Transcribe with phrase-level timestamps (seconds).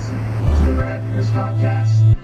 [0.00, 2.16] listening to the Red Podcast.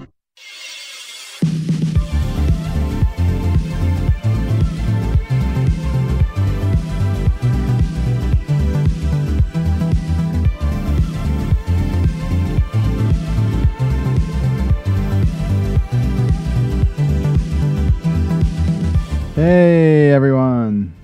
[19.35, 20.95] Hey everyone.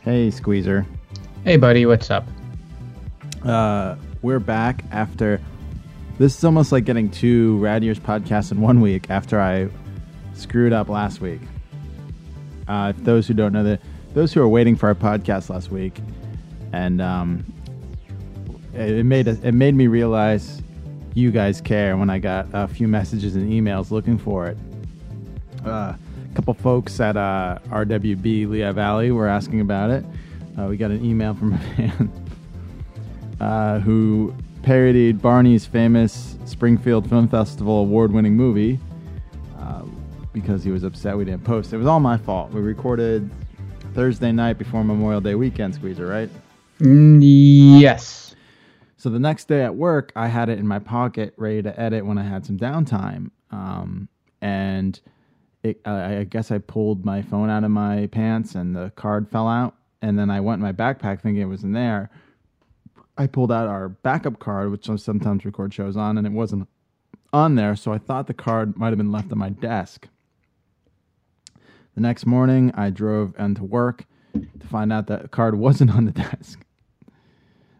[0.00, 0.86] Hey Squeezer.
[1.44, 2.26] Hey, buddy, what's up?
[3.44, 5.40] Uh, we're back after.
[6.18, 9.68] This is almost like getting two Rad Years podcasts in one week after I
[10.34, 11.40] screwed up last week.
[12.68, 13.80] Uh, if those who don't know that,
[14.14, 15.98] those who are waiting for our podcast last week,
[16.72, 17.44] and um,
[18.72, 20.62] it, it made it made me realize
[21.14, 24.56] you guys care when I got a few messages and emails looking for it.
[25.66, 30.04] Uh, a couple folks at uh, RWB Lehigh Valley were asking about it.
[30.58, 32.21] Uh, we got an email from a fan
[33.42, 34.32] uh, who
[34.62, 38.78] parodied Barney's famous Springfield Film Festival award-winning movie
[39.58, 39.82] uh,
[40.32, 41.72] because he was upset we didn't post.
[41.72, 42.52] It was all my fault.
[42.52, 43.28] We recorded
[43.94, 46.30] Thursday night before Memorial Day weekend, Squeezer, right?
[46.78, 48.36] Mm, yes.
[48.96, 52.06] So the next day at work, I had it in my pocket, ready to edit
[52.06, 53.32] when I had some downtime.
[53.50, 54.08] Um,
[54.40, 55.00] and
[55.64, 59.28] it, I I guess I pulled my phone out of my pants, and the card
[59.28, 59.74] fell out.
[60.00, 62.10] And then I went in my backpack thinking it was in there.
[63.16, 66.68] I pulled out our backup card, which I sometimes record shows on, and it wasn't
[67.32, 67.76] on there.
[67.76, 70.08] So I thought the card might have been left on my desk.
[71.94, 76.06] The next morning, I drove into work to find out that the card wasn't on
[76.06, 76.64] the desk.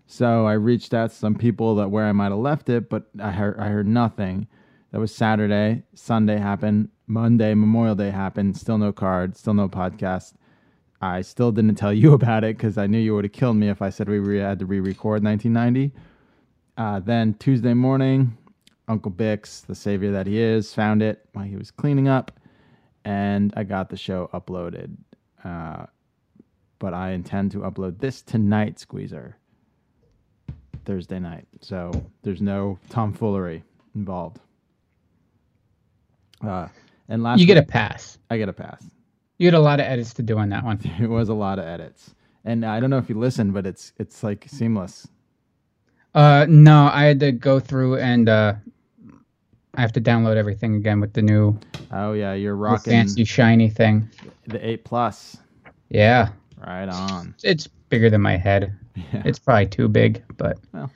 [0.06, 3.04] So I reached out to some people that where I might have left it, but
[3.18, 4.46] I heard I heard nothing.
[4.90, 5.84] That was Saturday.
[5.94, 6.90] Sunday happened.
[7.06, 8.58] Monday, Memorial Day happened.
[8.58, 9.38] Still no card.
[9.38, 10.34] Still no podcast.
[11.02, 13.68] I still didn't tell you about it because I knew you would have killed me
[13.68, 15.92] if I said we re- had to re-record 1990.
[16.78, 18.36] Uh, then Tuesday morning,
[18.88, 22.40] Uncle Bix, the savior that he is, found it while he was cleaning up,
[23.04, 24.96] and I got the show uploaded.
[25.44, 25.86] Uh,
[26.78, 29.36] but I intend to upload this tonight, Squeezer.
[30.84, 31.46] Thursday night.
[31.60, 33.62] So there's no tomfoolery
[33.94, 34.40] involved.
[36.44, 36.68] Uh,
[37.08, 38.18] and last You get a pass.
[38.30, 38.82] I get a pass.
[39.42, 40.78] You had a lot of edits to do on that one.
[41.00, 42.14] It was a lot of edits,
[42.44, 45.08] and I don't know if you listened, but it's it's like seamless.
[46.14, 48.54] Uh, no, I had to go through and uh,
[49.74, 51.58] I have to download everything again with the new
[51.90, 54.08] Oh yeah, you're rocking fancy shiny thing.
[54.46, 55.36] the eight plus.
[55.88, 56.28] Yeah,
[56.64, 57.34] Right on.
[57.42, 58.72] it's bigger than my head.
[58.94, 59.22] Yeah.
[59.24, 60.88] It's probably too big, but Well,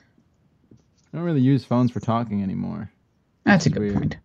[0.71, 2.89] I don't really use phones for talking anymore.
[3.43, 3.95] that's a good weird.
[3.97, 4.17] point.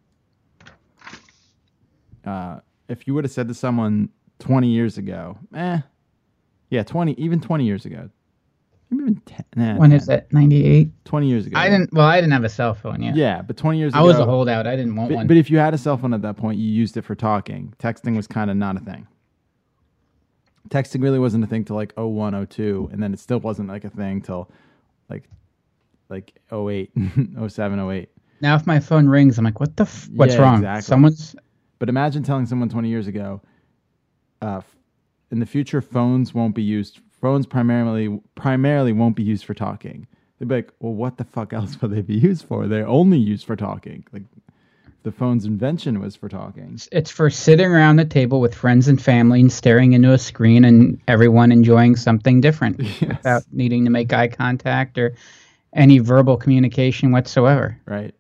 [2.25, 2.61] Uh,
[2.93, 4.09] if you would have said to someone
[4.39, 5.81] 20 years ago, eh,
[6.71, 8.09] yeah, 20, even 20 years ago,
[8.91, 10.29] maybe even 10, nah, When 10, is it?
[10.33, 10.91] Ninety eight.
[11.05, 11.59] 20 years ago.
[11.59, 11.93] I didn't.
[11.93, 13.17] Well, I didn't have a cell phone yet.
[13.17, 14.05] Yeah, but 20 years I ago.
[14.05, 14.67] I was a holdout.
[14.67, 15.27] I didn't want But, one.
[15.27, 17.75] but if you had a cell phone at that point, you used it for talking.
[17.79, 19.07] Texting was kind of not a thing.
[20.69, 23.85] Texting really wasn't a thing till like 01, 02, and then it still wasn't like
[23.85, 24.51] a thing till
[25.11, 25.25] like
[26.09, 26.91] like 08,
[27.49, 28.09] 07, 08.
[28.41, 29.85] now, if my phone rings, I'm like, "What the?
[29.85, 30.55] F- what's Yeah, wrong?
[30.57, 30.83] exactly.
[30.83, 31.37] Someone's."
[31.83, 33.41] But imagine telling someone 20 years ago,
[34.41, 34.77] uh, f-
[35.33, 37.01] in the future, phones won't be used.
[37.21, 40.07] Phones primarily primarily won't be used for talking.
[40.39, 42.69] They'd be like, well, what the fuck else would they be used for?
[42.69, 44.05] They're only used for talking.
[44.13, 44.23] Like
[45.03, 46.79] the phone's invention was for talking.
[46.93, 50.65] It's for sitting around the table with friends and family and staring into a screen
[50.65, 53.01] and everyone enjoying something different Yes.
[53.09, 55.17] without needing to make eye contact or
[55.73, 57.77] any verbal communication whatsoever.
[57.87, 58.15] right?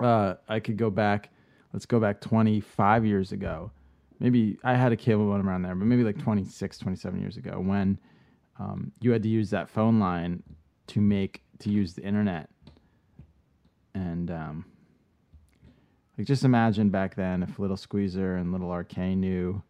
[0.00, 1.28] Uh, I could go back.
[1.72, 3.70] Let's go back 25 years ago.
[4.20, 7.58] Maybe I had a cable modem around there, but maybe like 26, 27 years ago
[7.58, 7.98] when
[8.58, 10.42] um, you had to use that phone line
[10.88, 12.48] to make to use the internet.
[13.94, 14.64] And um,
[16.16, 19.62] like, just imagine back then if Little Squeezer and Little Arcane knew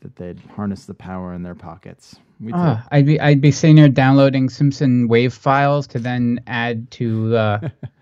[0.00, 2.16] that they'd harness the power in their pockets.
[2.52, 7.36] Ah, I'd be I'd be sitting there downloading Simpson wave files to then add to
[7.36, 7.68] uh,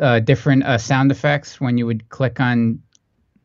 [0.00, 2.80] uh, different uh, sound effects when you would click on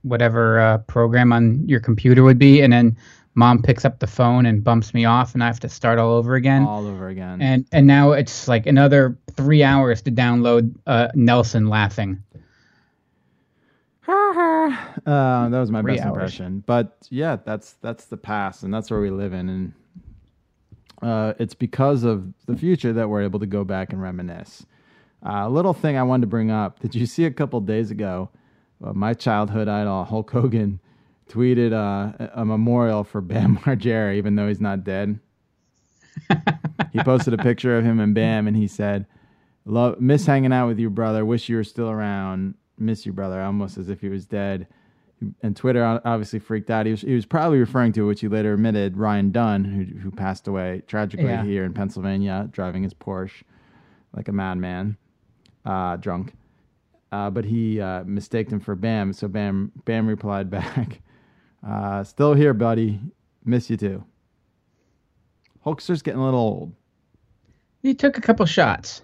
[0.03, 2.95] whatever uh, program on your computer would be, and then
[3.35, 6.13] mom picks up the phone and bumps me off, and I have to start all
[6.13, 6.63] over again.
[6.63, 7.41] all over again.
[7.41, 12.21] and and now it's like another three hours to download uh, Nelson laughing.
[14.07, 16.13] Uh, that was my Three best hours.
[16.13, 16.63] impression.
[16.65, 19.73] But yeah, that's that's the past, and that's where we live in, and
[21.01, 24.65] uh, it's because of the future that we're able to go back and reminisce.
[25.25, 26.79] Uh, a little thing I wanted to bring up.
[26.79, 28.29] Did you see a couple days ago?
[28.83, 30.79] Uh, my childhood idol Hulk Hogan
[31.29, 35.19] tweeted uh, a a memorial for Bam Margera, even though he's not dead.
[36.93, 39.05] he posted a picture of him and Bam, and he said,
[39.65, 41.25] Love, miss hanging out with you, brother.
[41.25, 42.53] Wish you were still around.
[42.77, 43.41] Miss you, brother.
[43.41, 44.67] Almost as if he was dead.
[45.41, 46.85] And Twitter obviously freaked out.
[46.85, 50.11] He was, he was probably referring to, which he later admitted, Ryan Dunn, who, who
[50.11, 51.43] passed away tragically Yeah.
[51.43, 53.41] here in Pennsylvania, driving his Porsche
[54.15, 54.97] like a madman,
[55.65, 56.33] uh, drunk.
[57.11, 59.13] Uh, but he uh, mistaked him for Bam.
[59.13, 61.01] So Bam Bam replied back,
[61.65, 62.99] uh, "Still here, buddy.
[63.43, 64.03] Miss you too."
[65.65, 66.73] Hulkster's getting a little old.
[67.81, 69.01] He took a couple shots.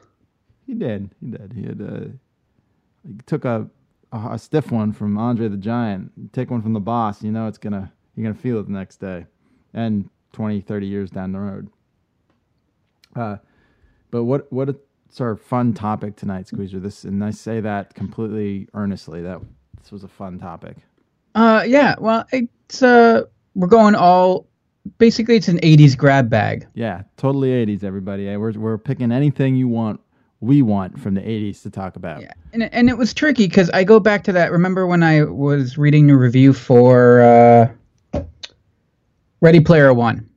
[0.65, 1.09] He did.
[1.19, 1.53] He did.
[1.53, 1.81] He had.
[1.81, 2.07] Uh,
[3.07, 3.67] he took a,
[4.11, 6.11] a a stiff one from Andre the Giant.
[6.17, 7.23] You take one from the boss.
[7.23, 7.91] You know it's gonna.
[8.15, 9.25] You're gonna feel it the next day,
[9.73, 11.69] and 20, 30 years down the road.
[13.15, 13.37] Uh,
[14.11, 14.69] but what what
[15.11, 16.79] it's our fun topic tonight, Squeezer.
[16.79, 19.21] This and I say that completely earnestly.
[19.21, 19.41] That
[19.81, 20.77] this was a fun topic.
[21.35, 21.95] Uh, yeah.
[21.99, 23.23] Well, it's uh,
[23.53, 24.47] we're going all.
[24.99, 26.65] Basically, it's an '80s grab bag.
[26.75, 28.29] Yeah, totally 80s, everybody.
[28.29, 29.99] Eh, We're we're picking anything you want.
[30.39, 32.21] We want from the 80s to talk about.
[32.21, 34.49] Yeah, and and it was tricky because I go back to that.
[34.53, 37.19] Remember when I was reading the review for
[38.13, 38.21] uh,
[39.41, 40.29] Ready Player One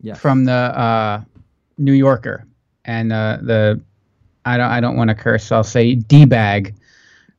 [0.00, 0.18] Yes.
[0.18, 1.22] from the uh,
[1.76, 2.46] New Yorker,
[2.86, 3.80] and uh, the
[4.48, 6.74] I don't I don't want to curse, so I'll say D bag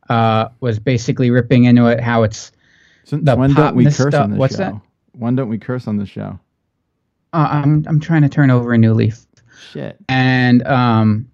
[0.09, 2.51] uh, was basically ripping into it how it's
[3.03, 4.59] Since the when pop don't we curse nostal- on this what's show?
[4.59, 4.81] that?
[5.13, 6.39] When don't we curse on this show?
[7.33, 9.25] uh, I'm I'm trying to turn over a new leaf.
[9.71, 9.97] Shit.
[10.07, 11.29] and um,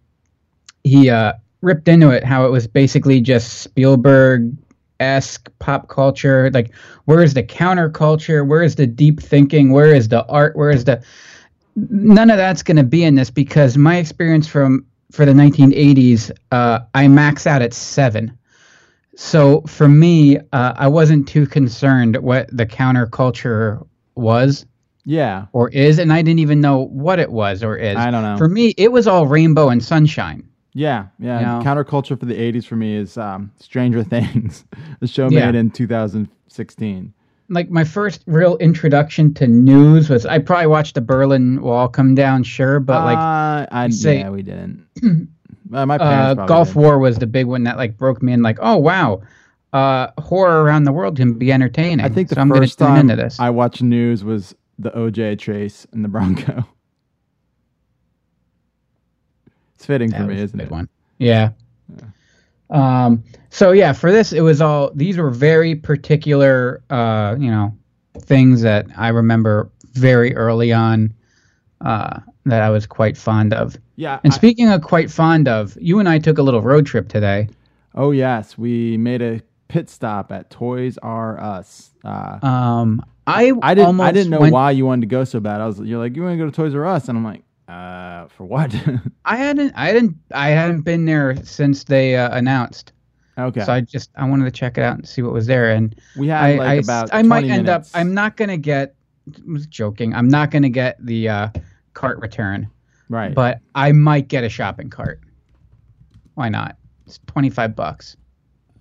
[0.83, 4.51] he uh, ripped into it how it was basically just Spielberg
[4.99, 6.49] esque pop culture.
[6.51, 6.73] Like,
[7.05, 8.45] where is the counterculture?
[8.47, 9.71] Where is the deep thinking?
[9.71, 10.55] Where is the art?
[10.55, 11.03] Where is the
[11.75, 16.31] none of that's going to be in this because my experience from for the 1980s,
[16.51, 18.37] uh, I max out at seven.
[19.15, 23.85] So for me, uh, I wasn't too concerned what the counterculture
[24.15, 24.65] was
[25.05, 25.45] Yeah.
[25.53, 27.95] or is, and I didn't even know what it was or is.
[27.95, 28.37] I don't know.
[28.37, 30.43] For me, it was all rainbow and sunshine.
[30.73, 31.39] Yeah, yeah.
[31.39, 31.61] You know?
[31.63, 34.65] Counterculture for the '80s for me is um, Stranger Things,
[34.99, 35.45] the show Yeah.
[35.45, 37.13] made in 2016.
[37.47, 42.15] Like my first real introduction to news was I probably watched the Berlin Wall come
[42.15, 44.87] down, sure, but like uh, I say- yeah, we didn't.
[45.73, 46.75] uh, my uh, parents probably Gulf did.
[46.75, 48.41] War was the big one that like broke me in.
[48.41, 49.21] Like, oh wow,
[49.73, 52.03] uh, horror around the world can be entertaining.
[52.03, 53.39] I think the so I'm gonna first time into this.
[53.39, 56.65] I watched news was the OJ Trace and the Bronco.
[59.75, 60.71] It's fitting That for me, isn't it?
[60.71, 60.87] one.
[61.19, 61.49] Yeah.
[62.69, 67.75] Um, so yeah, for this, it was all these were very particular, uh, you know,
[68.19, 71.13] things that I remember very early on
[71.81, 73.77] uh, that I was quite fond of.
[73.95, 74.19] Yeah.
[74.23, 77.07] And I- speaking of quite fond of, you and I took a little road trip
[77.07, 77.49] today.
[77.93, 81.91] oh yes, we made a pit stop at Toys R Us.
[82.03, 83.99] Uh, Um, I I didn't.
[83.99, 85.59] I didn't know went- why you wanted to go so bad.
[85.61, 85.79] I was.
[85.79, 88.45] You're like, you want to go to Toys R Us, and I'm like, uh, for
[88.45, 88.75] what?
[89.25, 92.91] I hadn't, I didn't, I hadn't been there since they uh, announced.
[93.37, 93.63] okay.
[93.63, 95.71] So I just I wanted to check it out and see what was there.
[95.71, 97.09] And we had I, like I, about.
[97.11, 97.85] I might 20 end up.
[97.93, 98.95] I'm not gonna get.
[99.35, 100.13] I was joking.
[100.13, 101.49] I'm not gonna get the uh,
[101.93, 102.69] cart return,
[103.09, 103.33] right.
[103.33, 105.19] but I might get a shopping cart.
[106.35, 106.77] Why not?
[107.07, 108.15] It's twenty five bucks.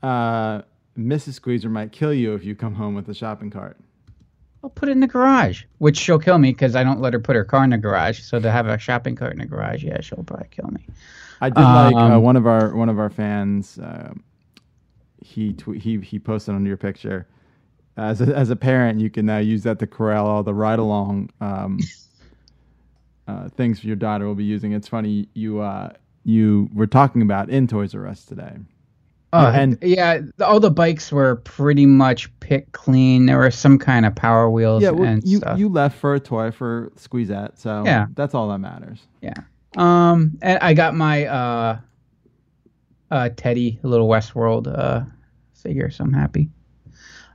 [0.03, 0.63] uh,
[0.99, 1.35] Mrs.
[1.35, 3.77] Squeezer might kill you if you come home with a shopping cart.
[4.65, 7.21] I'll put it in the garage, which she'll kill me because I don't let her
[7.21, 8.23] put her car in the garage.
[8.23, 10.89] So to have a shopping cart in the garage, yeah, she'll probably kill me.
[11.43, 13.79] I did like uh, Um, one of our one of our fans.
[13.79, 14.15] Uh,
[15.21, 17.27] he tw- he he posted under your picture.
[17.99, 20.79] As a, as a parent, you can now use that to corral all the ride
[20.79, 21.79] along um,
[23.29, 24.73] uh, things your daughter will be using.
[24.73, 25.93] It's funny you uh,
[26.25, 28.57] you were talking about in Toys R Us today.
[29.37, 33.27] Oh, and- yeah, all the bikes were pretty much picked clean.
[33.27, 35.59] There were some kind of power wheels Yeah, well, and you stuff.
[35.59, 38.07] you left for a toy for squeeze Squeezette, so Yeah.
[38.15, 39.01] that's all that matters.
[39.23, 39.35] Yeah.
[39.77, 41.79] Um, and I got my uh,
[43.11, 45.05] uh, Teddy, a little Westworld uh,
[45.55, 46.49] figure, so I'm happy.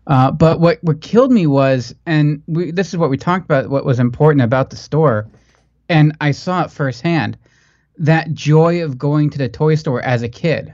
[0.07, 3.69] Uh, but what what killed me was, and we, this is what we talked about.
[3.69, 5.27] What was important about the store,
[5.89, 7.37] and I saw it firsthand,
[7.97, 10.73] that joy of going to the toy store as a kid,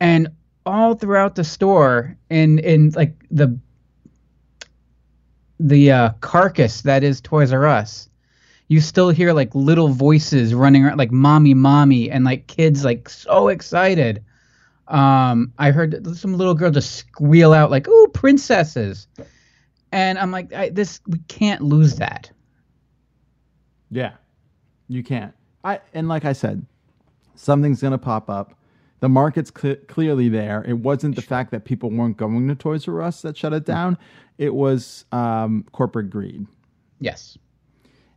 [0.00, 0.28] and
[0.64, 3.58] all throughout the store, in in like the
[5.58, 8.08] the uh, carcass that is Toys R Us
[8.68, 13.08] you still hear like little voices running around like mommy mommy and like kids like
[13.08, 14.24] so excited
[14.88, 19.06] um i heard some little girl just squeal out like oh princesses
[19.92, 22.30] and i'm like I, this we can't lose that
[23.90, 24.12] Yeah,
[24.88, 25.32] you can't.
[25.64, 26.64] I and like I said,
[27.34, 28.54] something's gonna pop up.
[29.06, 30.64] The market's cle clearly there.
[30.66, 33.64] It wasn't the fact that people weren't going to Toys R Us that shut it
[33.64, 33.96] down.
[34.36, 36.44] It was um, corporate greed.
[36.98, 37.38] yes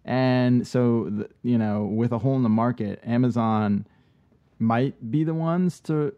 [0.03, 3.86] And so, the, you know, with a hole in the market, Amazon
[4.58, 6.12] might be the ones to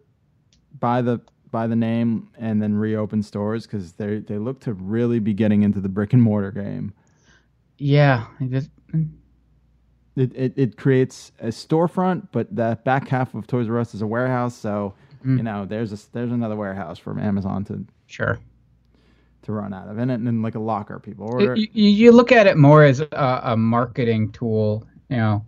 [0.79, 1.19] buy the
[1.51, 5.63] buy the name and then reopen stores because they they look to really be getting
[5.63, 6.93] into the brick and mortar game.
[7.77, 8.27] Yeah,
[10.15, 14.01] It, it it creates a storefront, but the back half of Toys R Us is
[14.01, 14.55] a warehouse.
[14.55, 14.93] So
[15.37, 18.39] you know, there's a there's another warehouse from Amazon to sure.
[19.43, 21.55] to run out of, and and, and like a locker people order.
[21.55, 25.45] You, you look at it more as a, a marketing tool, you know,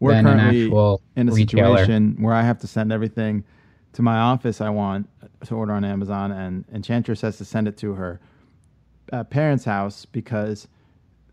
[0.00, 1.78] We're than an currently actual in a retailer.
[1.78, 3.44] situation where I have to send everything
[3.92, 5.08] to my office I want
[5.44, 8.20] to order on Amazon, and Enchantress has to send it to her
[9.12, 10.68] uh, parents' house because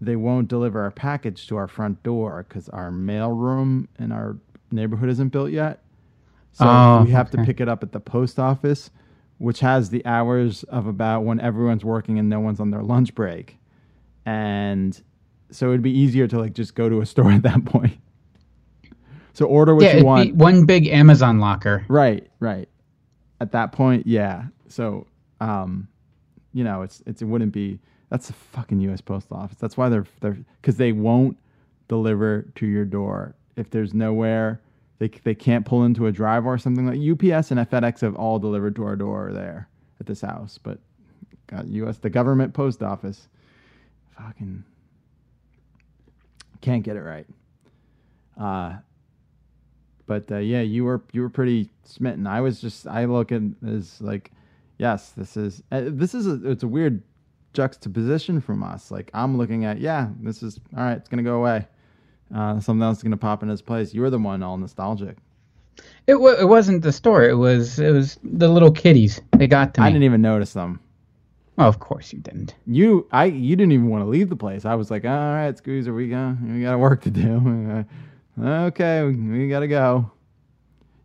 [0.02, 4.38] they won't deliver our package to our front door because our mail room in our
[4.72, 5.82] neighborhood isn't built yet.
[6.54, 8.90] So Oh, we have to pick it up at the post office,
[9.38, 13.14] which has the hours of about when everyone's working and no one's on their lunch
[13.16, 13.58] break.
[14.26, 15.00] And
[15.52, 17.98] so it'd be easier to like just go to a store at that point.
[19.34, 20.36] So order what yeah, you want.
[20.36, 21.86] one big Amazon locker.
[21.88, 22.68] Right, right.
[23.40, 24.46] At that point, yeah.
[24.68, 25.06] So,
[25.40, 25.88] um,
[26.54, 27.80] you know, it's it's it wouldn't be.
[28.10, 29.02] That's the fucking U.S.
[29.02, 29.58] Postal Office.
[29.58, 31.38] That's why they're they're because they won't
[31.88, 34.62] deliver to your door if there's nowhere
[35.00, 38.40] they they can't pull into a drive or something like UPS and FedEx have all
[38.40, 40.80] delivered to our door there at this house, but
[41.48, 41.98] got U.S.
[41.98, 43.28] the government post office,
[44.18, 44.64] fucking
[46.62, 47.28] can't get it right.
[48.40, 48.78] Uh,
[50.08, 52.26] but uh, yeah, you were you were pretty smitten.
[52.26, 54.32] I was just I look at as like,
[54.80, 57.04] yes, this is uh, this is a, it's a weird
[57.58, 58.92] juxtaposition from us.
[58.92, 60.98] Like I'm looking at yeah, this is all right.
[60.98, 61.68] It's gonna go away.
[62.34, 63.94] Uh, something else is gonna pop in its place.
[63.94, 65.18] You're the one all nostalgic.
[66.06, 67.24] It wa it wasn't the store.
[67.24, 69.20] It was it was the little kitties.
[69.36, 69.88] They got to me.
[69.88, 70.80] I didn't even notice them.
[71.58, 72.54] well, of course you didn't.
[72.68, 74.64] You I you didn't even want to leave the place.
[74.64, 77.86] I was like, all right, Squeezer, we got we got work to do.
[78.42, 80.12] okay, we, we gotta go.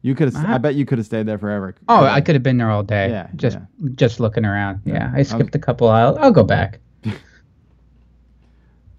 [0.02, 0.44] You could have.
[0.44, 1.74] I bet you could have stayed there forever.
[1.88, 3.08] Oh, I could have been there all day.
[3.10, 3.88] Yeah, just yeah.
[3.94, 4.82] just looking around.
[4.84, 6.18] Yeah, I was- skipped a couple aisles.
[6.20, 6.80] I'll go back.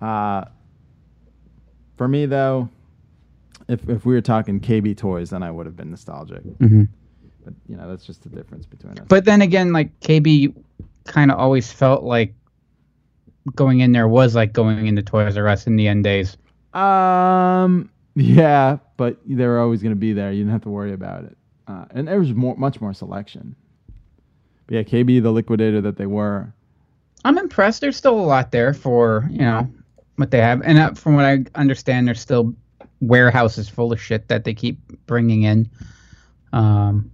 [0.01, 0.43] Uh,
[1.95, 2.67] for me though,
[3.69, 6.41] if if we were talking KB toys, then I would have been nostalgic.
[6.59, 6.83] hmm
[7.45, 9.05] But you know, that's just the difference between us.
[9.07, 10.53] But then again, like KB,
[11.05, 12.33] kind of always felt like
[13.55, 16.35] going in there was like going into Toys R Us in the end days.
[16.73, 20.31] um, yeah, but they were always going to be there.
[20.31, 23.55] You didn't have to worry about it, uh, and there was more, much more selection.
[24.67, 26.53] But yeah, KB, the liquidator that they were.
[27.25, 27.81] I'm impressed.
[27.81, 29.69] There's still a lot there for you know
[30.15, 32.55] what they have, and uh, from what I understand, there's still
[33.01, 35.69] warehouses full of shit that they keep bringing in.
[36.51, 37.11] Um,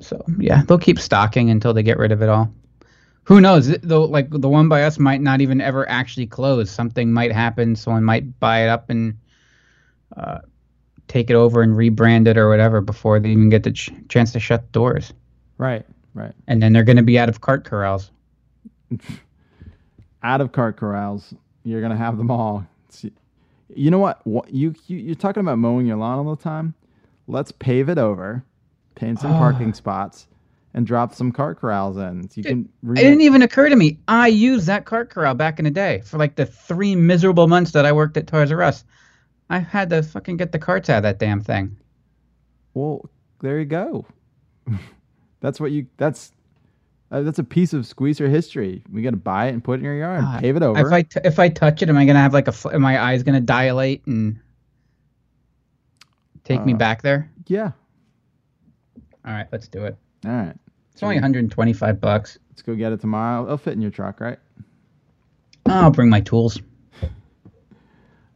[0.00, 2.52] so yeah, they'll keep stocking until they get rid of it all.
[3.28, 3.68] Who knows?
[3.82, 6.70] Though, like the one by us might not even ever actually close.
[6.70, 7.76] Something might happen.
[7.76, 9.18] Someone might buy it up and
[10.16, 10.38] uh,
[11.08, 14.32] take it over and rebrand it or whatever before they even get the ch- chance
[14.32, 15.12] to shut the doors.
[15.58, 16.32] Right, right.
[16.46, 18.10] And then they're going to be out of cart corrals.
[20.22, 21.32] Out of cart corrals,
[21.62, 22.66] you're gonna have them all.
[23.72, 24.20] You know what?
[24.26, 26.74] what you, you you're talking about mowing your lawn all the time.
[27.28, 28.42] Let's pave it over,
[28.96, 29.38] paint some Oh.
[29.38, 30.26] parking spots,
[30.78, 32.30] and drop some cart corrals in.
[32.30, 32.68] So you can.
[32.92, 33.98] It didn't even occur to me.
[34.06, 37.72] I used that cart corral back in the day for like the three miserable months
[37.72, 38.84] that I worked at Toys R Us.
[39.50, 41.76] I had to fucking get the carts out of that damn thing.
[42.74, 44.06] Well, there you go.
[45.40, 45.88] that's what you.
[45.96, 46.30] That's
[47.10, 48.84] uh, that's a piece of squeezer history.
[48.92, 50.78] We got to buy it and put it in your yard, Ah, pave it over.
[50.78, 52.82] If I t- if I touch it, am I gonna have like a fl- am
[52.82, 54.38] my eyes gonna dilate and
[56.44, 57.32] take me Uh, back there?
[57.48, 57.72] yeah.
[59.26, 59.96] All right, let's do it.
[60.24, 60.56] All right.
[60.98, 62.38] It's only 125 bucks.
[62.50, 63.44] Let's go get it tomorrow.
[63.44, 64.40] It'll fit in your truck, right?
[65.66, 66.60] I'll bring my tools.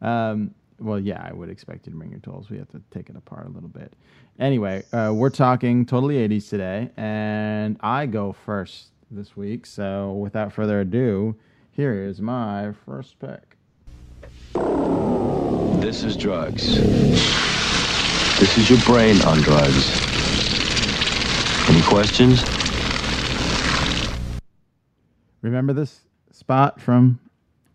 [0.00, 2.50] Um, well, yeah, I would expect you to bring your tools.
[2.50, 3.94] We have to take it apart a little bit.
[4.40, 9.64] Anyway, uh, we're talking totally 80s today, and I go first this week.
[9.64, 11.36] So without further ado,
[11.70, 13.56] here is my first pick.
[15.80, 16.74] This is drugs.
[18.40, 20.11] This is your brain on drugs.
[21.68, 22.42] Any questions?
[25.42, 26.00] Remember this
[26.30, 27.18] spot from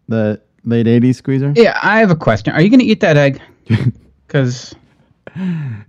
[0.08, 1.54] the late 80s squeezer?
[1.56, 2.54] Yeah, I have a question.
[2.54, 3.42] Are you gonna eat that egg?
[4.28, 4.76] Because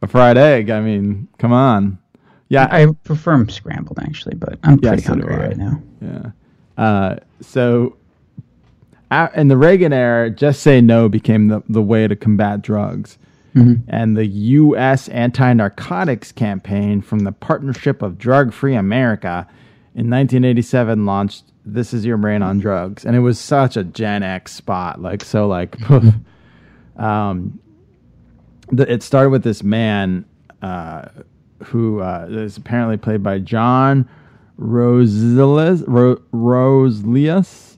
[0.01, 0.71] A fried egg.
[0.71, 1.99] I mean, come on.
[2.51, 5.83] Yeah, I prefer 'em scrambled actually, but I'm Yeah, pretty so hungry right now.
[6.01, 6.31] Yeah.
[6.77, 7.97] Uh, so,
[9.35, 13.19] in the Reagan era, just say no became the, the way to combat drugs.
[13.89, 15.09] And the U.S.
[15.09, 19.47] anti narcotics campaign from the Partnership of Drug Free America
[19.95, 23.05] in 1987 launched This Is Your Brain on Drugs.
[23.05, 25.01] And it was such a Gen X spot.
[25.01, 25.77] Like, so, like,
[26.97, 27.59] um,
[28.71, 30.25] the, it started with this man
[30.63, 31.09] uh,
[31.65, 34.09] who uh, is apparently played by John
[34.59, 37.69] Roselius, Ro- Roselius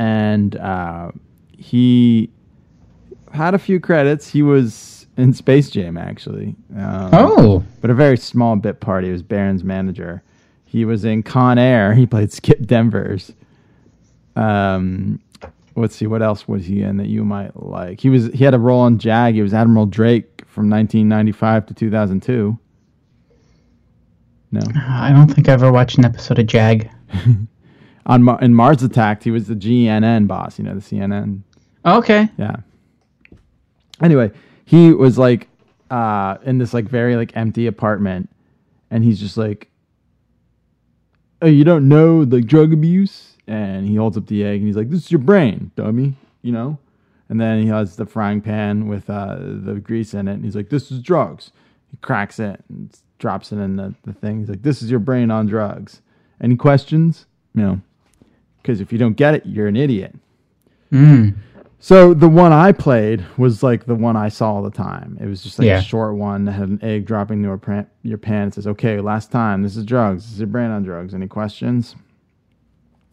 [0.00, 1.10] and uh,
[1.58, 2.30] he
[3.34, 4.26] had a few credits.
[4.28, 6.54] He was in Space Jam, actually.
[6.76, 9.04] Um, Oh, but a very small bit part.
[9.04, 10.22] He was Baron's manager.
[10.64, 11.94] He was in Con Air.
[12.00, 13.32] He played Skip Denver's.
[14.36, 15.20] Um,
[15.76, 18.00] let's see, what else was he in that you might like?
[18.00, 19.34] He was he had a role on Jag.
[19.34, 22.58] He was Admiral Drake from 1995 to 2002.
[24.52, 26.90] No, I don't think I ever watched an episode of Jag.
[28.06, 30.58] on Mar- in Mars Attacks, he was the GNN boss.
[30.58, 31.42] You know the CNN.
[31.84, 32.28] Okay.
[32.36, 32.56] Yeah.
[34.02, 34.30] Anyway,
[34.70, 35.48] he was like
[35.90, 38.30] uh in this like very like empty apartment
[38.88, 39.66] and he's just like
[41.42, 43.38] Oh, you don't know the drug abuse?
[43.46, 46.52] And he holds up the egg and he's like, This is your brain, dummy, you
[46.52, 46.78] know?
[47.28, 50.54] And then he has the frying pan with uh the grease in it and he's
[50.54, 51.50] like, This is drugs.
[51.90, 54.38] He cracks it and drops it in the, the thing.
[54.38, 56.00] He's like, This is your brain on drugs.
[56.40, 57.26] Any questions?
[57.54, 57.80] You know.
[58.62, 60.14] Because if you don't get it, you're an idiot.
[60.92, 61.34] Mm.
[61.82, 65.16] So the one I played was like the one I saw all the time.
[65.18, 65.78] It was just like Yeah.
[65.78, 67.86] a short one that had an egg dropping into your pan.
[68.02, 68.48] Your pan.
[68.48, 69.62] It says, "Okay, last time.
[69.62, 70.24] This is drugs.
[70.24, 71.14] This is your brand on drugs.
[71.14, 71.96] Any questions?"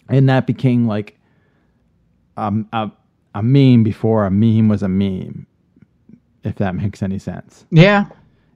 [0.09, 1.17] And that became like
[2.35, 2.91] a, a
[3.35, 5.47] a meme before a meme was a meme.
[6.43, 7.65] If that makes any sense.
[7.71, 8.07] Yeah.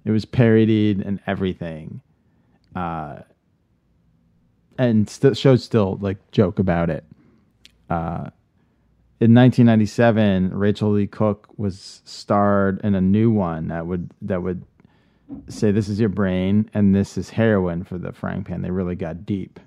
[0.04, 2.02] It was parodied and everything.
[2.76, 3.20] Uh,
[4.78, 7.06] and st- shows still like joke about it.
[7.90, 8.30] Uh,
[9.22, 14.66] in 1997, Rachael Leigh Cook was starred in a new one that would that would
[15.48, 18.64] say this is your brain and this is heroin for the frying pan.
[18.64, 19.60] They really got deep.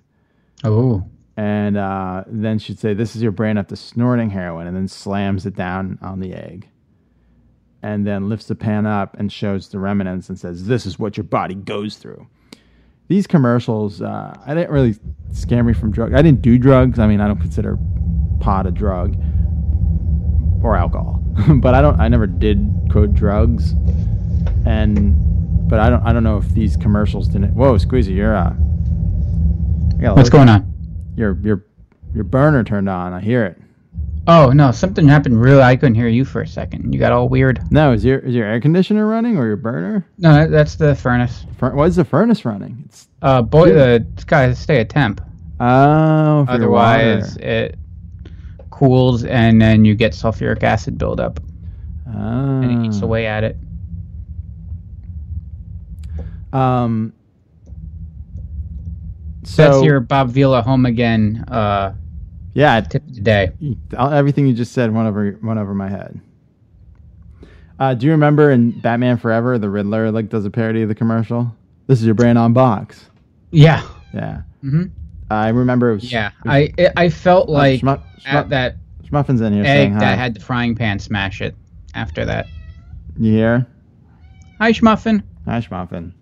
[0.64, 1.04] Oh.
[1.36, 5.46] And uh, then she'd say this is your brain after snorting heroin, and then slams
[5.46, 6.68] it down on the egg,
[7.80, 11.16] and then lifts the pan up and shows the remnants and says this is what
[11.16, 12.26] your body goes through.
[13.06, 14.96] These commercials, uh, I didn't really
[15.30, 16.12] scare me from drugs.
[16.12, 16.98] I didn't do drugs.
[16.98, 17.78] I mean, I don't consider
[18.40, 19.16] pot a drug
[20.64, 21.22] or alcohol,
[21.56, 22.00] but I don't.
[22.00, 23.72] I never did quote drugs,
[24.66, 26.02] and but I don't.
[26.04, 27.54] I don't know if these commercials didn't.
[27.54, 28.50] Whoa, Squeezy, you're uh,
[30.02, 30.70] a What's going on?
[31.16, 31.64] your your
[32.14, 33.12] your burner turned on.
[33.12, 33.58] I hear it.
[34.26, 35.38] Oh no, something happened.
[35.40, 36.92] Really, I couldn't hear you for a second.
[36.94, 37.60] You got all weird.
[37.70, 40.06] No, is your is your air conditioner running or your burner?
[40.18, 41.44] No, that's the furnace.
[41.58, 42.82] Fur- Why is the furnace running?
[42.86, 45.20] It's Uh, boy, the it's got to stay at temp.
[45.60, 47.78] oh, Otherwise, it
[48.78, 51.38] cools and then you get sulfuric acid buildup,
[52.08, 52.60] Ah.
[52.60, 53.56] and it eats away at it.
[56.52, 57.12] Um.
[59.44, 61.92] So That's your Bob Vila home again uh,
[62.54, 63.52] yeah, tip of the day.
[63.98, 66.18] everything you just said went over went over my head.
[67.78, 70.94] Uh, do you remember in Batman Forever, the Riddler like does a parody of the
[70.94, 71.54] commercial?
[71.88, 73.10] This is your brain on box.
[73.50, 73.82] Yeah,
[74.14, 74.84] Yeah, hmm
[75.30, 76.12] I remember it was.
[76.12, 76.28] yeah.
[76.28, 79.94] it was- I it, I felt like Schmu- at that Schmuffin's in here saying egg
[79.94, 80.00] hi.
[80.00, 81.54] that had the frying pan smash it.
[81.94, 82.46] After that,
[83.18, 83.66] you hear?
[84.58, 85.22] hi Schmuffin.
[85.44, 86.12] Hi, Schmuffin.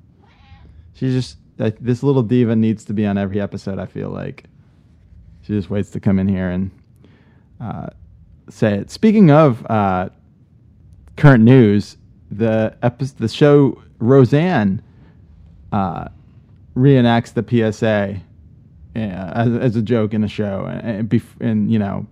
[0.94, 3.78] She's just like this little diva needs to be on every episode.
[3.78, 4.44] I feel like
[5.42, 6.70] she just waits to come in here and
[7.60, 7.86] uh,
[8.50, 8.90] say it.
[8.90, 10.08] Speaking of uh,
[11.16, 11.96] current news,
[12.30, 14.82] the epi- the show Roseanne
[15.72, 16.08] uh,
[16.76, 18.20] reenacts the PSA
[18.94, 22.06] yeah, as, as a joke in a show, and, and, bef- and you know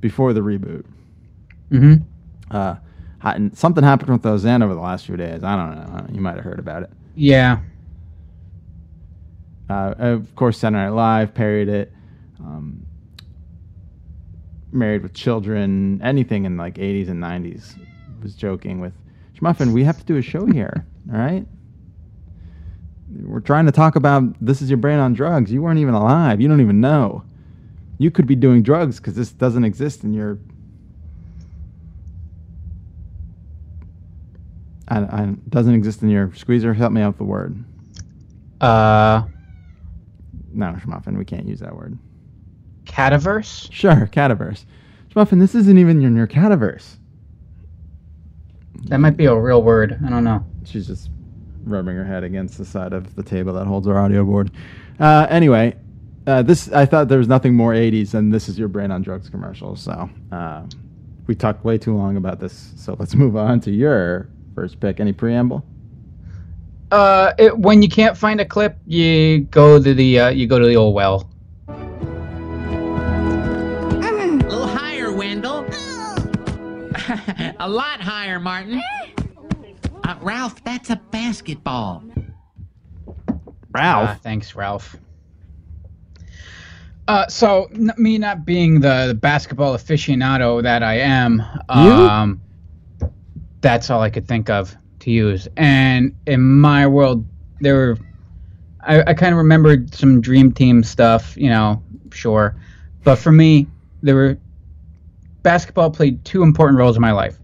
[0.00, 0.84] before the reboot.
[1.70, 1.94] hmm
[2.50, 2.76] Uh,
[3.22, 5.44] and something happened with those Roseanne over the last few days.
[5.44, 6.06] I don't know.
[6.14, 6.90] You might have heard about it.
[7.14, 7.58] Yeah.
[9.68, 11.92] Uh, of course, Saturday Night Live parodied it.
[12.40, 12.84] Um,
[14.72, 17.78] Married with Children, anything in like 80s and 90s
[18.22, 18.92] was joking with
[19.38, 19.72] Schmuffin.
[19.72, 21.46] We have to do a show here, all right?
[23.12, 25.52] We're trying to talk about this is your brain on drugs.
[25.52, 26.40] You weren't even alive.
[26.40, 27.24] You don't even know.
[27.98, 30.38] You could be doing drugs because this doesn't exist in your.
[34.88, 36.74] I, I, doesn't exist in your squeezer.
[36.74, 37.62] Help me out with the word.
[38.60, 39.22] Uh,
[40.52, 41.96] No, Schmuffin, we can't use that word.
[42.84, 43.70] cataverse.
[43.72, 44.64] Sure, cataverse.
[45.10, 46.96] Schmuffin, this isn't even in your cataverse.
[48.86, 49.98] That might be a real word.
[50.04, 50.44] I don't know.
[50.64, 51.10] She's just
[51.70, 54.50] rubbing her head against the side of the table that holds our audio board.
[54.98, 55.76] Uh, anyway,
[56.26, 59.02] uh, this I thought there was nothing more 80s than this is your brain on
[59.02, 59.76] drugs commercial.
[59.76, 60.66] So uh,
[61.26, 62.72] we talked way too long about this.
[62.76, 65.00] So let's move on to your first pick.
[65.00, 65.64] Any preamble?
[66.90, 70.58] Uh, it, when you can't find a clip, you go to the uh, you go
[70.58, 71.30] to the old well.
[71.68, 71.72] A
[74.52, 75.66] little higher, Wendell.
[77.60, 78.82] a lot higher, Martin.
[80.10, 82.02] I Uh, Ralph, that's a basketball.
[83.72, 84.10] Ralph.
[84.10, 84.96] Ah, thanks, Ralph.
[87.06, 92.40] Uh, so n- me not being the, the basketball aficionado that I am, um,
[93.60, 95.48] that's all I could think of to use.
[95.56, 97.24] And in my world,
[97.60, 97.98] there were,
[98.80, 102.56] I, I kind of remembered some Dream Team stuff, you know, sure,
[103.04, 103.66] but for me,
[104.02, 104.38] there were
[105.42, 107.38] basketball played two important roles in my life: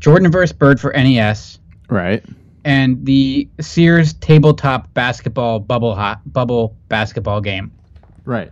[0.00, 0.52] Jordan vs.
[0.52, 2.24] Bird for NES right.
[2.64, 7.72] and the Sears tabletop basketball bubble hot bubble basketball game.
[8.24, 8.50] Right.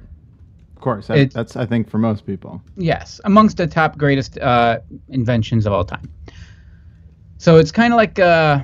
[0.75, 1.07] Of course.
[1.09, 2.63] That, that's, I think, for most people.
[2.77, 6.11] Yes, amongst the top greatest uh, inventions of all time.
[7.39, 8.63] So it's kind of like, uh,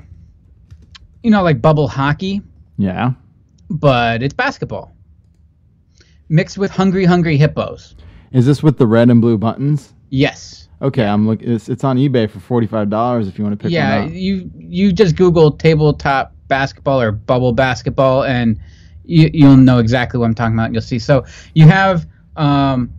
[1.21, 2.41] you know, like bubble hockey,
[2.77, 3.13] Yeah.
[3.69, 4.91] but it's basketball
[6.29, 7.95] mixed with hungry, hungry hippos.
[8.31, 9.93] Is this with the red and blue buttons?
[10.09, 10.67] Yes.
[10.81, 11.41] Okay, I'm look.
[11.41, 14.07] It's, it's on eBay for forty five dollars if you want to pick yeah, one
[14.07, 14.13] up.
[14.13, 18.59] you you just Google tabletop basketball or bubble basketball, and
[19.05, 20.73] you, you'll know exactly what I'm talking about.
[20.73, 20.97] You'll see.
[20.97, 22.91] So you have um,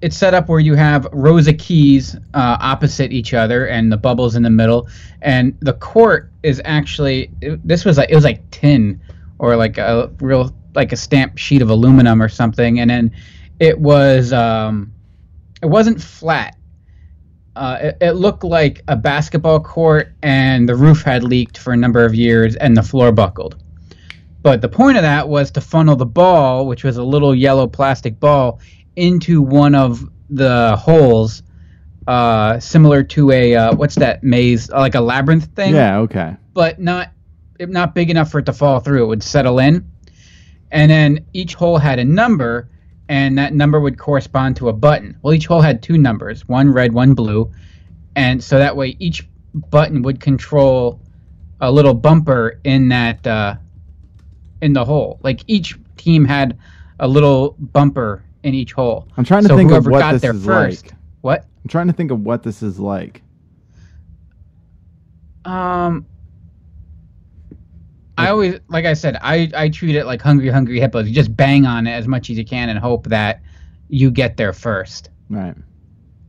[0.00, 3.98] it's set up where you have rows of keys uh, opposite each other, and the
[3.98, 4.88] bubbles in the middle,
[5.20, 9.00] and the court is actually it- this was like it was like tin
[9.38, 13.14] or like a real like a stamped sheet of aluminum or something, and then
[13.60, 14.90] it was um,
[15.62, 16.56] it wasn't flat
[17.56, 21.76] uh, it, it looked like a basketball court and the roof had leaked for a
[21.76, 23.56] number of years and the floor buckled.
[24.42, 27.66] But the point of that was to funnel the ball, which was a little yellow
[27.66, 28.60] plastic ball,
[28.96, 31.42] into one of the holes,
[32.06, 35.98] uh, similar to a uh, what's that maze, like a labyrinth thing Yeah.
[36.00, 36.36] Okay.
[36.52, 37.10] but not
[37.60, 39.04] not big enough for it to fall through.
[39.04, 39.88] It would settle in,
[40.70, 42.68] and then each hole had a number,
[43.08, 45.18] and that number would correspond to a button.
[45.22, 47.52] Well, each hole had two numbers, one red, one blue,
[48.16, 51.00] and so that way each button would control
[51.60, 53.56] a little bumper in that uh,
[54.60, 55.20] in the hole.
[55.22, 56.58] Like each team had
[57.00, 59.08] a little bumper in each hole.
[59.16, 60.86] I'm trying to so think of what got this there is first.
[60.86, 60.94] like.
[61.20, 61.46] What?
[61.64, 63.22] I'm trying to think of what this is like.
[65.44, 66.06] Um,
[68.16, 71.08] I always, like I said, I I treat it like hungry, hungry hippos.
[71.08, 73.42] You just bang on it as much as you can and hope that
[73.88, 75.10] you get there first.
[75.28, 75.54] Right.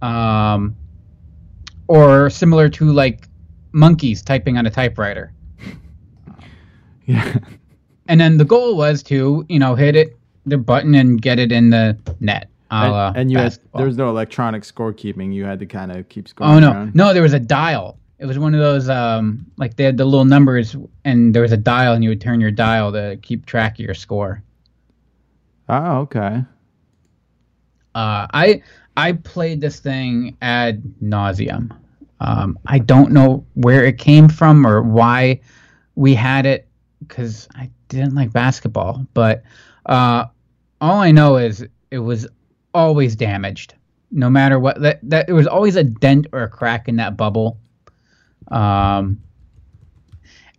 [0.02, 0.76] Um,
[1.88, 3.28] or similar to like
[3.72, 5.32] monkeys typing on a typewriter.
[7.08, 7.38] Yeah.
[8.08, 11.52] And then the goal was to, you know, hit it the button and get it
[11.52, 12.50] in the net.
[12.72, 15.34] and, and you had, there was no electronic scorekeeping.
[15.34, 16.54] You had to kind of keep scoring.
[16.54, 18.00] Oh no, no, there was a dial.
[18.18, 21.52] It was one of those um like they had the little numbers and there was
[21.52, 24.42] a dial and you would turn your dial to keep track of your score.
[25.68, 26.44] Oh, okay.
[27.94, 28.62] Uh I
[28.96, 31.76] I played this thing ad nauseum.
[32.22, 35.42] Um I don't know where it came from or why
[35.96, 36.68] we had it
[37.10, 39.44] cuz I didn't like basketball, but
[39.88, 40.26] uh
[40.80, 42.28] all I know is it was
[42.74, 43.74] always damaged.
[44.12, 47.18] No matter what that that there was always a dent or a crack in that
[47.18, 47.60] bubble.
[48.50, 49.22] Um,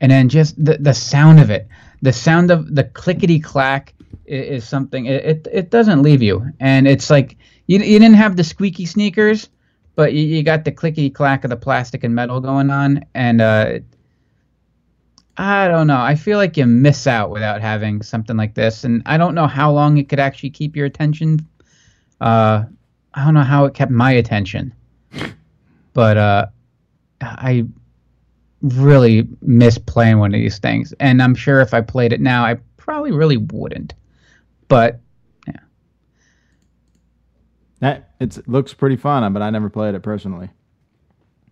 [0.00, 1.68] and then just the the sound of it,
[2.02, 3.94] the sound of the clickety clack
[4.26, 5.06] is, is something.
[5.06, 8.86] It, it it doesn't leave you, and it's like you you didn't have the squeaky
[8.86, 9.48] sneakers,
[9.94, 13.40] but you, you got the clickety clack of the plastic and metal going on, and
[13.40, 13.78] uh,
[15.36, 16.00] I don't know.
[16.00, 19.46] I feel like you miss out without having something like this, and I don't know
[19.46, 21.46] how long it could actually keep your attention.
[22.20, 22.64] Uh,
[23.14, 24.74] I don't know how it kept my attention,
[25.94, 26.46] but uh,
[27.38, 27.64] I
[28.62, 32.44] really miss playing one of these things, and I'm sure if I played it now,
[32.44, 33.94] I probably really wouldn't.
[34.68, 35.00] But
[35.46, 35.60] yeah,
[37.80, 40.50] That it looks pretty fun, but I never played it personally.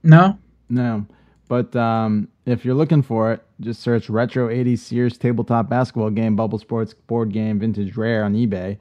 [0.03, 1.07] no, No.
[1.47, 6.37] But um, if you're looking for it, just search Retro 80s Sears Tabletop Basketball Game
[6.37, 8.79] Bubble Sports Board Game Vintage Rare on eBay,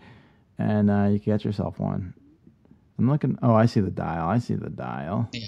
[0.58, 2.14] and uh, you can get yourself one.
[2.98, 3.38] I'm looking.
[3.44, 4.28] Oh, I see the dial.
[4.30, 5.28] I see the dial.
[5.34, 5.46] Yeah.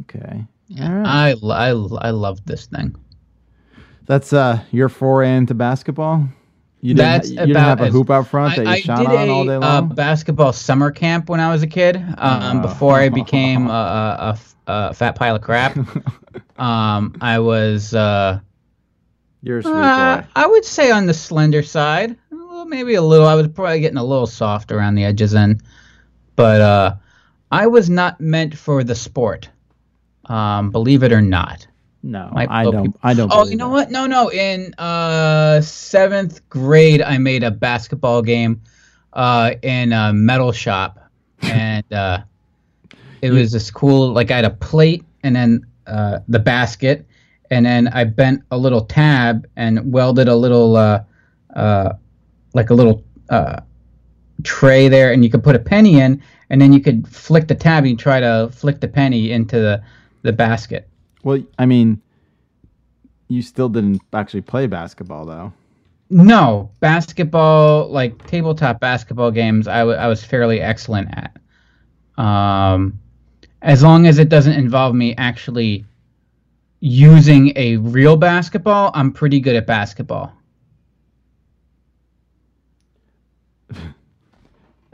[0.00, 0.44] Okay.
[0.80, 1.36] All right.
[1.42, 2.96] I, I I love this thing.
[4.06, 6.28] That's uh your foray into basketball.
[6.80, 9.08] You didn't, That's you didn't have a hoop out front that you I, shot did
[9.08, 9.88] on a all day uh, long.
[9.88, 11.96] basketball summer camp when I was a kid.
[12.18, 12.62] Um, Oh.
[12.62, 15.76] Before I became a a fat pile of crap.
[16.58, 18.40] um, I was uh,
[19.42, 20.24] You're a uh.
[20.34, 23.26] I would say on the slender side, a maybe a little.
[23.26, 25.62] I was probably getting a little soft around the edges, and
[26.34, 26.94] but uh,
[27.50, 29.48] I was not meant for the sport.
[30.26, 31.66] Um, believe it or not.
[32.02, 32.96] No, I don't.
[33.02, 33.32] I don't.
[33.34, 33.72] Oh, you know it.
[33.72, 33.90] what?
[33.90, 34.30] No, no.
[34.30, 38.62] In uh, seventh grade, I made a basketball game
[39.12, 41.00] uh, in a metal shop,
[41.42, 42.20] and uh,
[43.22, 44.12] it was this cool.
[44.12, 47.04] Like I had a plate, and then uh, the basket,
[47.50, 51.02] and then I bent a little tab and welded a little, uh,
[51.56, 51.94] uh,
[52.54, 53.62] like a little uh,
[54.44, 57.54] tray there, and you could put a penny in, and then you could flick the
[57.56, 59.82] tab and you try to flick the penny into the
[60.26, 60.88] the basket.
[61.22, 62.02] Well, I mean,
[63.28, 65.52] you still didn't actually play basketball though.
[66.08, 71.36] No, basketball, like tabletop basketball games, I, w- I was fairly excellent at.
[72.22, 73.00] Um,
[73.62, 75.84] as long as it doesn't involve me actually
[76.80, 80.32] using a real basketball, I'm pretty good at basketball.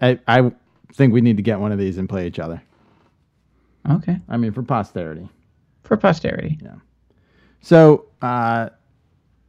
[0.01, 0.51] I I
[0.95, 2.63] think we need to get one of these and play each other.
[3.91, 5.29] Okay, I mean, for posterity.
[5.83, 6.59] for posterity.
[6.63, 6.77] Yeah.
[7.61, 8.71] So, uh,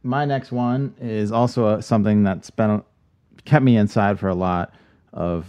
[0.02, 2.82] my next one is also a, something that's been
[3.44, 4.74] kept me inside for a lot
[5.12, 5.46] of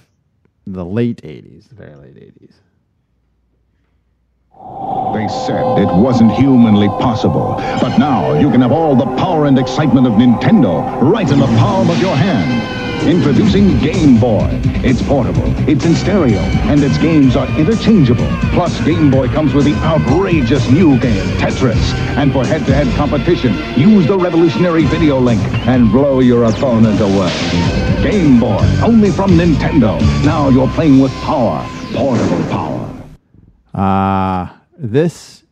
[0.68, 2.54] the late '80s, the very late '80s.
[5.14, 7.56] They said it wasn't humanly possible.
[7.82, 11.48] But now you can have all the power and excitement of Nintendo right in the
[11.48, 12.85] palm of your hand.
[13.04, 14.48] Introducing Game Boy.
[14.84, 18.28] It's portable, it's in stereo, and its games are interchangeable.
[18.54, 21.94] Plus, Game Boy comes with the outrageous new game, Tetris.
[22.18, 27.32] And for head-to-head competition, use the revolutionary video link and blow your opponent away.
[28.02, 30.00] Game Boy, only from Nintendo.
[30.24, 32.82] Now you're playing with power, portable power.
[33.74, 35.44] Uh this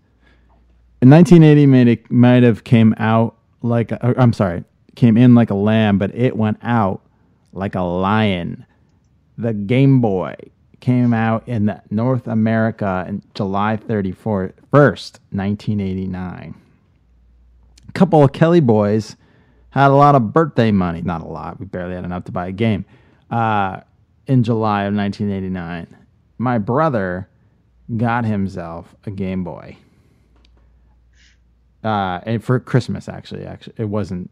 [1.02, 4.64] in 1980 made it might have came out like a, I'm sorry,
[4.96, 7.02] came in like a lamb, but it went out
[7.54, 8.66] like a lion.
[9.38, 10.36] The Game Boy
[10.80, 14.52] came out in North America in July 31st,
[15.32, 16.56] 1989.
[17.88, 19.16] A couple of Kelly boys
[19.70, 21.02] had a lot of birthday money.
[21.02, 21.60] Not a lot.
[21.60, 22.86] We barely had enough to buy a game.
[23.32, 23.80] Uh,
[24.28, 25.96] in July of 1989,
[26.38, 27.30] my brother
[27.98, 29.78] got himself a Game Boy.
[31.84, 34.30] Uh, and for Christmas, actually, actually, it wasn't.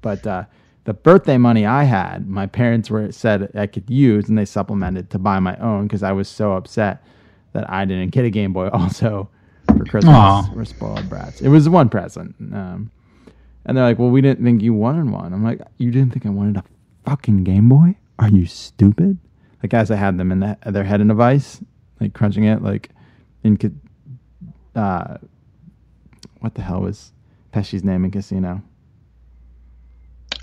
[0.00, 0.44] But uh,
[0.88, 5.10] the birthday money I had, my parents were said I could use, and they supplemented
[5.10, 7.04] to buy my own because I was so upset
[7.52, 8.68] that I didn't get a Game Boy.
[8.72, 9.28] Also,
[9.66, 10.50] for Christmas, Aw.
[10.54, 11.42] we're spoiled brats.
[11.42, 12.90] It was one present, um,
[13.66, 16.24] and they're like, "Well, we didn't think you wanted one." I'm like, "You didn't think
[16.24, 16.64] I wanted a
[17.04, 17.96] fucking Game Boy?
[18.18, 19.18] Are you stupid?"
[19.62, 21.60] Like as I had them in the, their head in a vice,
[22.00, 22.88] like crunching it, like
[23.44, 23.58] in
[24.74, 25.18] uh,
[26.40, 27.12] what the hell was
[27.52, 28.62] Pesci's name in Casino?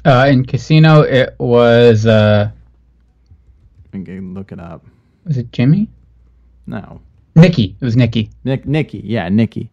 [0.05, 2.51] Uh, in Casino, it was uh,
[3.91, 4.85] I can look it up.
[5.25, 5.89] was it Jimmy?
[6.67, 7.01] No,
[7.35, 7.75] Nikki.
[7.81, 8.29] It was Nikki.
[8.43, 9.71] Nick, Nikki, yeah, Nikki,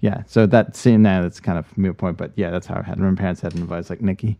[0.00, 0.24] yeah.
[0.26, 2.98] So that scene now that's kind of moot point, but yeah, that's how I had
[2.98, 4.38] my parents had an advice like Nikki,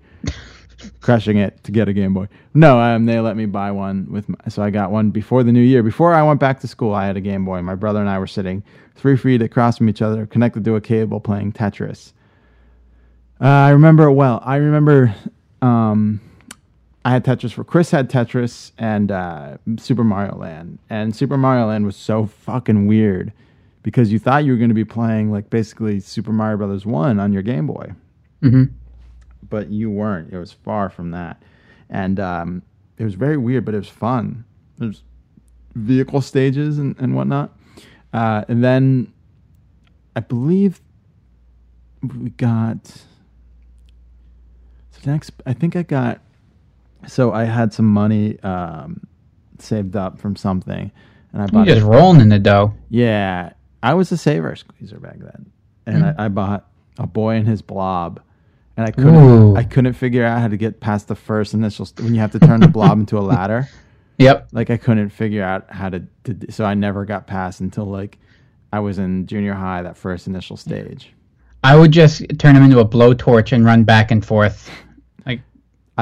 [1.01, 2.29] crushing it to get a Game Boy.
[2.53, 5.53] No, um, they let me buy one with, my, so I got one before the
[5.53, 5.83] new year.
[5.83, 7.62] Before I went back to school, I had a Game Boy.
[7.62, 8.62] My brother and I were sitting
[8.97, 12.12] three feet across from each other, connected to a cable, playing Tetris.
[13.42, 14.40] Uh, I remember it well.
[14.44, 15.12] I remember
[15.61, 16.20] um,
[17.05, 21.66] I had Tetris for Chris had Tetris and uh, Super Mario Land, and Super Mario
[21.66, 23.33] Land was so fucking weird
[23.83, 27.18] because you thought you were going to be playing like basically Super Mario Brothers one
[27.18, 27.92] on your Game Boy,
[28.40, 28.64] hmm
[29.50, 30.33] but you weren't.
[30.33, 31.42] It was far from that,
[31.90, 32.62] and um,
[32.96, 34.44] it was very weird, but it was fun.
[34.78, 35.02] There's
[35.74, 37.59] vehicle stages and, and whatnot,
[38.12, 39.12] uh, and then
[40.14, 40.81] I believe
[42.02, 43.02] we got.
[45.07, 46.21] Next, I think I got.
[47.07, 49.07] So I had some money um,
[49.59, 50.93] saved up from something,
[51.33, 51.67] and I bought.
[51.67, 52.75] You just rolling in the dough.
[52.88, 55.51] Yeah, I was a saver squeezer back then,
[55.87, 58.21] and I, I bought a boy and his blob,
[58.77, 59.15] and I couldn't.
[59.15, 59.57] Ooh.
[59.57, 62.33] I couldn't figure out how to get past the first initial st- when you have
[62.33, 63.69] to turn the blob into a ladder.
[64.19, 64.49] Yep.
[64.53, 66.53] Like I couldn't figure out how to, to.
[66.53, 68.19] So I never got past until like
[68.73, 69.83] I was in junior high.
[69.83, 71.12] That first initial stage.
[71.65, 74.71] I would just turn him into a blowtorch and run back and forth.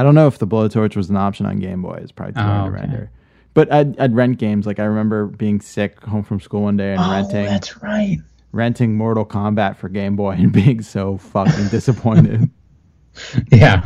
[0.01, 1.99] Like, I don't know if the blowtorch was an option on Game Boy.
[2.03, 2.87] It's probably too hard Oh, to okay.
[2.87, 3.11] render.
[3.53, 4.67] But I'd, I'd rent games.
[4.67, 8.19] Like I remember being sick home from school one day and renting That's right.
[8.53, 12.51] renting Mortal Kombat for Game Boy and being so fucking disappointed.
[13.51, 13.85] Yeah.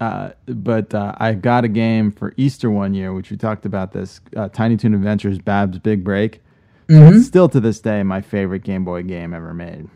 [0.00, 3.92] Uh, but uh, I got a game for Easter one year, which we talked about
[3.92, 6.40] this uh, Tiny Toon Adventures Babs' Big Break.
[6.88, 9.88] It's still to this day my favorite Game Boy game ever made.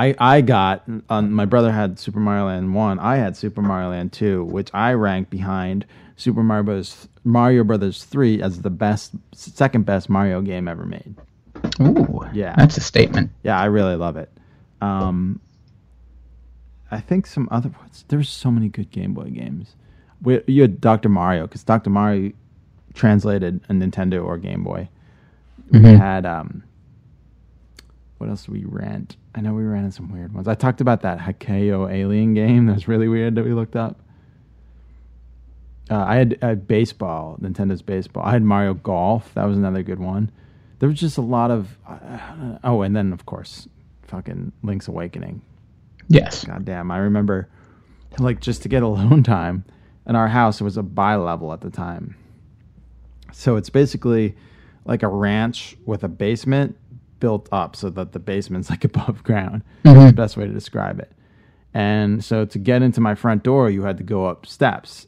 [0.00, 2.98] I I got um, my brother had Super Mario Land one.
[2.98, 5.84] I had Super Mario Land two, which I ranked behind
[6.16, 7.08] Super Mario Bros.
[7.22, 11.14] Mario Brothers three as the best, second best Mario game ever made.
[11.82, 12.22] Ooh.
[12.32, 12.54] Yeah.
[12.56, 13.30] That's a statement.
[13.42, 14.30] Yeah, I really love it.
[14.80, 15.38] Um,
[16.90, 18.06] I think some other ones.
[18.08, 19.74] There's so many good Game Boy games.
[20.22, 21.10] We, you had Dr.
[21.10, 21.90] Mario because Dr.
[21.90, 22.32] Mario
[22.94, 24.88] translated a Nintendo or Game Boy.
[25.70, 26.64] We had um,
[28.20, 29.16] what else did we rent?
[29.34, 30.46] I know we rented some weird ones.
[30.46, 33.98] I talked about that Hakeo Alien game that was really weird that we looked up.
[35.90, 38.22] Uh, I had uh, baseball, Nintendo's baseball.
[38.22, 39.32] I had Mario Golf.
[39.32, 40.30] That was another good one.
[40.80, 41.78] There was just a lot of.
[41.88, 43.66] Uh, oh, and then of course,
[44.02, 45.40] fucking Link's Awakening.
[46.08, 46.44] Yes.
[46.44, 47.48] God damn, I remember,
[48.18, 49.64] like, just to get alone time
[50.06, 52.16] in our house, it was a bi level at the time.
[53.32, 54.36] So it's basically
[54.84, 56.76] like a ranch with a basement
[57.20, 59.62] built up so that the basement's like above ground.
[59.84, 61.12] That's the best way to describe it.
[61.72, 65.06] And so to get into my front door, you had to go up steps.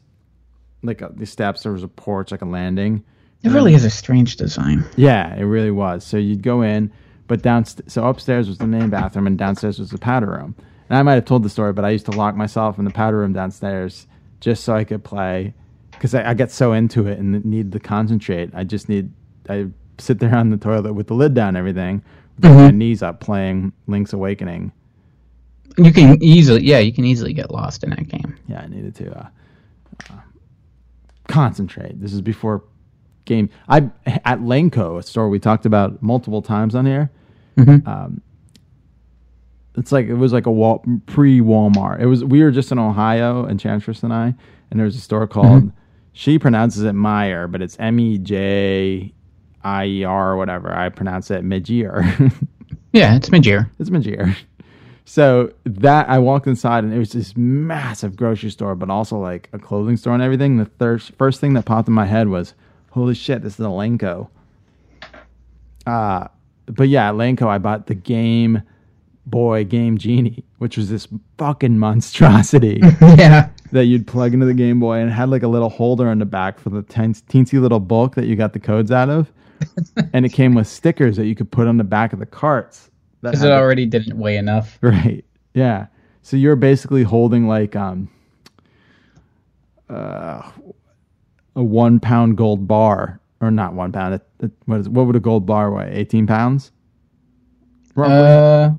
[0.81, 3.03] Like uh, the steps, there was a porch, like a landing.
[3.43, 4.85] It really is a strange design.
[4.95, 6.05] Yeah, it really was.
[6.05, 6.91] So you'd go in,
[7.27, 10.55] but down so upstairs was the main bathroom, and downstairs was the powder room.
[10.89, 12.91] And I might have told the story, but I used to lock myself in the
[12.91, 14.07] powder room downstairs
[14.39, 15.53] just so I could play,
[15.91, 18.51] because I, I get so into it and need to concentrate.
[18.53, 19.11] I just need
[19.49, 22.03] I sit there on the toilet with the lid down, and everything,
[22.39, 24.71] with my knees up, playing Link's Awakening.
[25.77, 28.37] You can easily, yeah, you can easily get lost in that game.
[28.47, 29.27] Yeah, I needed to uh,
[30.09, 30.21] uh,
[31.27, 31.99] concentrate.
[31.99, 32.63] This is before
[33.25, 33.49] game.
[33.67, 37.09] I at Lanco, a store we talked about multiple times on here.
[37.57, 38.21] Um,
[39.75, 42.01] it's like it was like a wall, pre Walmart.
[42.01, 44.35] It was we were just in Ohio, and Chantress and I,
[44.69, 45.71] and there was a store called.
[46.15, 49.13] She pronounces it Meyer, but it's M E J
[49.63, 50.73] I E R or whatever.
[50.73, 52.33] I pronounce it Mejier.
[52.95, 53.71] Yeah, it's mid-year.
[53.79, 54.35] it's Mejier.
[55.05, 59.49] So that I walked inside and it was this massive grocery store, but also like
[59.51, 60.55] a clothing store and everything.
[60.57, 62.53] The thir- first thing that popped in my head was,
[62.91, 64.29] "Holy shit, this is a Lenko."
[65.85, 66.27] Uh
[66.67, 68.61] but yeah, at Lenko, I bought the Game
[69.25, 73.49] Boy Game Genie, which was this fucking monstrosity yeah.
[73.73, 76.25] that you'd plug into the Game Boy and had like a little holder in the
[76.25, 79.31] back for the teens- teensy little bulk that you got the codes out of.
[80.13, 82.89] and it came with stickers that you could put on the back of the carts.
[83.21, 84.77] that Because it already didn't weigh enough.
[84.81, 85.23] Right.
[85.53, 85.87] Yeah.
[86.21, 88.09] So you're basically holding like um
[89.89, 90.49] uh
[91.55, 94.15] a one pound gold bar or not one pound.
[94.15, 95.91] It, it, what is what would a gold bar weigh?
[95.91, 96.71] Eighteen pounds.
[97.95, 98.15] Roughly?
[98.15, 98.71] Uh,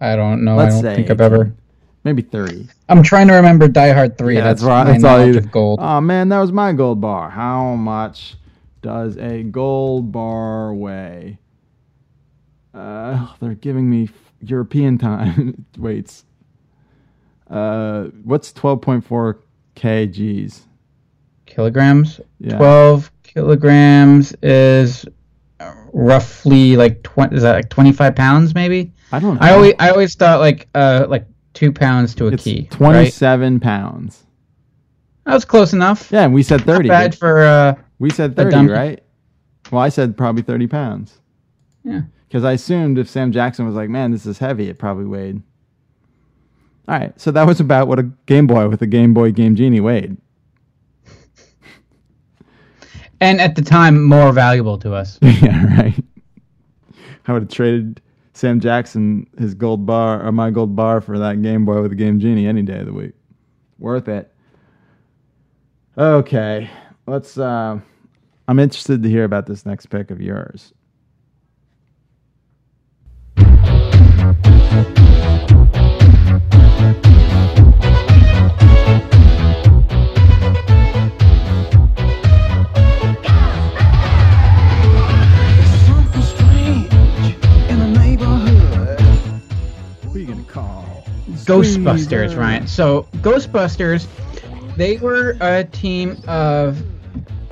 [0.00, 0.56] I don't know.
[0.56, 1.54] Let's I don't say think I've ever.
[2.04, 2.66] maybe thirty.
[2.88, 4.36] I'm trying to remember Die Hard 3.
[4.36, 4.84] Yeah, that's right.
[4.84, 5.80] That's all you gold.
[5.82, 7.28] Oh man, that was my gold bar.
[7.30, 8.36] How much
[8.86, 11.38] does a gold bar weigh?
[12.72, 16.24] Uh, they're giving me f- European time weights.
[17.50, 19.40] Uh, what's twelve point four
[19.74, 20.60] kgs?
[21.46, 22.20] kilograms.
[22.40, 22.56] Yeah.
[22.58, 25.04] 12 kilograms is
[25.92, 29.40] roughly like 20 is that like 25 pounds maybe I don't know.
[29.40, 32.70] i always i always thought like uh like two pounds to a it's key right?
[32.72, 34.24] twenty-seven pounds.
[35.24, 36.88] that was close enough Yeah, and we said thirty.
[36.88, 38.70] bad for uh we said thirty, dummy.
[38.70, 39.02] right?
[39.70, 41.18] Well, I said probably thirty pounds.
[41.84, 45.06] yeah Because I assumed if Sam Jackson was like, "Man, this is heavy," it probably
[45.06, 45.42] weighed.
[46.88, 49.56] All right, so that was about what a Game Boy with a Game Boy Game
[49.56, 50.16] Genie weighed.
[53.20, 56.04] and at the time more valuable to us yeah, right.
[57.26, 58.00] I would have traded
[58.34, 61.96] Sam Jackson his gold bar or my gold bar for that Game Boy with a
[61.96, 63.14] Game Genie any day of the week.
[63.78, 64.32] Worth it.
[65.98, 66.70] Okay,
[67.06, 67.38] let's.
[67.38, 67.78] Uh,
[68.48, 70.72] I'm interested to hear about this next pick of yours.
[85.86, 86.92] Something strange
[87.68, 89.00] in the neighborhood.
[90.02, 90.84] Who are you gonna call?
[91.46, 94.06] ghostbusters ryan so ghostbusters
[94.76, 96.82] they were a team of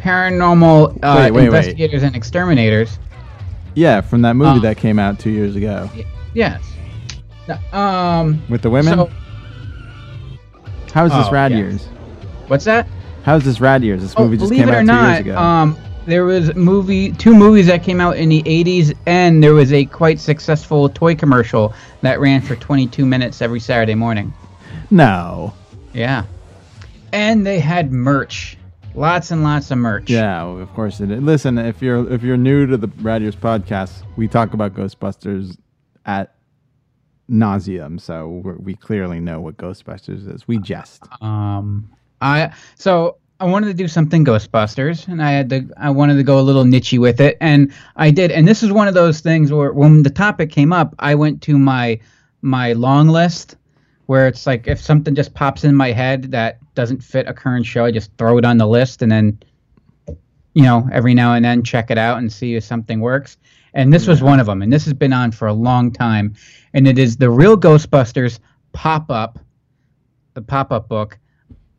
[0.04, 1.44] paranormal uh, Wait, wait, wait.
[1.46, 2.98] investigators and exterminators
[3.74, 5.88] Yeah, from that movie Uh, that came out two years ago
[6.34, 6.62] yes
[7.72, 8.94] um with the women.
[8.94, 9.10] so
[10.92, 11.58] How's this Oh, Rad yeah.
[11.58, 11.86] Years?
[12.48, 12.86] what's that
[13.24, 14.02] How's this Rad Years?
[14.02, 15.36] This Oh, movie just came out two not, years ago.
[15.38, 15.76] um,
[16.06, 19.86] there was movie two movies that came out in the 80s, and there was a
[19.86, 24.32] quite successful toy commercial that ran for 22 minutes every Saturday morning.
[24.90, 25.54] no.
[25.94, 26.24] Yeah,
[27.12, 28.58] and they had merch,
[28.94, 30.10] lots and lots of merch.
[30.10, 31.22] Yeah, well, of course it is.
[31.22, 35.56] Listen, if you're if you're new to the Rad Years podcast, we talk about Ghostbusters
[36.06, 36.34] at
[37.30, 40.46] nauseum, so we're, we clearly know what Ghostbusters is.
[40.46, 41.02] We jest.
[41.20, 41.90] Um,
[42.20, 45.68] I so I wanted to do something Ghostbusters, and I had to.
[45.76, 48.30] I wanted to go a little nichey with it, and I did.
[48.30, 51.42] And this is one of those things where when the topic came up, I went
[51.42, 52.00] to my
[52.42, 53.56] my long list,
[54.06, 57.66] where it's like if something just pops in my head that doesn't fit a current
[57.66, 59.38] show, I just throw it on the list, and then
[60.54, 63.36] you know, every now and then check it out and see if something works.
[63.74, 64.62] And this was one of them.
[64.62, 66.34] And this has been on for a long time.
[66.72, 68.38] And it is the Real Ghostbusters
[68.72, 69.38] pop up,
[70.34, 71.18] the pop up book,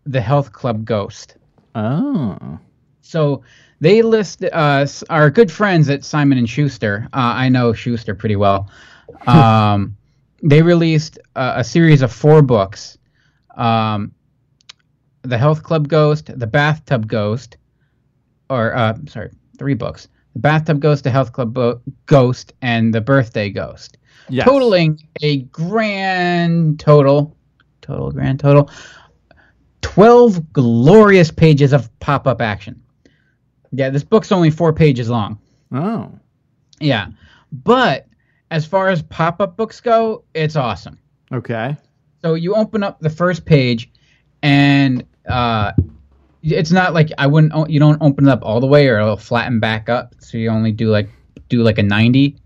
[0.06, 1.38] The Health Club Ghost.
[1.74, 2.60] Oh.
[3.02, 3.44] So
[3.80, 7.08] they list uh, our good friends at Simon and Schuster.
[7.14, 8.70] Uh, I know Schuster pretty well.
[9.28, 9.96] Um,
[10.42, 12.98] they released uh, a series of four books:
[13.56, 14.12] um,
[15.26, 17.58] the Health Club Ghost, the Bathtub Ghost,
[18.50, 23.02] or uh, sorry, three books: the Bathtub Ghost, the Health Club Bo- Ghost, and the
[23.02, 23.98] Birthday Ghost.
[24.30, 24.46] Yes.
[24.46, 27.36] Totaling a grand total,
[27.82, 28.70] total grand total,
[29.82, 32.82] twelve glorious pages of pop-up action.
[33.72, 35.40] Yeah, this book's only four pages long.
[35.72, 36.12] Oh.
[36.80, 37.08] Yeah.
[37.52, 38.08] But
[38.52, 40.98] as far as pop up books go, it's awesome.
[41.32, 41.76] Okay.
[42.22, 43.92] So you open up the first page
[44.42, 45.72] and uh,
[46.42, 49.18] it's not like I wouldn't you don't open it up all the way or it'll
[49.18, 51.10] flatten back up so you only do like
[51.50, 52.38] do like a 90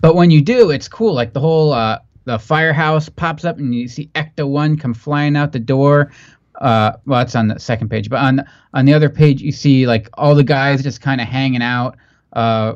[0.00, 3.74] but when you do it's cool like the whole uh, the firehouse pops up and
[3.74, 6.12] you see ecto 1 come flying out the door
[6.60, 8.44] uh, well it's on the second page but on
[8.74, 11.96] on the other page you see like all the guys just kind of hanging out
[12.32, 12.74] uh,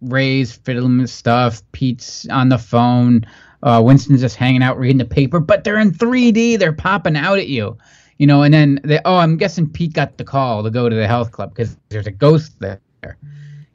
[0.00, 1.62] Ray's fiddling with stuff.
[1.72, 3.26] Pete's on the phone.
[3.62, 6.58] Uh, Winston's just hanging out reading the paper, but they're in 3D.
[6.58, 7.76] They're popping out at you,
[8.18, 8.42] you know.
[8.42, 11.32] And then they, oh, I'm guessing Pete got the call to go to the health
[11.32, 12.80] club because there's a ghost there,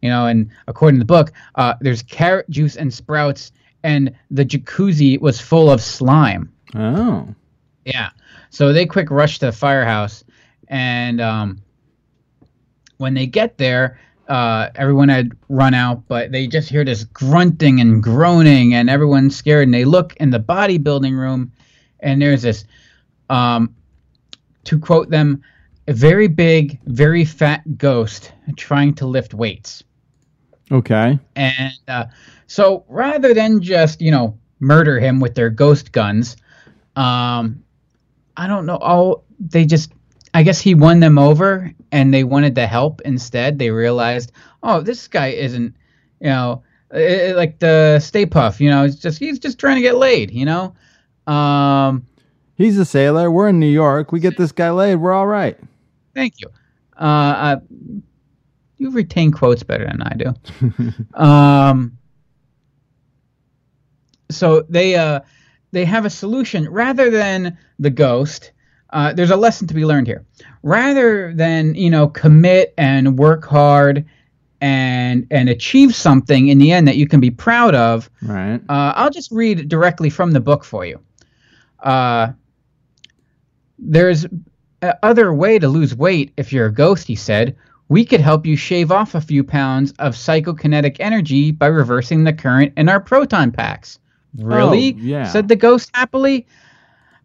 [0.02, 0.28] you know.
[0.28, 3.52] And according to the book, uh, there's carrot juice and sprouts,
[3.84, 6.54] and the jacuzzi was full of slime.
[6.76, 7.28] Oh.
[7.86, 8.12] Yeah.
[8.50, 10.24] So they quick rush to the firehouse,
[10.68, 11.62] and um,
[12.98, 17.82] when they get there, uh, everyone had run out, but they just hear this grunting
[17.82, 19.68] and groaning, and everyone's scared.
[19.68, 21.52] And they look in the bodybuilding room,
[22.00, 22.66] and there's this,
[23.30, 23.76] um,
[24.66, 25.44] to quote them,
[25.88, 29.84] a very big, very fat ghost trying to lift weights.
[30.72, 31.20] Okay.
[31.36, 32.06] And uh,
[32.48, 36.38] so rather than just, you know, murder him with their ghost guns,
[36.96, 37.64] um,
[38.38, 38.80] I don't know.
[38.82, 39.92] Oh, they just,
[40.34, 43.60] I guess he won them over and they wanted to help instead.
[43.60, 44.32] They realized,
[44.64, 45.76] oh, this guy isn't,
[46.22, 49.76] you know, eh, eh, like the Stay Puff, you know, it's just, he's just trying
[49.76, 50.74] to get laid, you know?
[51.28, 52.08] Um,
[52.56, 53.32] He's a sailor.
[53.32, 54.12] We're in New York.
[54.12, 54.96] We get this guy laid.
[54.96, 55.58] We're all right.
[56.14, 56.48] Thank you.
[57.00, 57.56] Uh, uh,
[58.78, 60.34] you retain quotes better than I do.
[61.20, 61.98] um,
[64.30, 65.22] so they uh,
[65.72, 68.52] they have a solution rather than the ghost.
[68.92, 70.26] Uh, there's a lesson to be learned here.
[70.62, 74.06] Rather than you know commit and work hard
[74.62, 78.62] and and achieve something in the end that you can be proud of, Right.
[78.70, 81.00] uh, I'll just read directly from the book for you.
[81.80, 82.32] Uh,
[83.80, 84.26] there's
[84.82, 87.56] a other way to lose weight if you're a ghost, he said.
[87.90, 92.34] We could help you shave off a few pounds of psychokinetic energy by reversing the
[92.34, 94.00] current in our proton packs.
[94.36, 94.96] Really?
[94.96, 95.24] Oh, yeah.
[95.28, 96.48] said the ghost happily.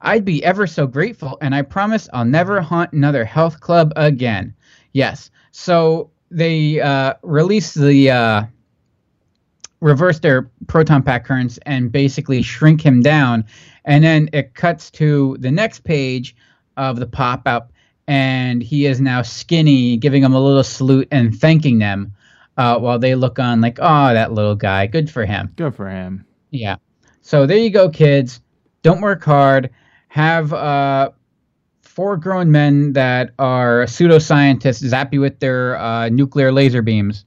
[0.01, 4.55] I'd be ever so grateful, and I promise I'll never haunt another health club again.
[4.93, 5.31] Yes.
[5.51, 8.43] So they uh, released the uh,
[9.81, 13.45] reverse their proton pack currents and basically shrink him down.
[13.89, 16.37] And then it cuts to the next page
[16.77, 17.73] of the pop up,
[18.07, 22.15] and he is now skinny, giving them a little salute and thanking them
[22.57, 25.53] uh, while they look on like, oh, that little guy, good for him.
[25.57, 26.25] Good for him.
[26.51, 26.77] Yeah.
[27.23, 28.41] So there you go, kids.
[28.83, 29.71] Don't work hard.
[30.09, 31.11] Have uh,
[31.83, 37.25] four grown men that are pseudoscientists zap you with their uh, nuclear laser beams,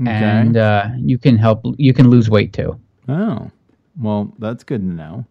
[0.00, 0.10] Okay.
[0.10, 1.62] and uh, you can help.
[1.76, 2.78] You can lose weight too.
[3.08, 3.50] oh.
[4.00, 5.24] Well, that's good to know.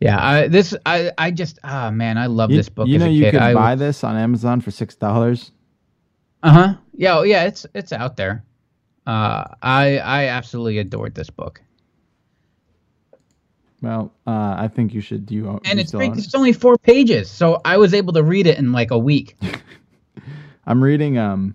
[0.00, 0.18] Yeah.
[0.24, 0.74] I, this.
[0.84, 1.10] I.
[1.18, 1.58] I just.
[1.64, 2.18] Ah, man.
[2.18, 4.70] I love You, this book you know you could I, buy this on Amazon for
[4.70, 5.52] six dollars.
[6.42, 6.74] Uh huh.
[6.94, 7.18] Yeah.
[7.18, 7.44] oh, Yeah.
[7.44, 7.66] It's.
[7.74, 8.44] It's out there.
[9.06, 9.98] Uh, I.
[9.98, 11.62] I absolutely adored this book,
[13.82, 15.26] Well, uh, I think you should.
[15.26, 15.48] Do you?
[15.64, 16.06] and you it's great.
[16.08, 16.26] own 'cause it?
[16.26, 19.36] It's only four pages, so I was able to read it in like a week.
[20.66, 21.54] I'm reading um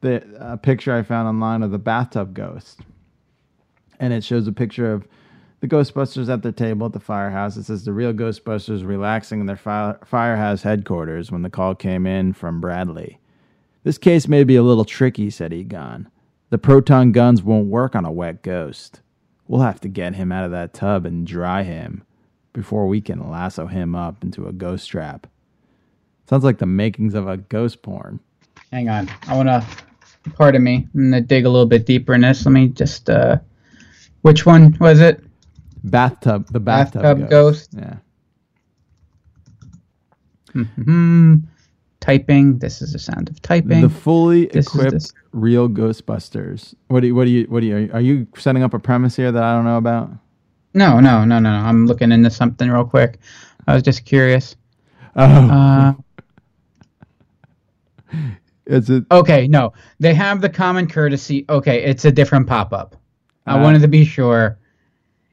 [0.00, 2.80] the a picture I found online of the bathtub ghost,
[4.00, 5.06] and it shows a picture of
[5.60, 7.56] the Ghostbusters at their table at the firehouse.
[7.56, 12.06] It says the real Ghostbusters relaxing in their fire, firehouse headquarters when the call came
[12.06, 13.18] in from Bradley.
[13.82, 16.08] This case may be a little tricky, said Egon.
[16.50, 19.00] The proton guns won't work on a wet ghost.
[19.48, 22.02] We'll have to get him out of that tub and dry him
[22.52, 25.26] before we can lasso him up into a ghost trap.
[26.28, 28.20] Sounds like the makings of a ghost porn.
[28.70, 29.10] Hang on.
[29.26, 29.66] I want to,
[30.34, 32.46] pardon me, I'm going to dig a little bit deeper in this.
[32.46, 33.38] Let me just, uh,
[34.22, 35.23] which one was it?
[35.84, 37.70] Bathtub, the bathtub, Bathtub ghost.
[37.76, 37.84] ghost.
[37.84, 37.96] Yeah.
[40.84, 41.36] Hmm.
[42.00, 42.58] typing.
[42.58, 43.80] This is the sound of typing.
[43.82, 46.74] The fully This equipped real Ghostbusters.
[46.88, 47.14] What do you?
[47.14, 47.44] What do you?
[47.48, 47.90] What do you?
[47.92, 50.10] Are you setting up a premise here that I don't know about?
[50.76, 51.64] no, no, no, no, no.
[51.66, 53.18] I'm looking into something real quick.
[53.66, 54.56] I was just curious.
[55.16, 55.92] Oh, Uh,
[58.66, 59.04] is it?
[59.10, 61.44] okay, no, they have the common courtesy.
[61.48, 62.96] Okay, it's a different pop up.
[63.46, 64.58] I Uh, wanted to be sure.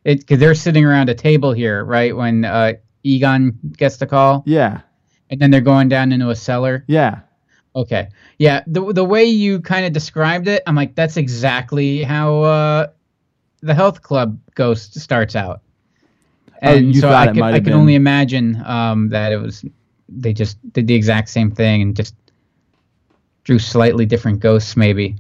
[0.04, 2.16] It because they're sitting around a table here, right?
[2.16, 2.74] When uh,
[3.04, 4.82] Egon gets the call, Yeah,
[5.30, 6.84] and then they're going down into a cellar.
[6.88, 7.22] yeah.
[7.74, 8.10] Okay.
[8.38, 12.88] Yeah, the the way you kind of described it, I'm like, that's exactly how uh,
[13.62, 15.62] the health club ghost starts out.
[16.64, 19.64] Oh, And you so I can I can been- only imagine um, that it was
[20.10, 22.14] they just did the exact same thing and just
[23.46, 25.16] drew slightly different ghosts maybe.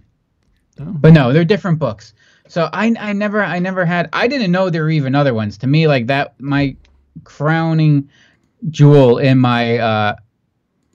[0.77, 0.85] Oh.
[0.85, 2.13] But no, they're different books.
[2.51, 5.57] So I I never I never had I didn't know there were even other ones.
[5.59, 6.75] To me like that my
[7.23, 8.09] crowning
[8.69, 10.15] jewel in my uh,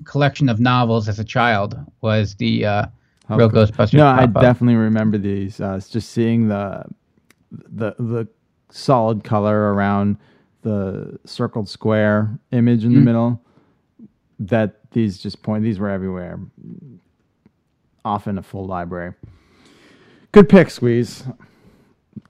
[0.04, 2.86] collection of novels as a child was the uh,
[3.26, 3.64] How Real cool.
[3.64, 3.94] Ghostbusters.
[3.94, 5.58] No, I definitely remember these.
[5.58, 6.84] Uh, it's just seeing the
[7.50, 8.28] the the
[8.68, 10.18] solid color around
[10.60, 13.04] the circled square image in the Mm.
[13.04, 13.40] middle.
[14.40, 15.64] That these just point.
[15.64, 16.38] These were everywhere.
[18.04, 19.14] Often a full library.
[20.36, 21.24] Good pick, squeeze.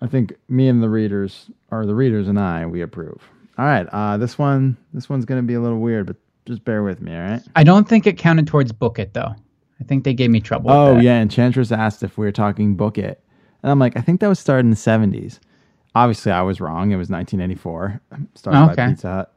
[0.00, 3.20] I think me and the readers, or the readers and I, we approve.
[3.59, 6.84] All right, uh, this one, this one's gonna be a little weird, but just bear
[6.84, 7.12] with me.
[7.12, 7.42] All right.
[7.57, 9.34] I don't think it counted towards book it though.
[9.80, 10.70] I think they gave me trouble.
[10.70, 13.20] Oh yeah, Enchantress asked if we were talking Book It,
[13.64, 15.40] and I'm like, I think that was started in the '70s.
[15.96, 16.92] Obviously, I was wrong.
[16.92, 18.00] It was 1984,
[18.36, 18.88] started by Okay.
[18.90, 19.28] Pizza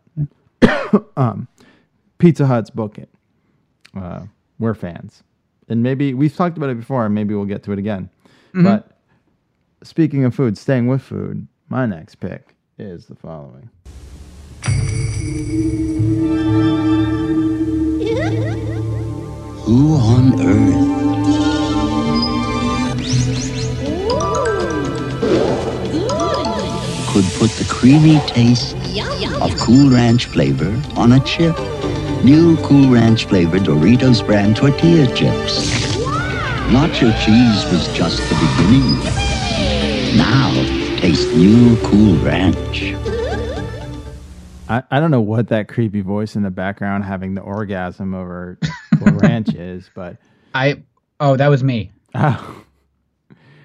[0.61, 1.11] Hut.
[1.17, 1.47] um,
[2.19, 3.09] Pizza Hut's Book It.
[3.97, 4.25] Uh,
[4.59, 5.23] we're fans,
[5.69, 8.11] and maybe we've talked about it before, and maybe we'll get to it again.
[8.49, 8.63] Mm-hmm.
[8.63, 8.91] But
[9.83, 13.69] speaking of food, staying with food, my next pick is the following.
[19.65, 20.89] Who on earth
[27.13, 28.75] could put the creamy taste
[29.41, 31.57] of Cool Ranch flavor on a chip?
[32.23, 35.88] New Cool Ranch flavored Doritos brand tortilla chips.
[36.69, 38.99] Nacho cheese was just the beginning.
[40.15, 40.51] Now,
[40.99, 42.93] taste new Cool Ranch.
[44.69, 48.59] I, I don't know what that creepy voice in the background having the orgasm over
[48.99, 50.17] Cool Ranch is, but
[50.53, 50.83] I
[51.19, 51.91] oh that was me.
[52.13, 52.63] Oh.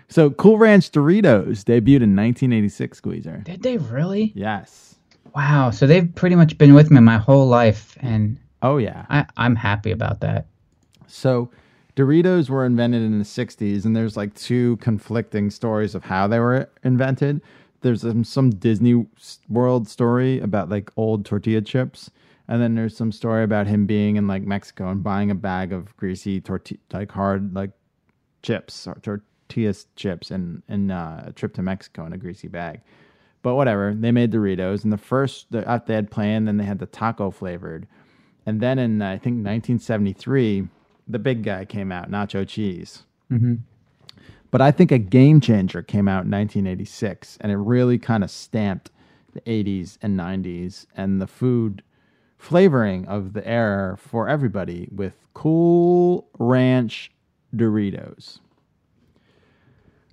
[0.09, 3.43] So Cool Ranch Doritos debuted in 1986, Squeezer.
[3.45, 4.33] Did they really?
[4.35, 4.95] Yes.
[5.37, 5.73] Wow.
[5.73, 9.05] So they've pretty much been with me my whole life, and Oh yeah.
[9.11, 10.47] I I'm happy about that.
[11.07, 11.51] So
[11.97, 16.41] Doritos were invented in the 60s and there's like two conflicting stories of how they
[16.41, 17.41] were invented.
[17.83, 19.07] There's um, some Disney
[19.49, 22.11] World story about like old tortilla chips
[22.49, 25.73] and then there's some story about him being in like Mexico and buying a bag
[25.73, 27.71] of greasy tortilla like hard like
[28.43, 32.81] chips or tortilla chips and and uh, a trip to Mexico in a greasy bag.
[33.43, 36.79] But whatever, they made Doritos, and the first the, they had planned, then they had
[36.79, 37.87] the taco flavored,
[38.47, 40.69] and then in I think 1973,
[41.09, 43.05] the big guy came out, nacho cheese.
[43.31, 43.61] Mhm.
[44.51, 48.31] But I think a game changer came out in 1986, and it really kind of
[48.31, 48.91] stamped
[49.33, 51.83] the 80s and 90s and the food
[52.39, 57.11] flavoring of the era for everybody with Cool Ranch
[57.57, 58.39] Doritos.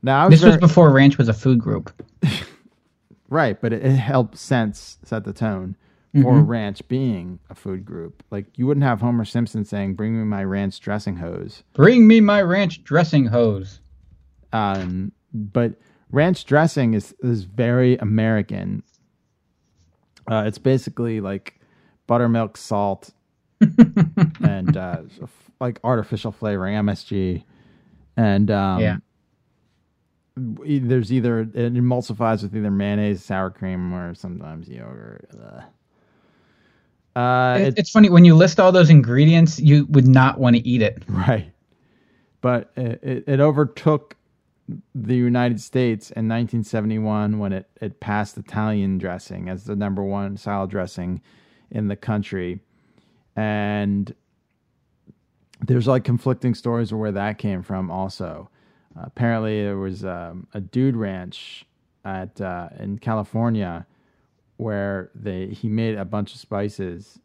[0.01, 1.91] Now, was This was before Ranch was a food group.
[3.29, 5.75] right, but it, it helped sense set the tone
[6.13, 8.23] for Ranch being a food group.
[8.31, 12.19] Like you wouldn't have Homer Simpson saying, "Bring me my ranch dressing hose," Bring me
[12.21, 13.79] my ranch dressing hose.
[14.53, 15.75] um, but
[16.11, 18.83] ranch dressing is is very American.
[20.29, 21.59] Uh, it's basically like
[22.07, 23.11] buttermilk, salt,
[24.43, 25.03] and uh,
[25.59, 27.43] like artificial flavoring, MSG,
[28.17, 28.97] and um, Yeah.
[30.35, 35.29] there's either it emulsifies with either mayonnaise, sour cream, or sometimes yogurt.
[35.41, 35.63] Ugh.
[37.15, 40.55] Uh, It- it- it's funny when you list all those ingredients, you would not want
[40.55, 41.03] to eat it.
[41.09, 41.51] right,
[42.41, 44.15] but it, it, it overtook
[44.95, 50.37] the United States in 1971 when it it passed Italian dressing as the number one
[50.37, 51.21] salad dressing
[51.71, 52.61] in the country,
[53.35, 54.13] and
[55.65, 57.91] there's like conflicting stories of where that came from.
[57.91, 58.49] Also,
[58.97, 61.65] uh, apparently there was um, a dude ranch
[62.05, 63.85] at uh, in California
[64.61, 67.19] where they he made a bunch of spices,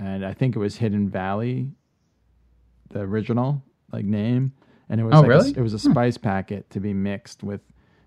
[0.00, 1.70] and I think it was Hidden Valley,
[2.90, 3.62] the original
[3.92, 4.52] like name,
[4.88, 7.60] and it was Oh, like a- it was a spice packet to be mixed with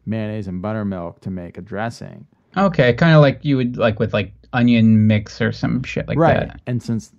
[0.06, 2.28] mayonnaise and buttermilk to make a dressing.
[2.58, 6.18] Okay, kind of like you would like with like onion mix or some shit like
[6.18, 6.48] right.
[6.48, 6.62] that.
[6.68, 7.12] And since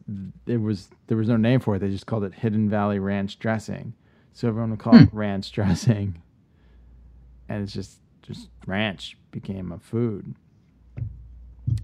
[0.46, 3.38] it was there was no name for it, they just called it Hidden Valley Ranch
[3.38, 3.94] dressing.
[4.34, 5.04] So everyone would call Hmm.
[5.04, 6.20] it ranch dressing.
[7.48, 10.34] And it's just just ranch became a food.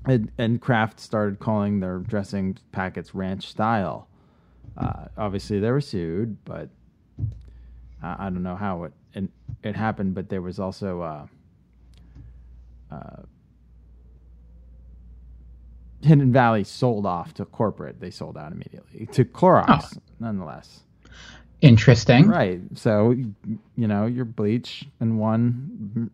[0.04, 4.08] And, and Kraft started calling their dressing packets ranch style.
[4.76, 6.68] Uh, obviously, they were sued, but
[8.02, 9.28] I, I don't know how it, it
[9.62, 10.14] it happened.
[10.14, 11.26] But there was also uh,
[12.90, 13.22] uh,
[16.02, 18.00] Hidden Valley sold off to corporate.
[18.00, 20.80] They sold out immediately to Clorox, nonetheless.
[21.60, 22.26] Interesting.
[22.26, 22.60] Right.
[22.74, 26.10] So, you know, your bleach in one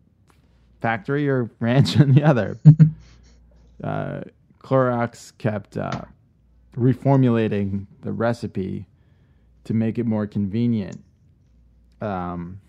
[0.79, 2.57] factory or ranch in the other.
[3.83, 4.21] uh,
[4.63, 6.01] Clorox kept uh,
[6.75, 8.85] reformulating the recipe
[9.65, 11.03] to make it more convenient.
[12.01, 12.59] Um,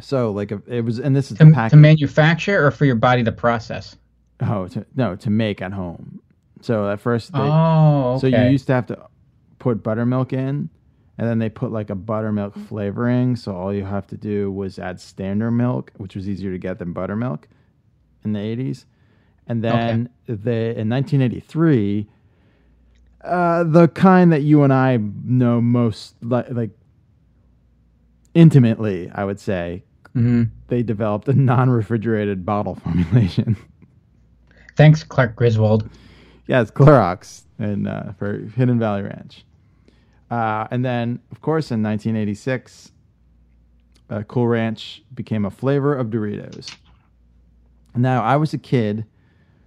[0.00, 3.24] so, like, it was, and this is the To, to manufacture or for your body
[3.24, 3.96] to process?
[4.40, 6.20] oh, to, no, to make at home.
[6.60, 9.06] So at first, they, oh, so you used to have to
[9.58, 10.70] put buttermilk in,
[11.18, 13.36] and then they put like a buttermilk flavoring.
[13.36, 16.78] So all you have to do was add standard milk, which was easier to get
[16.78, 17.48] than buttermilk
[18.24, 18.86] in the 80s.
[19.46, 22.08] And then the in 1983,
[23.22, 26.70] uh, the kind that you and I know most li- like
[28.34, 29.84] intimately, I would say,
[30.14, 30.50] Mhm.
[30.68, 33.56] they developed a non-refrigerated bottle formulation.
[34.76, 35.88] Thanks, Clark Griswold.
[36.46, 39.44] Yeah, it's Clorox and uh, for Hidden Valley Ranch.
[40.30, 42.92] Uh, and then, of course, in 1986,
[44.10, 46.74] uh, Cool Ranch became a flavor of Doritos.
[47.96, 49.04] Now, I was a kid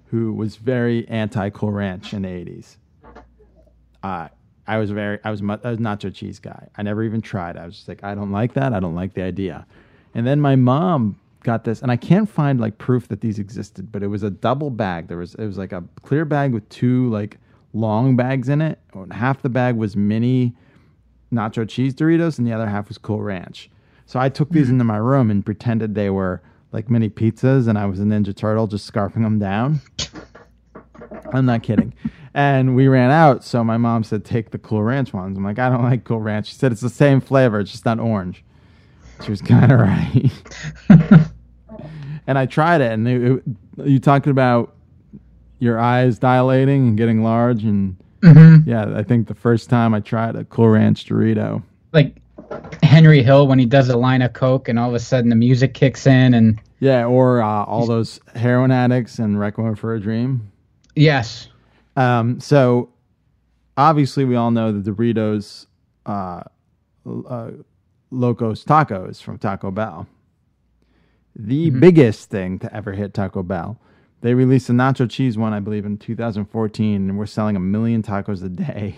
[0.08, 2.78] who was very anti Cool Ranch in the 80s.
[4.04, 4.30] Uh,
[4.66, 6.68] I was very, I was, mu- I was nacho cheese guy.
[6.78, 7.58] I never even tried.
[7.58, 8.74] I was just like, I don't like that.
[8.74, 9.66] I don't like the idea.
[10.14, 13.92] And then my mom got this, and I can't find like proof that these existed,
[13.92, 15.08] but it was a double bag.
[15.08, 17.38] There was, it was like a clear bag with two like
[17.74, 18.80] long bags in it.
[19.12, 20.54] Half the bag was mini
[21.32, 23.70] nacho cheese Doritos, and the other half was Cool Ranch.
[24.06, 26.42] So I took these into my room and pretended they were
[26.72, 29.82] like mini pizzas, and I was a Ninja Turtle just scarfing them down.
[31.34, 31.94] I'm not kidding.
[32.34, 35.60] And we ran out, so my mom said, "Take the Cool Ranch ones." I'm like,
[35.60, 38.44] "I don't like Cool Ranch." She said, "It's the same flavor, it's just not orange."
[39.24, 40.32] She was kind of right.
[42.28, 43.44] and I tried it, and it, it,
[43.86, 44.76] you talking about
[45.60, 48.70] your eyes dilating and getting large, and mm-hmm.
[48.70, 51.64] yeah, I think the first time I tried a Cool Ranch Dorito,
[51.94, 52.22] Like
[52.84, 55.36] Henry Hill when he does a line of coke and all of a sudden the
[55.36, 60.00] music kicks in and yeah, or uh, all those heroin addicts and Requiem for a
[60.00, 60.52] Dream.
[60.96, 61.48] yes,
[61.96, 62.90] Um, so
[63.76, 65.66] obviously, we all know the Doritos
[66.06, 66.44] uh,
[67.06, 67.52] uh,
[68.12, 70.08] Locos Tacos from Taco Bell.
[71.36, 73.80] The biggest thing to ever hit Taco Bell.
[74.22, 78.02] They released a nacho cheese one, I believe, in 2014, and we're selling a million
[78.02, 78.96] tacos a day.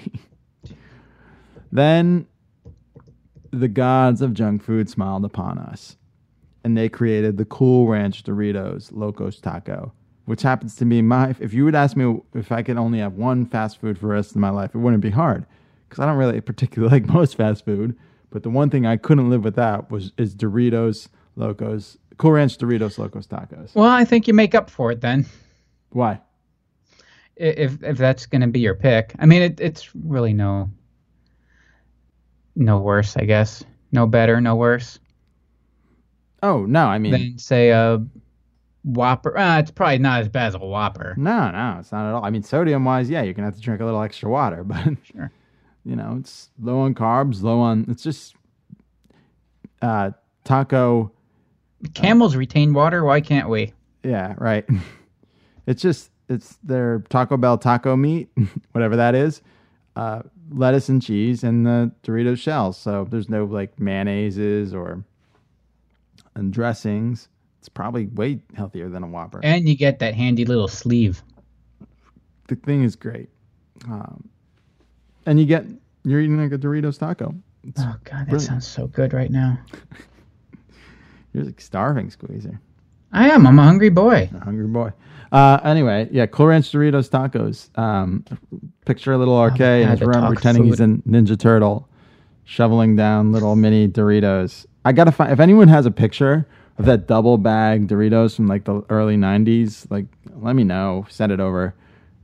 [1.71, 2.25] then
[3.51, 5.97] the gods of junk food smiled upon us,
[6.63, 9.93] and they created the Cool Ranch Doritos Locos Taco,
[10.25, 11.35] which happens to be my.
[11.39, 14.13] If you would ask me if I could only have one fast food for the
[14.13, 15.45] rest of my life, it wouldn't be hard
[15.87, 17.97] because I don't really particularly like most fast food.
[18.31, 22.97] But the one thing I couldn't live without was is Doritos Locos Cool Ranch Doritos
[22.97, 23.73] Locos Tacos.
[23.73, 25.25] well, I think you make up for it then.
[25.91, 26.19] Why?
[27.37, 30.69] If if that's gonna be your pick, I mean, it, it's really no
[32.55, 33.63] no worse, I guess.
[33.91, 34.99] No better, no worse
[36.41, 38.01] Oh no, I mean than say a
[38.85, 39.37] Whopper.
[39.37, 41.13] Uh, it's probably not as bad as a Whopper.
[41.17, 42.23] no, no, it's not at all.
[42.23, 44.85] I mean sodium wise, yeah, you're gonna have to drink a little extra water, but
[45.03, 45.31] Sure.
[45.83, 47.85] you know it's low on carbs, low on.
[47.89, 48.35] It's just
[49.81, 50.11] uh,
[50.45, 51.11] taco.
[51.93, 53.03] Camels retain water.
[53.03, 53.73] Why can't we?
[54.03, 54.65] Yeah, right.
[55.67, 58.29] It's just it's their Taco Bell taco meat,
[58.71, 59.43] whatever that is,
[59.95, 62.77] uh, lettuce and cheese, and the Doritos shells.
[62.77, 65.03] So there's no like mayonnaises or
[66.35, 67.27] and dressings.
[67.59, 69.41] It's probably way healthier than a Whopper.
[69.43, 71.21] And you get that handy little sleeve.
[72.47, 73.29] the thing is great,
[73.87, 74.27] um,
[75.25, 75.65] and you get
[76.03, 77.35] you're eating like a Doritos taco.
[77.63, 78.41] It's, Oh God, that Brilliant.
[78.41, 79.59] sounds so good right now.
[81.33, 82.59] you're like starving, squeezer.
[83.11, 83.47] I am.
[83.47, 84.29] I'm a hungry boy.
[84.33, 84.91] A hungry boy.
[85.31, 87.69] Uh, anyway, yeah, Cool Ranch Doritos tacos.
[87.77, 88.25] Um,
[88.85, 89.33] picture a little
[89.81, 90.85] in God, his room pretending he's a.
[90.85, 91.87] Ninja Turtle,
[92.45, 94.65] shoveling down little mini Doritos.
[94.85, 96.47] I gotta find if anyone has a picture
[96.77, 99.85] of that double bag Doritos from like the early '90s.
[99.91, 100.05] Like,
[100.35, 101.05] let me know.
[101.09, 101.75] Send it over,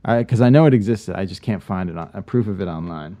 [0.04, 1.14] because I know it existed.
[1.16, 3.16] I just can't find it on a proof of it online.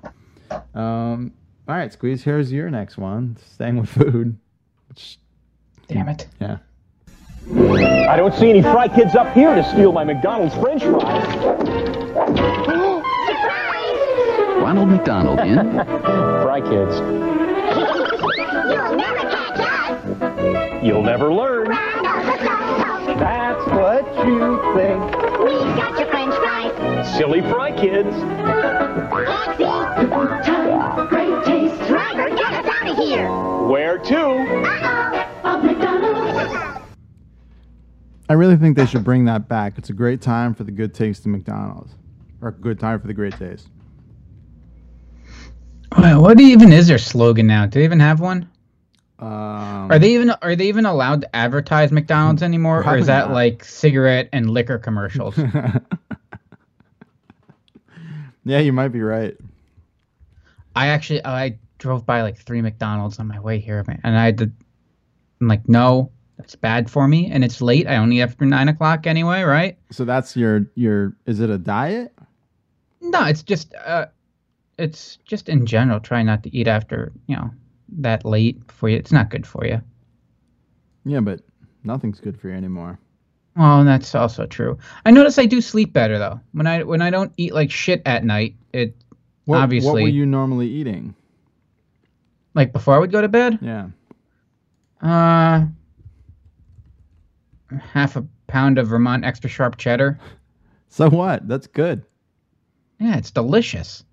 [0.74, 1.32] Um,
[1.68, 2.22] all right, Squeeze.
[2.24, 3.36] Here's your next one.
[3.54, 4.36] Staying with food.
[5.88, 6.26] Damn it.
[6.40, 6.58] yeah.
[7.54, 11.36] I don't see any fry kids up here to steal my McDonald's french fries.
[14.60, 15.56] Ronald McDonald in
[16.42, 16.96] Fry kids.
[18.66, 20.84] You'll never catch us.
[20.84, 21.68] You'll never learn.
[23.18, 25.04] That's what you think.
[25.38, 27.16] We've got your french fries.
[27.16, 28.10] Silly fry kids.
[29.16, 29.64] Taxi.
[29.64, 31.08] Time.
[31.08, 31.78] Great taste.
[31.86, 33.30] Driver, get us out of here.
[33.68, 34.18] Where to?
[34.26, 35.15] Uh-oh.
[38.28, 39.78] I really think they should bring that back.
[39.78, 41.92] It's a great time for the good taste of McDonald's,
[42.40, 43.68] or a good time for the great taste.
[45.96, 47.66] What even is their slogan now?
[47.66, 48.50] Do they even have one?
[49.18, 53.28] Um, Are they even are they even allowed to advertise McDonald's anymore, or is that
[53.28, 53.34] not.
[53.34, 55.38] like cigarette and liquor commercials?
[58.44, 59.34] yeah, you might be right.
[60.74, 64.26] I actually I drove by like three McDonald's on my way here, man, and I
[64.26, 64.50] had to.
[65.40, 67.86] I'm like, no, that's bad for me, and it's late.
[67.86, 69.78] I only after nine o'clock anyway, right?
[69.90, 71.16] So that's your your.
[71.26, 72.12] Is it a diet?
[73.00, 74.06] No, it's just uh,
[74.78, 76.00] it's just in general.
[76.00, 77.50] Try not to eat after you know
[77.98, 78.96] that late for you.
[78.96, 79.80] It's not good for you.
[81.04, 81.40] Yeah, but
[81.84, 82.98] nothing's good for you anymore.
[83.56, 84.78] Well, that's also true.
[85.06, 86.40] I notice I do sleep better though.
[86.52, 88.94] When I when I don't eat like shit at night, it
[89.46, 91.14] What, obviously what were you normally eating?
[92.54, 93.58] like before I would go to bed.
[93.62, 93.88] Yeah.
[95.00, 95.66] Uh,
[97.92, 100.18] half a pound of Vermont extra sharp cheddar.
[100.88, 101.46] So what?
[101.48, 102.04] That's good.
[102.98, 104.04] Yeah, it's delicious.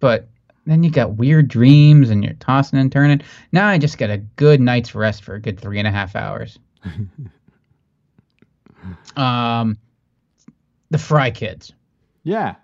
[0.00, 0.28] But
[0.66, 3.20] then you got weird dreams and you're tossing and turning.
[3.52, 6.14] Now I just get a good night's rest for a good three and a half
[6.16, 6.58] hours.
[9.16, 9.78] um,
[10.90, 11.72] the Fry Kids
[12.22, 12.54] Yeah.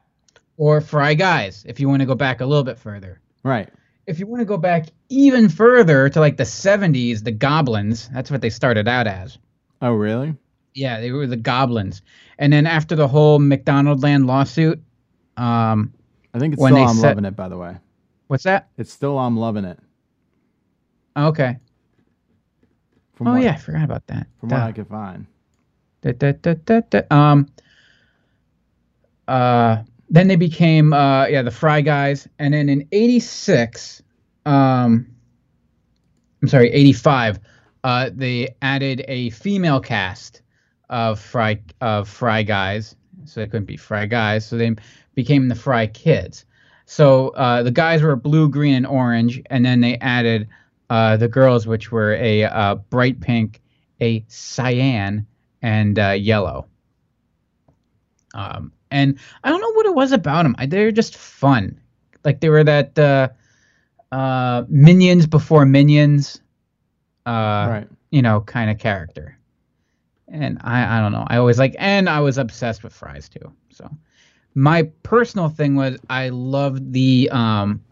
[0.57, 3.21] or Fry Guys, if you want to go back a little bit further.
[3.43, 3.69] Right.
[4.07, 8.30] If you want to go back even further to like the 70s, the Goblins, that's
[8.30, 9.38] what they started out as.
[9.80, 10.34] Oh, really?
[10.74, 12.02] Yeah, they were the Goblins.
[12.38, 14.82] And then after the whole McDonald Land lawsuit,
[15.36, 15.92] um,
[16.34, 17.36] I think it's When still I'm set- loving it.
[17.36, 17.76] By the way,
[18.26, 18.68] what's that?
[18.76, 19.78] it's still I'm loving it.
[21.16, 21.57] Okay.
[23.14, 24.26] From Oh yeah, I forgot about that.
[24.40, 24.57] From Duh.
[24.57, 25.26] what I could find.
[26.02, 27.00] Da, da, da, da, da.
[27.11, 27.48] Um.
[29.28, 29.82] Uh.
[30.15, 34.01] Then they became uh yeah the Fry Guys, and then in '86,
[34.47, 35.09] um,
[36.41, 37.41] I'm sorry, '85,
[37.83, 40.43] uh, they added a female cast
[40.89, 42.95] of Fry of Fry Guys,
[43.25, 44.77] so they couldn't be Fry Guys, so they
[45.17, 46.45] became the Fry Kids.
[46.87, 50.47] So uh, the guys were blue, green, and orange, and then they added
[50.91, 53.61] uh, the girls, which were a uh, bright pink,
[54.01, 55.27] a cyan,
[55.61, 56.69] and uh, yellow.
[58.33, 60.55] Um, and I don't know what it was about them.
[60.57, 61.80] I, they were just fun.
[62.24, 63.28] Like they were that uh,
[64.12, 66.40] uh, minions before minions,
[67.26, 67.88] uh, right.
[68.11, 69.36] you know, kind of character.
[70.28, 71.24] And I, I don't know.
[71.26, 73.53] I always like, and I was obsessed with fries too.
[73.70, 73.90] So
[74.55, 77.82] my personal thing was I loved the um,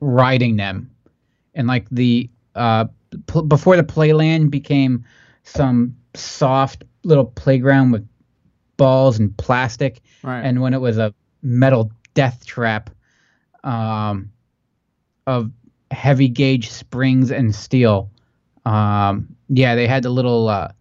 [0.00, 0.88] riding them,
[1.54, 2.86] and like the uh,
[3.26, 5.04] pl- before the playland became
[5.42, 8.06] some soft little playground with
[8.76, 10.40] balls and plastic, Right.
[10.40, 12.90] and when it was a metal death trap
[13.64, 14.30] um,
[15.26, 15.50] of
[15.90, 18.10] heavy gauge springs and steel.
[18.64, 20.72] Um, yeah, they had the little uh,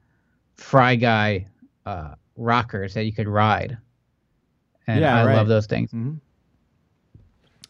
[0.55, 1.47] fry guy
[1.85, 3.77] uh, rockers that you could ride,
[4.87, 5.35] and Yeah, I right.
[5.35, 5.91] love those things.
[5.91, 6.19] Do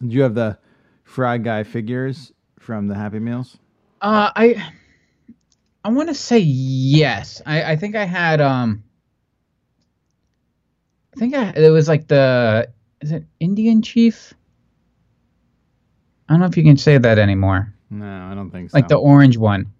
[0.01, 0.57] you have the
[1.03, 3.57] Fry Guy figures from the Happy Meals?
[4.01, 4.71] Uh, I
[5.83, 7.41] I want to say yes.
[7.45, 8.83] I, I think I had um.
[11.15, 12.69] I think I it was like the
[13.01, 14.33] is it Indian chief?
[16.29, 17.73] I don't know if you can say that anymore.
[17.89, 18.77] No, I don't think so.
[18.77, 19.73] Like the orange one,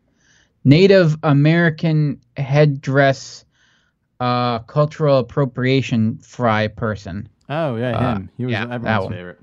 [0.65, 3.45] Native American headdress,
[4.19, 7.29] uh, cultural appropriation fry person.
[7.49, 8.29] oh yeah, uh, him.
[8.37, 9.13] He was yeah, everyone's one.
[9.13, 9.39] favorite.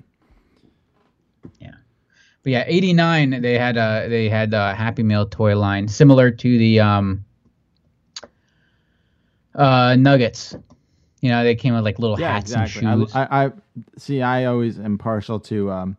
[2.42, 3.42] But yeah, eighty nine.
[3.42, 7.24] They had uh they had a Happy Meal toy line similar to the um
[9.54, 10.56] uh Nuggets.
[11.20, 12.86] You know, they came with like little Yeah, hats exactly.
[12.86, 13.14] and shoes.
[13.14, 13.50] I, I, I
[13.96, 14.22] see.
[14.22, 15.96] I always am partial to um,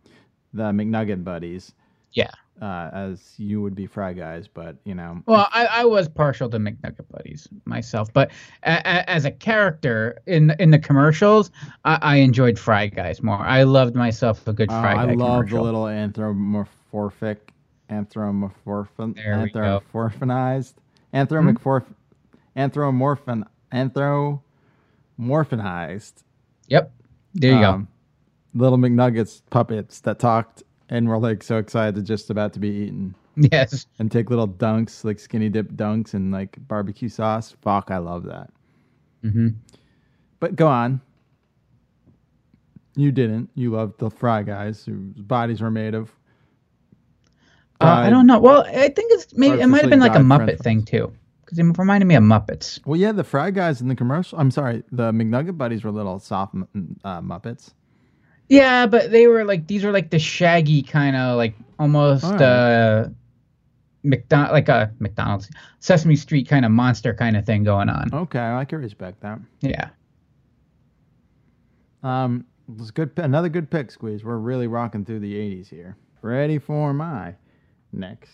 [0.54, 1.74] the McNugget buddies,
[2.14, 2.32] yeah.
[2.62, 5.22] uh, as you would be Fry Guys, but you know.
[5.26, 8.32] Well, I, I was partial to McNugget buddies myself, but
[8.64, 11.52] a, a, as a character in in the commercials,
[11.84, 13.40] I, I enjoyed Fry Guys more.
[13.40, 17.52] I loved myself a good Oh, Fry I Guy I love the little anthropomorphic,
[17.90, 19.82] anthropomorphin, There we go.
[19.94, 20.74] anthropomorphinized,
[21.14, 21.86] anthropomorph,
[22.56, 23.44] anthropomorphin,
[25.20, 26.24] anthropomorphinized.
[26.68, 26.92] Yep,
[27.34, 27.88] there you um,
[28.54, 32.70] Little McNuggets puppets that talked and were like so excited, to just about to be
[32.70, 33.16] eaten.
[33.54, 33.86] Yes.
[34.00, 37.56] and take little dunks, like skinny dip dunks and like barbecue sauce.
[37.62, 38.50] Fuck, I love that.
[39.22, 39.50] hmm
[40.42, 41.00] But go on.
[42.98, 43.50] You didn't.
[43.56, 46.12] You loved the Fry Guys, whose bodies were made of.
[47.80, 48.40] Uh, I don't know.
[48.40, 51.14] Well, I think it's maybe it might have been like a Muppet thing too,
[51.50, 52.80] because it reminded me of Muppets.
[52.86, 54.38] Well, yeah, the Fry Guys in the commercial.
[54.38, 56.54] I'm sorry, the McNugget buddies were little soft
[57.04, 57.74] uh, Muppets.
[58.50, 62.42] Yeah, but they were like these were like the shaggy kind of like almost Alright.
[62.42, 63.10] uh
[64.04, 68.14] McDonald like a McDonald's Sesame Street kind of monster kind of thing going on.
[68.14, 69.40] Okay, I can respect that.
[69.62, 69.90] Yeah.
[72.02, 73.12] Um, it was good.
[73.18, 74.24] Another good pick, Squeeze.
[74.24, 75.98] We're really rocking through the '80s here.
[76.22, 77.34] Ready for my
[77.92, 78.32] next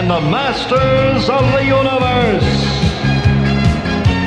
[0.00, 2.42] and the masters of the universe.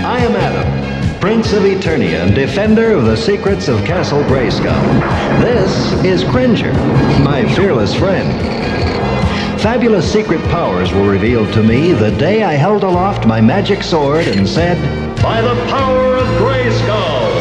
[0.05, 4.79] I am Adam, Prince of Eternia and defender of the secrets of Castle Grayskull.
[5.41, 6.73] This is Cringer,
[7.23, 8.39] my fearless friend.
[9.59, 14.27] Fabulous secret powers were revealed to me the day I held aloft my magic sword
[14.27, 14.77] and said,
[15.23, 17.33] By the power of Grayskull!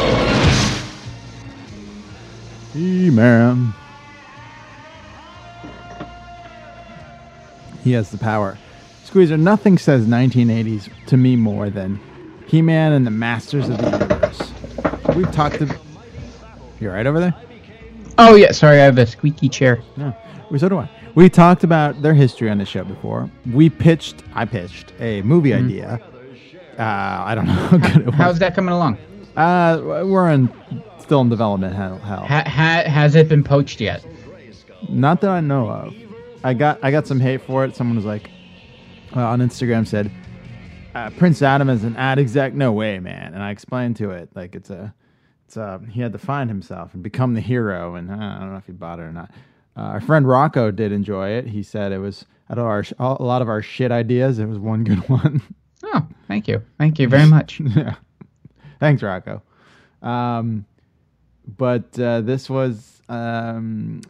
[2.72, 3.74] He-Man.
[7.82, 8.58] He has the power.
[9.04, 12.00] Squeezer, nothing says 1980s to me more than
[12.46, 14.52] He-Man and the Masters of the Universe.
[15.16, 15.78] We've talked to.
[16.80, 17.34] You right over there?
[18.18, 19.80] Oh yeah, sorry, I have a squeaky chair.
[19.96, 20.12] Yeah,
[20.50, 20.88] we so do I.
[21.14, 23.30] We talked about their history on the show before.
[23.52, 26.00] We pitched, I pitched a movie idea.
[26.78, 28.14] Uh, I don't know how good it was.
[28.14, 28.96] How's that coming along?
[29.36, 30.48] Uh, we're in
[31.00, 31.98] still in development hell.
[31.98, 32.24] hell.
[32.26, 34.04] Ha- ha- has it been poached yet?
[34.88, 35.94] Not that I know of.
[36.44, 37.76] I got I got some hate for it.
[37.76, 38.30] Someone was like
[39.14, 40.10] uh, on Instagram said
[40.94, 42.54] uh, Prince Adam is an ad exec.
[42.54, 43.34] No way, man.
[43.34, 44.94] And I explained to it like it's a
[45.46, 47.94] it's a he had to find himself and become the hero.
[47.94, 49.30] And uh, I don't know if he bought it or not.
[49.76, 51.46] Uh, our friend Rocco did enjoy it.
[51.46, 54.38] He said it was out of our a lot of our shit ideas.
[54.38, 55.40] It was one good one.
[55.84, 57.60] Oh, thank you, thank you very much.
[57.76, 57.96] yeah.
[58.80, 59.42] Thanks, Rocco.
[60.02, 60.64] Um,
[61.56, 64.02] but uh, this was um,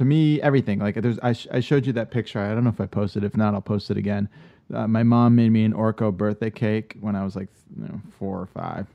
[0.00, 0.78] to me everything.
[0.78, 2.40] Like there's, I, sh- I showed you that picture.
[2.40, 3.22] I don't know if I posted.
[3.22, 3.26] it.
[3.26, 4.30] If not, I'll post it again.
[4.72, 8.00] Uh, my mom made me an Orco birthday cake when I was like you know,
[8.18, 8.86] four or 5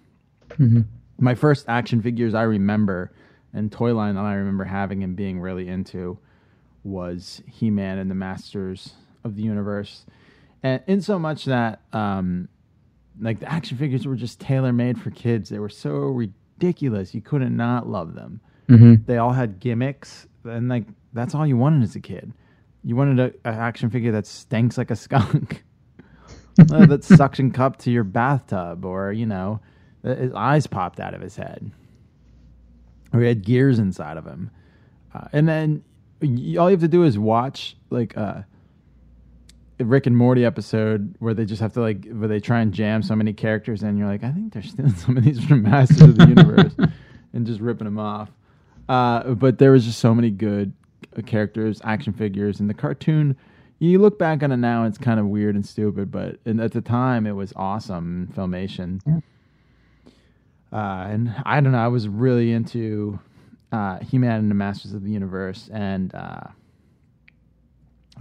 [0.57, 0.85] Mhm.
[1.19, 3.11] My first action figures I remember
[3.53, 6.17] and toy line that I remember having and being really into
[6.83, 8.93] was He Man and the Masters
[9.23, 10.05] of the Universe,
[10.63, 12.47] and in so much that um,
[13.19, 15.49] like the action figures were just tailor made for kids.
[15.49, 17.13] They were so ridiculous.
[17.13, 18.39] You couldn't not love them.
[18.69, 19.05] Mhm.
[19.05, 22.33] They all had gimmicks, and like that's all you wanted as a kid.
[22.83, 25.63] You wanted a, a action figure that stinks like a skunk,
[26.71, 29.59] uh, that suction cup to your bathtub, or you know,
[30.03, 31.71] his eyes popped out of his head,
[33.13, 34.51] or he had gears inside of him.
[35.13, 35.83] Uh, and then
[36.21, 38.41] y- all you have to do is watch like uh,
[39.79, 42.73] a Rick and Morty episode where they just have to like where they try and
[42.73, 43.97] jam so many characters in.
[43.97, 46.75] You're like, I think they're stealing some of these from Masters of the Universe
[47.33, 48.29] and just ripping them off.
[48.87, 50.73] Uh, but there was just so many good
[51.17, 53.35] uh, characters, action figures, and the cartoon.
[53.79, 56.71] You look back on it now, it's kind of weird and stupid, but and at
[56.71, 59.01] the time, it was awesome filmation.
[60.71, 63.19] Uh, and I don't know, I was really into
[63.71, 66.47] uh, He-Man and the Masters of the Universe, and uh,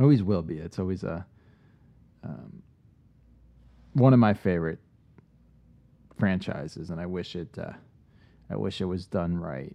[0.01, 0.59] always will be.
[0.59, 1.25] It's always a
[2.25, 2.63] um,
[3.93, 4.81] one of my favorite
[6.19, 7.57] franchises, and I wish it.
[7.59, 7.73] Uh,
[8.51, 9.75] I wish it was done right,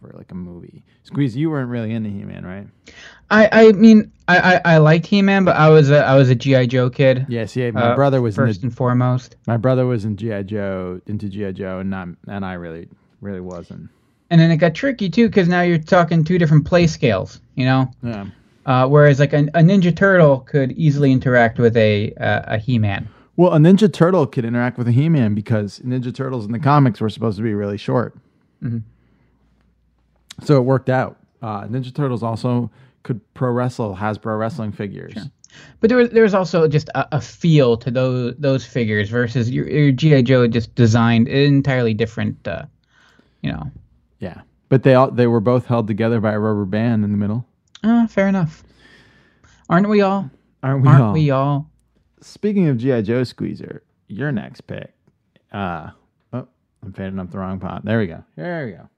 [0.00, 0.82] for like a movie.
[1.04, 2.66] Squeeze, you weren't really into He-Man, right?
[3.30, 6.34] I, I mean, I, I, I liked He-Man, but I was a I was a
[6.34, 7.26] GI Joe kid.
[7.28, 7.70] Yes, yeah.
[7.70, 11.52] My uh, brother was first and foremost, my brother was in GI Joe, into GI
[11.52, 12.88] Joe, and not, and I really,
[13.20, 13.88] really wasn't.
[14.30, 17.40] and then it got tricky too because now you're talking two different play scales.
[17.56, 18.26] You know, Yeah.
[18.66, 23.08] uh, whereas like a, a Ninja Turtle could easily interact with a uh, a He-Man.
[23.36, 27.00] Well, a Ninja Turtle could interact with a He-Man because Ninja Turtles in the comics
[27.00, 28.14] were supposed to be really short.
[28.62, 28.82] Mhm.
[30.44, 31.16] So it worked out.
[31.42, 32.70] Uh, Ninja Turtles also
[33.02, 35.14] could pro wrestle, has pro wrestling figures.
[35.80, 39.50] But there was there was also just a, a feel to those those figures versus
[39.50, 42.46] your, your GI Joe just designed entirely different.
[42.46, 42.66] Uh,
[43.42, 43.70] you know,
[44.20, 47.16] Yeah, but they all they were both held together by a rubber band in the
[47.18, 47.46] middle.
[47.82, 48.62] uh, fair enough.
[49.68, 50.30] Aren't we all?
[50.62, 51.12] Aren't we Aren't all?
[51.14, 51.70] we all?
[52.20, 54.92] Speaking of GI Joe Squeezer, your next pick.
[55.52, 55.90] Uh,
[56.32, 56.46] oh,
[56.82, 57.84] I'm fading up the wrong pot.
[57.84, 58.22] There we go.
[58.36, 58.88] There we go.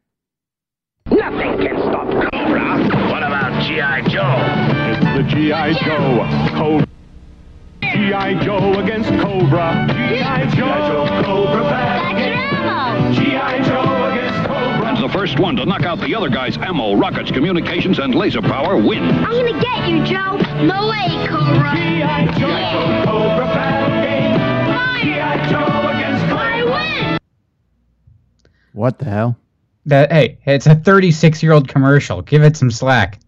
[1.16, 3.10] Nothing can stop Cobra.
[3.10, 4.02] What about G.I.
[4.08, 4.36] Joe?
[4.90, 5.72] It's the G.I.
[5.74, 6.56] Joe.
[6.56, 6.86] Cobra.
[7.82, 8.44] G.I.
[8.44, 9.86] Joe against Cobra.
[9.88, 10.46] G.I.
[10.54, 11.22] Joe.
[11.24, 12.16] Cobra back.
[12.16, 13.22] That's Rambo.
[13.22, 13.52] G.I.
[15.12, 19.12] first one to knock out the other guy's ammo, rockets, communications, and laser power wins.
[19.12, 20.36] I'm gonna get you, Joe.
[20.64, 21.76] No way, Cobra.
[21.76, 22.26] G.I.
[22.38, 25.14] Joe, Cobra battle game.
[25.14, 25.50] G.I.
[25.50, 27.18] Joe against I win.
[28.72, 29.36] What the hell?
[29.86, 32.22] That hey, it's a 36 year old commercial.
[32.22, 33.18] Give it some slack.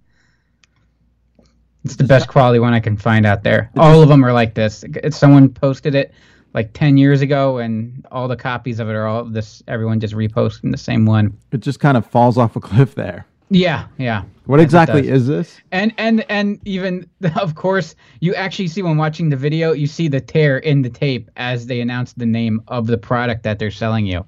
[1.84, 3.70] It's the best quality one I can find out there.
[3.76, 4.84] All of them are like this.
[5.02, 6.14] It's someone posted it
[6.54, 9.62] like 10 years ago, and all the copies of it are all this.
[9.68, 11.36] Everyone just reposting the same one.
[11.52, 13.26] It just kind of falls off a cliff there.
[13.50, 14.24] Yeah, yeah.
[14.46, 15.60] What Yes, exactly is this?
[15.72, 20.08] And and and even of course, you actually see when watching the video, you see
[20.08, 23.70] the tear in the tape as they announce the name of the product that they're
[23.70, 24.24] selling you.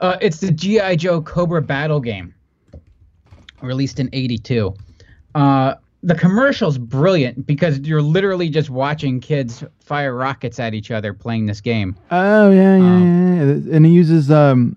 [0.00, 2.34] Uh, it's the GI Joe Cobra Battle game,
[3.60, 4.74] released in '82.
[5.34, 11.12] Uh, the commercial's brilliant because you're literally just watching kids fire rockets at each other
[11.12, 11.96] playing this game.
[12.10, 13.76] Oh yeah, yeah, yeah, yeah.
[13.76, 14.76] And it uses um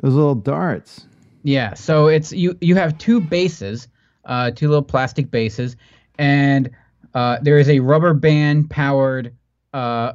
[0.00, 1.06] those little darts.
[1.42, 3.88] Yeah, so it's you you have two bases,
[4.24, 5.76] uh, two little plastic bases,
[6.18, 6.70] and
[7.14, 9.32] uh, there is a rubber band powered
[9.72, 10.12] uh,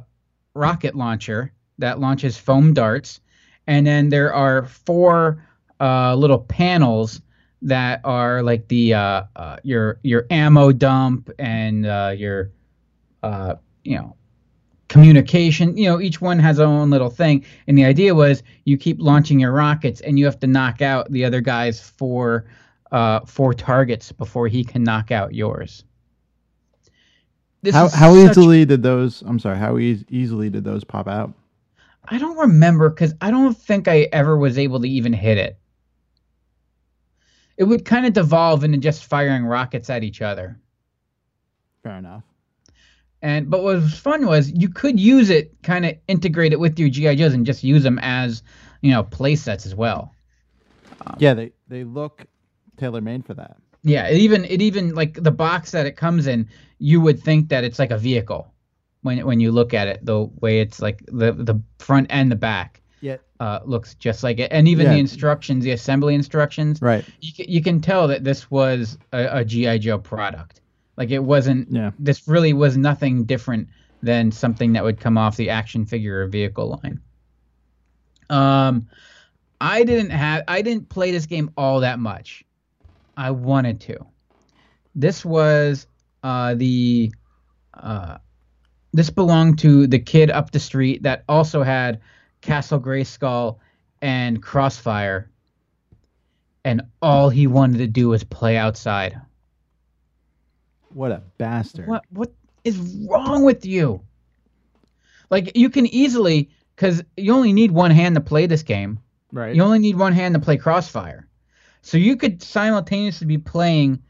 [0.54, 3.20] rocket launcher that launches foam darts,
[3.66, 5.44] and then there are four
[5.80, 7.20] uh, little panels
[7.62, 12.50] that are like the uh, uh, your your ammo dump and uh, your
[13.22, 13.54] uh,
[13.84, 14.16] you know
[14.92, 15.76] communication.
[15.76, 17.44] You know, each one has their own little thing.
[17.66, 21.10] And the idea was you keep launching your rockets and you have to knock out
[21.10, 22.44] the other guy's four
[22.90, 25.84] uh, four targets before he can knock out yours.
[27.62, 29.22] This how how such- easily did those?
[29.22, 29.56] I'm sorry.
[29.56, 31.32] How eas easily did those pop out?
[32.04, 35.58] I don't remember because I don't think I ever was able to even hit it.
[37.56, 40.58] It would kind of devolve into just firing rockets at each other.
[41.82, 42.24] Fair enough.
[43.20, 46.78] And but what was fun was you could use it, kind of integrate it with
[46.78, 48.42] your GI Joes, and just use them as
[48.80, 50.12] you know play sets as well.
[51.06, 52.26] Um, yeah, they they look
[52.76, 53.56] tailor made for that.
[53.84, 56.48] Yeah, it even it even like the box that it comes in,
[56.78, 58.51] you would think that it's like a vehicle
[59.02, 60.04] when when you look at it.
[60.04, 63.16] The way it's like the the front and the back Yeah.
[63.40, 67.04] uh, looks just like it, and even the instructions, the assembly instructions, Right.
[67.20, 70.60] you can, you can tell that this was a, a GI Joe product.
[70.96, 71.70] Like it wasn't.
[71.70, 71.90] Yeah.
[71.98, 73.68] This really was nothing different
[74.02, 77.00] than something that would come off the action figure or vehicle line.
[78.30, 78.88] Um,
[79.60, 80.44] I didn't have.
[80.48, 82.44] I didn't play this game all that much.
[83.16, 83.98] I wanted to.
[84.94, 85.86] This was
[86.22, 87.12] uh, the.
[87.74, 88.18] Uh,
[88.92, 92.00] this belonged to the kid up the street that also had
[92.40, 93.58] Castle Grayskull
[94.00, 95.30] and Crossfire,
[96.64, 99.20] and all he wanted to do was play outside.
[100.90, 101.86] What a bastard.
[101.88, 102.32] What what
[102.64, 102.78] is
[103.08, 104.02] wrong with you?
[105.30, 108.98] Like you can easily because you only need one hand to play this game.
[109.32, 109.54] Right.
[109.54, 111.26] You only need one hand to play Crossfire,
[111.80, 114.02] so you could simultaneously be playing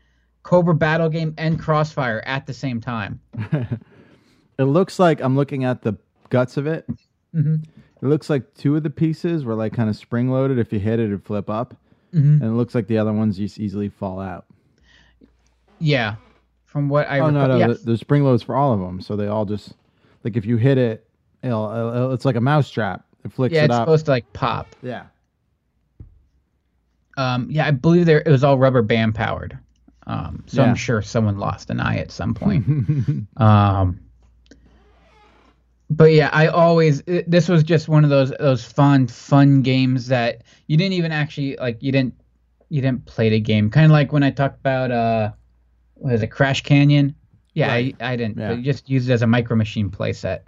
[0.43, 3.21] Cobra Battle Game and Crossfire at the same time.
[4.59, 5.95] It looks like I'm looking at the
[6.31, 6.87] guts of it.
[7.35, 7.65] Mhm.
[8.03, 10.59] It looks like two of the pieces were like kind of spring loaded.
[10.59, 11.75] If you hit it, it'd flip up,
[12.15, 12.41] Mhm.
[12.41, 14.45] and it looks like the other ones just easily fall out.
[15.79, 16.17] Yeah,
[16.67, 17.67] from what I oh no, recall- no, yeah.
[17.69, 19.73] the, there's spring loads for all of them, so they all just
[20.25, 21.09] like if you hit it,
[21.43, 23.05] it'll, it'll- it's like a mouse trap.
[23.25, 23.83] It flicks yeah, it it's up.
[23.87, 24.67] supposed to like pop.
[24.83, 25.05] Yeah.
[27.17, 29.59] Um, yeah, I believe there it was all rubber band powered.
[30.07, 30.69] Um, so Yeah.
[30.69, 32.67] I'm sure someone lost an eye at some point.
[33.37, 34.01] um,
[35.97, 40.07] but yeah, I always it- this was just one of those those fun fun games
[40.09, 42.15] that you didn't even actually like you didn't
[42.69, 43.71] you didn't play the game.
[43.71, 45.33] Kind of like when I talked about uh,
[45.95, 47.15] what is it, Crash Canyon?
[47.55, 47.95] Yeah, Right.
[48.01, 48.39] I, I didn't.
[48.39, 48.53] Yeah.
[48.53, 50.41] You just use it as a micro machine playset,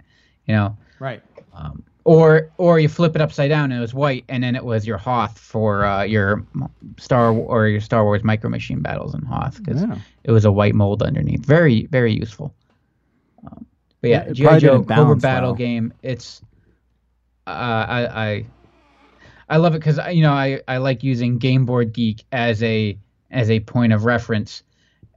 [0.47, 0.75] you know.
[0.99, 1.21] Right.
[1.53, 4.65] Um, or or you flip it upside down and it was white, and then it
[4.65, 6.45] was your Hoth for uh, your
[6.97, 9.97] Star or your Star Wars Micro Machine battles in Hoth because Yeah.
[10.23, 11.45] it was a white mold underneath.
[11.45, 12.53] Very very useful.
[13.45, 13.65] Um,
[14.05, 15.55] but yeah, GI Joe Cobra Battle well.
[15.55, 15.93] game.
[16.03, 16.41] It's
[17.47, 18.45] uh, I I
[19.49, 22.97] I love it because you know I I like using Game Board Geek as a
[23.31, 24.63] as a point of reference,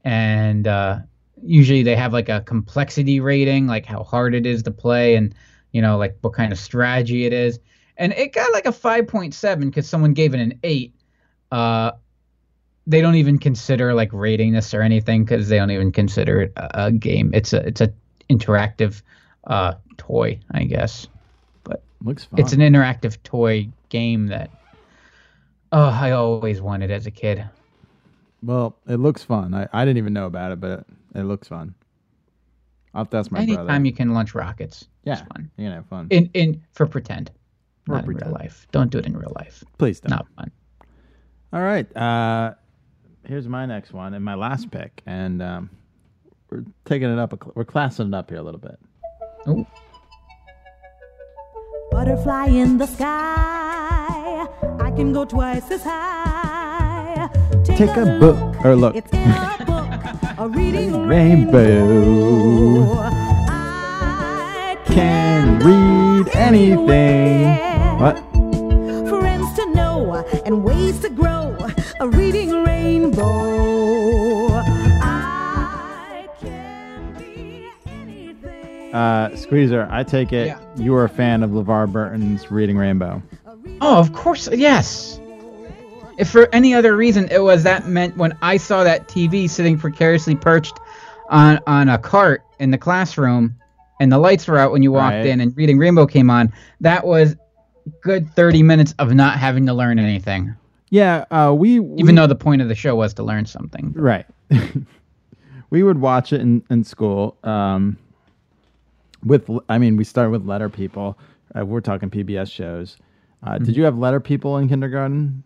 [0.04, 1.00] and uh,
[1.42, 5.34] usually they have like a complexity rating, like how hard it is to play, and
[5.72, 7.58] you know like what kind of strategy it is,
[7.98, 10.94] and it got like a five point seven because someone gave it an eight.
[11.52, 11.92] Uh,
[12.86, 16.52] they don't even consider like rating this or anything because they don't even consider it
[16.56, 17.30] a, a game.
[17.34, 17.92] It's a it's a
[18.30, 19.02] interactive
[19.46, 21.06] uh, toy, I guess.
[21.64, 22.40] But Looks fun.
[22.40, 24.50] it's an interactive toy game that
[25.72, 27.44] oh I always wanted as a kid.
[28.42, 29.52] Well, it looks fun.
[29.54, 31.74] I, I didn't even know about it, but it looks fun.
[32.94, 33.84] I'll have to ask my Anytime brother.
[33.84, 35.50] you can launch rockets, yeah, it's fun.
[35.56, 36.06] you can have fun.
[36.10, 37.30] In in for pretend,
[37.84, 38.32] For not in pretend.
[38.32, 38.66] real life.
[38.72, 39.62] Don't do it in real life.
[39.78, 40.10] Please don't.
[40.10, 40.50] Not fun.
[41.52, 41.94] All right.
[41.96, 42.54] Uh,
[43.24, 45.70] here's my next one and my last pick, and um,
[46.50, 47.32] we're taking it up.
[47.32, 48.78] A, cl- we're classing it up here a little bit.
[49.46, 49.66] Oh.
[51.90, 54.46] Butterfly in the sky.
[54.80, 57.28] I can go twice as high.
[57.64, 58.94] Take a book or look.
[58.96, 60.38] It's in a book.
[60.38, 62.92] A reading Rainbow.
[63.50, 67.98] I Can read anything.
[67.98, 68.18] What?
[69.08, 71.56] friends to know and ways to grow.
[72.00, 73.77] A reading rainbow.
[78.98, 80.58] Uh, Squeezer, I take it Yeah.
[80.76, 83.22] you are a fan of LeVar Burton's Reading Rainbow.
[83.80, 85.20] Oh, of course, yes.
[86.18, 89.78] If for any other reason, it was that meant when I saw that TV sitting
[89.78, 90.76] precariously perched
[91.30, 93.54] on on a cart in the classroom,
[94.00, 95.26] and the lights were out when you walked Right.
[95.26, 96.52] in, and Reading Rainbow came on.
[96.80, 97.36] That was
[98.00, 100.56] good thirty minutes of not having to learn anything,
[100.90, 103.92] Yeah, uh, we, we even though the point of the show was to learn something.
[103.96, 104.26] right.
[105.70, 107.36] we would watch it in, in school.
[107.44, 107.96] Um,
[109.24, 111.18] with I mean, we started with Letter People.
[111.58, 112.96] Uh, we're talking PBS shows.
[113.42, 113.64] Uh, Mm-hmm.
[113.64, 115.44] Did you have Letter People in kindergarten?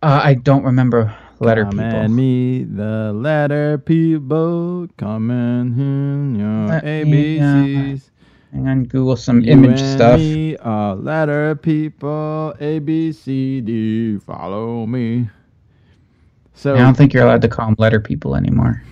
[0.00, 1.84] Uh, I don't remember letter come people.
[1.84, 8.10] and me, the letter people, come and your Let me, uh, ABCs.
[8.52, 10.20] Hang on, Google some You image and stuff.
[10.20, 14.18] Me are letter people, A B C D.
[14.18, 15.28] Follow me.
[16.54, 18.82] So I don't think you're allowed to call them letter people anymore.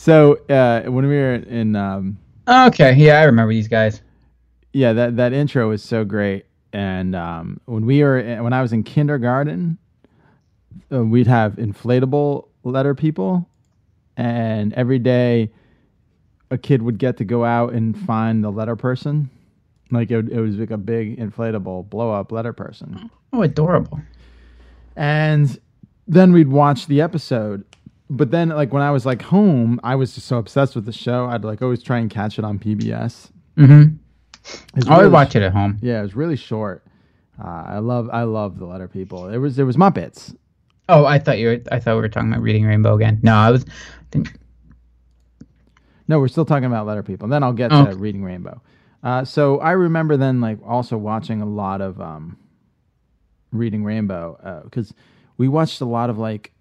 [0.00, 4.00] So uh, when we were in um, Okay, yeah, I remember these guys.
[4.72, 6.46] yeah that that intro was so great.
[6.72, 9.76] And um, when we were when I was in kindergarten
[10.92, 13.46] uh, we'd have inflatable letter people.
[14.16, 15.50] And every day
[16.50, 19.28] a kid would get to go out and find the letter person.
[19.90, 23.10] Like it, it was like a big inflatable blow up letter person.
[23.32, 24.00] Oh, adorable.
[24.96, 25.58] and
[26.08, 27.64] then we'd watch the episode
[28.10, 30.92] but then like when i was like home i was just so obsessed with the
[30.92, 33.94] show i'd like always try and catch it on pbs Mm-hmm.
[34.76, 35.78] It's I would watch sh- it at home.
[35.82, 36.84] yeah it was really short
[37.42, 40.34] uh, i love i love the letter people it was it was muppets
[40.92, 41.60] Oh, I thought you were.
[41.70, 43.20] I thought we were talking about reading Rainbow again.
[43.22, 43.64] No, I was.
[44.10, 44.32] Didn't,
[46.08, 47.86] no we're still talking about letter people And then i'll get Oh.
[47.86, 48.60] to reading rainbow
[49.04, 52.36] uh, so i remember then like also watching a lot of um,
[53.52, 54.92] reading rainbow because
[55.36, 56.52] we watched a lot of like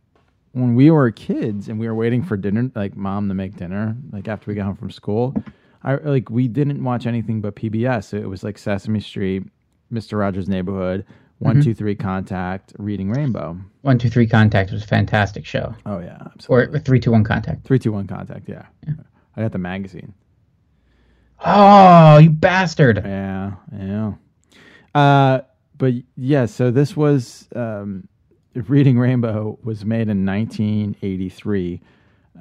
[0.62, 3.95] when we were kids and we were waiting for dinner, like mom to make dinner,
[4.12, 5.36] like after we got home from school,
[5.84, 8.14] I like we didn't watch anything but PBS.
[8.14, 9.43] It was like Sesame Street,
[9.89, 11.05] Mister Rogers' Neighborhood,
[11.39, 11.64] One Mhm.
[11.64, 13.57] Two Three Contact, Reading Rainbow.
[13.82, 15.74] One two three contact was a fantastic show.
[15.86, 17.64] Oh yeah, Or three two one contact.
[17.66, 18.49] Three Two One Contact.
[18.49, 18.66] Yeah,
[19.38, 20.14] I got the magazine.
[21.45, 23.01] Oh, you bastard!
[23.05, 24.14] Yeah, yeah.
[24.93, 25.41] Uh,
[25.78, 28.10] but yeah, so this was um,
[28.68, 31.82] Reading Rainbow was made in 1983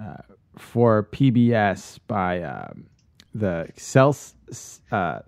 [0.01, 0.15] uh,
[0.57, 2.87] for PBS by um
[3.35, 4.35] the Cels-
[4.91, 5.21] uh,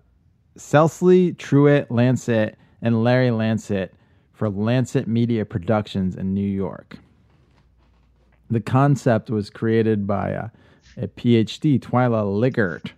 [0.57, 3.89] Selsley, Truett, Lancit, and Larry Lancit
[4.33, 6.97] for Lancit Media Productions in New York.
[8.49, 10.49] The concept was created by a,
[10.97, 12.91] a PhD, Twila Liggett,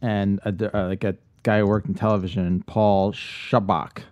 [0.00, 4.04] and a, uh, like a guy who worked in television, Paul Shabak,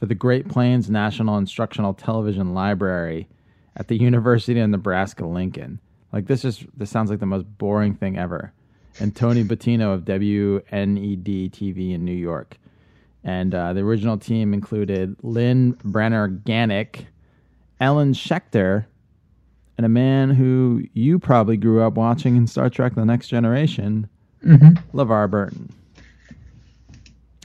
[0.00, 3.28] for the Great Plains National Instructional Television Library
[3.76, 5.78] at the University of Nebraska Lincoln.
[6.12, 8.52] Like this is this sounds like the most boring thing ever.
[8.98, 12.56] And Tony Buttino of WNED TV in New York.
[13.22, 17.04] And uh, the original team included Lynn Brenner Gannick,
[17.78, 18.86] Ellen Schecter,
[19.76, 24.08] and a man who you probably grew up watching in Star Trek The Next Generation,
[24.44, 24.82] Mhm.
[24.94, 25.70] LeVar Burton.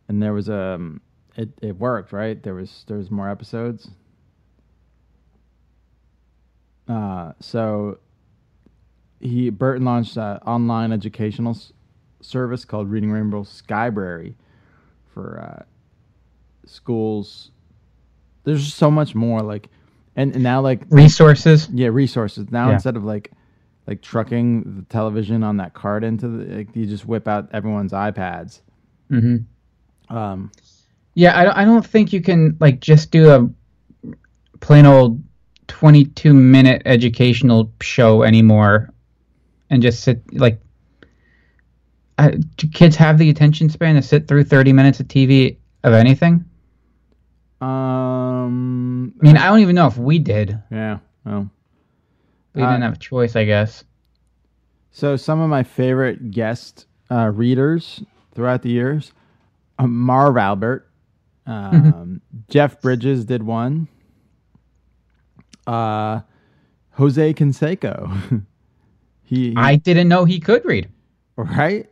[0.09, 1.01] and there was a um,
[1.37, 2.43] it, it worked right.
[2.43, 3.89] There was there was more episodes.
[6.89, 7.99] Uh, so
[9.27, 11.73] he Burton launched an online educational s-
[12.21, 14.35] service called Reading Rainbow Skybrary
[15.13, 15.65] for uh,
[16.67, 17.51] schools.
[18.45, 19.69] There's just so much more like,
[20.15, 21.69] and, and now like Resources.
[21.73, 22.51] Yeah, resources.
[22.51, 22.75] Now Yeah.
[22.75, 23.33] instead of like
[23.87, 27.93] like trucking the television on that cart into the, like, you just whip out everyone's
[27.93, 28.61] iPads.
[29.09, 29.37] hmm
[30.11, 30.51] Um,
[31.15, 33.49] Yeah, I don't, I don't think you can like just do a
[34.59, 35.23] plain old
[35.69, 38.93] 22 minute educational show anymore
[39.71, 40.61] and just sit like
[42.19, 45.93] I, do kids have the attention span to sit through 30 minutes of TV of
[45.93, 46.45] anything?
[47.61, 50.61] um, I mean, I don't even know if we did.
[50.71, 50.99] yeah.
[51.25, 51.51] Well,
[52.55, 53.85] We Uh, didn't have a choice, I guess.
[54.91, 58.03] So some of my favorite guest uh, readers
[58.35, 59.13] throughout the years,
[59.79, 60.91] um, Marv Albert,
[61.47, 63.89] um, Jeff Bridges did one.
[65.67, 66.21] Uh,
[66.93, 68.45] Jose Canseco,
[69.27, 70.89] he, he I didn't know he could read.
[71.37, 71.87] right,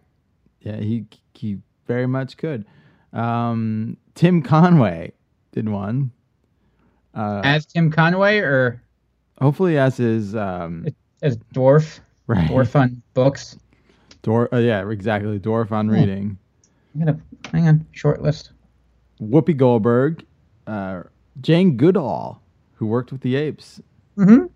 [0.63, 1.05] yeah, he
[1.35, 2.65] he very much could.
[3.13, 5.13] Um, Tim Conway
[5.53, 6.11] did one.
[7.15, 8.83] Uh, As Tim Conway or
[9.41, 10.87] hopefully as his um,
[11.23, 12.01] as Dwarf?
[12.27, 13.57] right Dwarf on books.
[14.23, 15.39] Dor- uh, yeah, exactly.
[15.39, 15.95] Dwarf on Hmm.
[15.95, 16.39] reading.
[16.95, 17.21] I'm gonna
[17.53, 17.87] hang on.
[17.93, 18.53] Short list.
[19.21, 20.25] Whoopi Goldberg,
[20.67, 21.03] uh,
[21.41, 22.41] Jane Goodall,
[22.75, 23.81] who worked with the Apes,
[24.17, 24.47] Mm-hmm.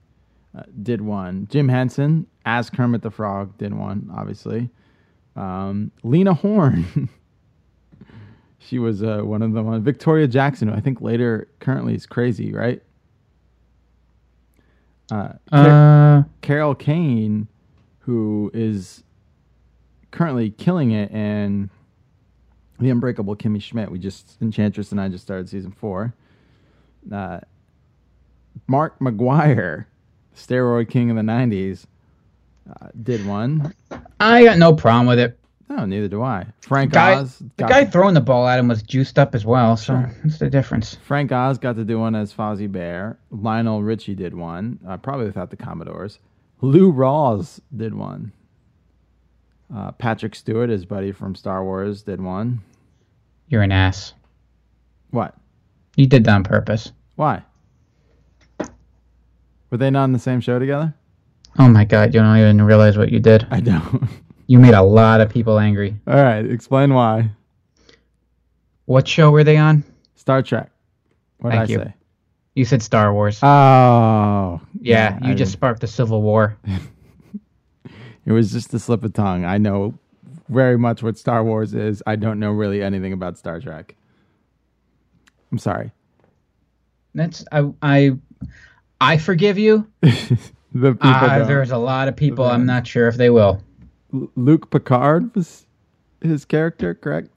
[0.58, 1.46] Uh, did one.
[1.50, 4.10] Jim Henson, as Kermit the Frog, did one.
[4.16, 4.68] Obviously,
[5.36, 7.08] um, Lena Horne.
[8.58, 9.82] she was uh, one of the one.
[9.82, 12.82] Victoria Jackson, who I think later currently is crazy, right?
[15.10, 17.46] Uh, Car- Uh, Carol Kane,
[18.00, 19.04] who is
[20.10, 21.70] currently killing it in
[22.80, 23.90] The Unbreakable Kimmy Schmidt.
[23.90, 26.14] We just Enchantress and I just started season four.
[27.12, 27.40] Uh,
[28.66, 29.86] Mark McGwire,
[30.38, 31.84] steroid king of the '90s,
[32.80, 33.74] uh, did one.
[34.20, 35.38] I got no problem with it.
[35.68, 36.46] No, neither do I.
[36.62, 37.42] Frank guy, Oz.
[37.58, 39.76] the guy throwing the ball at him was juiced up as well.
[39.76, 40.10] So Sure.
[40.22, 40.94] what's the difference?
[40.94, 43.18] Frank Oz got to do one as Fozzie Bear.
[43.30, 46.20] Lionel Richie did one, uh, probably without the Commodores.
[46.62, 48.32] Lou Rawls did one.
[49.74, 52.60] Uh, Patrick Stewart, his buddy from Star Wars, did one.
[53.48, 54.14] You're an ass.
[55.10, 55.34] What?
[55.96, 56.92] You did that on purpose.
[57.16, 57.42] Why?
[59.70, 60.94] Were they not on the same show together?
[61.58, 63.46] Oh my god, you don't even realize what you did.
[63.50, 64.08] I don't.
[64.50, 65.94] You made a lot of people angry.
[66.06, 67.32] All right, explain why.
[68.86, 69.84] What show were they on?
[70.14, 70.70] Star Trek.
[71.40, 71.76] What did I you.
[71.76, 71.94] say?
[72.54, 73.38] You said Star Wars.
[73.42, 76.56] Oh, yeah, I you just didn't- sparked the Civil War.
[78.24, 79.44] It was just a slip of tongue.
[79.44, 79.98] I know
[80.48, 82.02] very much what Star Wars is.
[82.06, 83.96] I don't know really anything about Star Trek.
[85.52, 85.92] I'm sorry.
[87.14, 88.16] That's I I
[89.00, 89.86] I forgive you.
[90.74, 92.44] The Uh, there's a lot of people.
[92.44, 93.62] I'm not sure if they will.
[94.12, 95.66] L- Luc Picard was
[96.20, 97.30] his character, correct?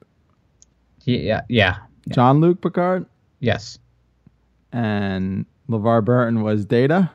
[1.04, 1.78] Yeah, yeah,
[2.10, 3.06] John Luc Picard
[3.40, 3.78] yes,
[4.70, 7.10] and LeVar Burton was Data.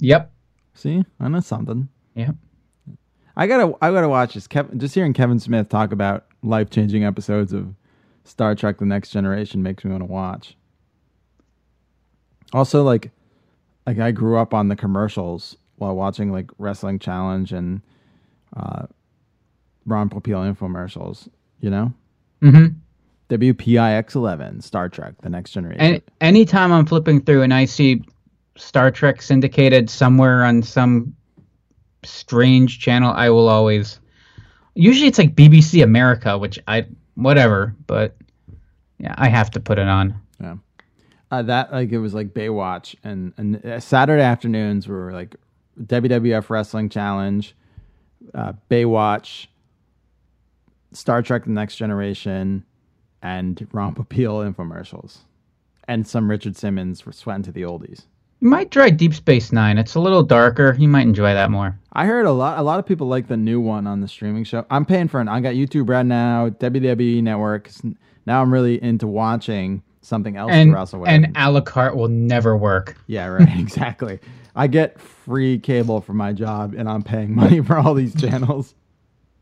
[0.00, 0.32] yep,
[0.74, 1.88] See, I know something.
[2.14, 2.34] yep.
[3.36, 4.46] I gotta, I gotta watch this.
[4.46, 7.74] Kevin, just hearing Kevin Smith talk about life changing episodes of
[8.24, 10.56] Star Trek: The Next Generation makes me want to watch.
[12.52, 13.10] Also, like,
[13.86, 17.80] like I grew up on the commercials while watching like Wrestling Challenge and
[18.56, 18.86] uh,
[19.86, 21.28] Ron Popeil infomercials.
[21.60, 21.92] You know,
[22.42, 22.74] Mm-hmm.
[23.30, 25.80] WPIX eleven, Star Trek: The Next Generation.
[25.80, 28.04] And anytime I'm flipping through and I see
[28.56, 31.14] Star Trek syndicated somewhere on some
[32.04, 34.00] strange channel, I will always.
[34.74, 38.16] Usually it's like BBC America, which I whatever, but
[38.98, 40.20] yeah, I have to put it on.
[40.40, 40.56] Yeah.
[41.32, 45.34] Uh, that like it was like Baywatch and and uh, Saturday afternoons were like
[45.80, 47.56] WWF Wrestling Challenge,
[48.34, 49.46] uh, Baywatch,
[50.92, 52.66] Star Trek: The Next Generation,
[53.22, 55.20] and Ron Popeil infomercials,
[55.88, 58.02] and some Richard Simmons for sweating to the oldies.
[58.40, 59.78] You might try Deep Space Nine.
[59.78, 60.76] It's a little darker.
[60.78, 61.78] You might enjoy that more.
[61.94, 62.58] I heard a lot.
[62.58, 64.66] A lot of people like the new one on the streaming show.
[64.68, 65.28] I'm paying for it.
[65.28, 67.70] I got YouTube right now, WWE Network.
[68.26, 71.08] Now I'm really into watching something else and to wrestle with.
[71.08, 72.96] and a la carte will never work.
[73.06, 73.48] yeah, right.
[73.58, 74.18] Exactly.
[74.54, 78.74] I get free cable for my job, and I'm paying money for all these channels.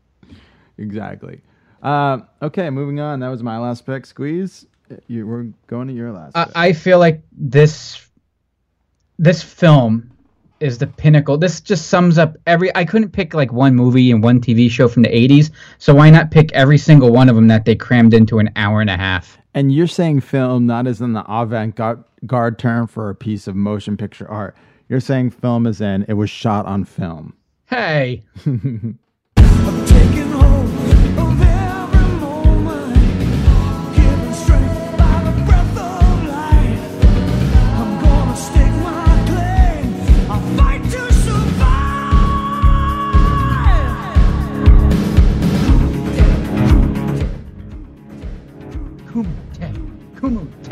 [0.77, 1.41] exactly.
[1.81, 3.19] Um, okay, moving on.
[3.19, 4.05] That was my last pick.
[4.05, 4.65] Squeeze.
[5.07, 6.37] You we're going to your last.
[6.37, 6.49] I.
[6.55, 8.07] I feel like this
[9.17, 10.11] this film
[10.61, 11.37] is the pinnacle.
[11.37, 12.75] This just sums up every.
[12.75, 16.09] I couldn't pick like one movie and one TV show from the '80s, so why
[16.09, 18.97] not pick every single one of them that they crammed into an hour and a
[18.97, 19.37] half?
[19.53, 23.97] And you're saying film not as in the avant-garde term for a piece of motion
[23.97, 24.55] picture art.
[24.87, 27.33] You're saying film as in it was shot on film.
[27.65, 28.23] Hey,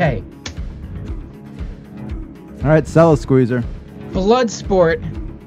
[0.00, 0.24] Kumite.
[2.62, 3.64] All right, sell a squeezer.
[4.10, 5.04] Bloodsport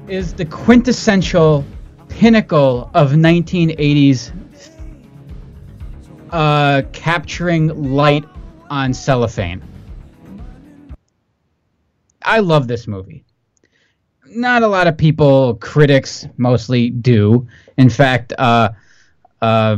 [0.08, 1.64] is the quintessential
[2.08, 4.32] pinnacle of 1980s
[6.30, 8.24] uh, capturing light
[8.70, 9.62] on cellophane.
[12.22, 13.24] I love this movie.
[14.26, 17.46] Not a lot of people, critics mostly, do.
[17.76, 18.70] In fact, uh,
[19.42, 19.76] uh,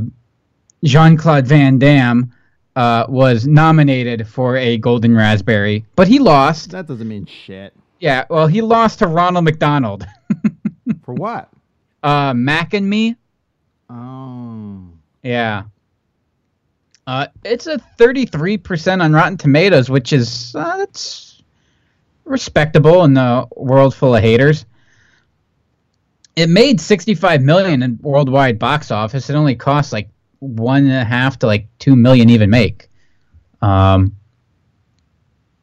[0.85, 2.33] Jean Claude Van Damme
[2.77, 6.71] uh, was nominated for a Golden Raspberry, but he lost.
[6.71, 7.75] That doesn't mean shit.
[7.99, 10.07] Yeah, well, he lost to Ronald McDonald.
[11.03, 11.49] For what?
[12.03, 13.17] uh, Mac and Me.
[13.91, 14.83] Oh.
[15.23, 15.65] Yeah.
[17.07, 21.43] Uh, it's a 33% on Rotten Tomatoes, which is uh, that's
[22.25, 24.67] respectable in the world full of haters.
[26.35, 29.31] It made 65 million in worldwide box office.
[29.31, 32.89] It only cost like one and a half to like two million even make.
[33.63, 34.17] Um,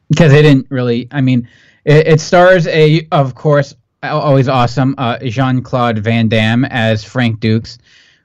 [0.09, 1.07] because they didn't really.
[1.11, 1.47] I mean,
[1.85, 7.39] it, it stars a, of course, always awesome uh, Jean Claude Van Damme as Frank
[7.39, 7.77] Dux,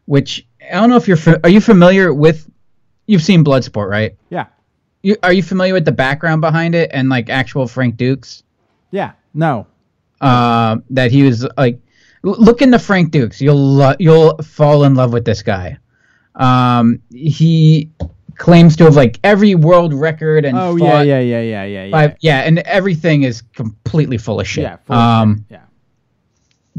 [0.05, 1.19] which I don't know if you're.
[1.45, 2.49] Are you familiar with?
[3.07, 4.17] You've seen Bloodsport, right?
[4.29, 4.47] Yeah.
[5.03, 8.43] You, are you familiar with the background behind it and like actual Frank Dux?
[8.91, 9.13] Yeah.
[9.33, 9.67] No.
[10.21, 11.81] Uh, that he was like,
[12.23, 13.41] look into Frank Dux.
[13.41, 15.79] You'll lo- you'll fall in love with this guy.
[16.39, 17.91] Um, he
[18.37, 21.91] claims to have like every world record and Oh yeah, yeah, yeah, yeah, yeah, yeah.
[21.91, 24.63] by- yeah, and everything is completely full of shit.
[24.63, 25.63] Yeah, full of um, Yeah.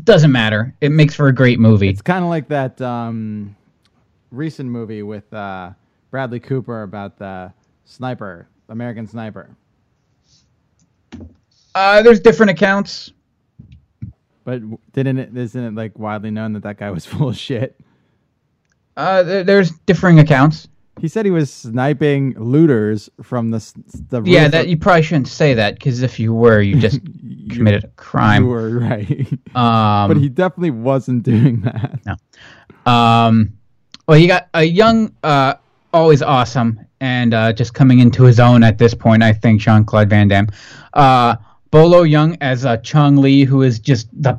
[0.03, 0.73] doesn't matter.
[0.79, 1.89] It makes for a great movie.
[1.89, 3.55] It's kind of like that um,
[4.31, 5.71] recent movie with uh,
[6.11, 7.51] Bradley Cooper about the
[7.83, 9.49] sniper, American Sniper.
[11.75, 13.11] Uh, there's different accounts.
[14.45, 14.61] But
[14.93, 15.35] didn't it?
[15.37, 17.79] Isn't it like widely known that that guy was full of shit?
[18.99, 20.67] Uh, there, there's differing accounts.
[20.99, 23.59] He said he was sniping looters from the
[24.09, 26.99] the Yeah, that you probably shouldn't say that because if you were, you just
[27.49, 28.43] committed a crime.
[28.43, 32.01] You were right, Um, but he definitely wasn't doing that.
[32.05, 32.91] No.
[32.91, 33.53] Um,
[34.05, 35.53] well, he got a young, uh,
[35.93, 39.23] always awesome, and uh, just coming into his own at this point.
[39.23, 40.49] I think Jean Claude Van Damme,
[40.93, 41.37] uh,
[41.71, 44.37] Bolo Yeung as uh, Chong Li, who is just the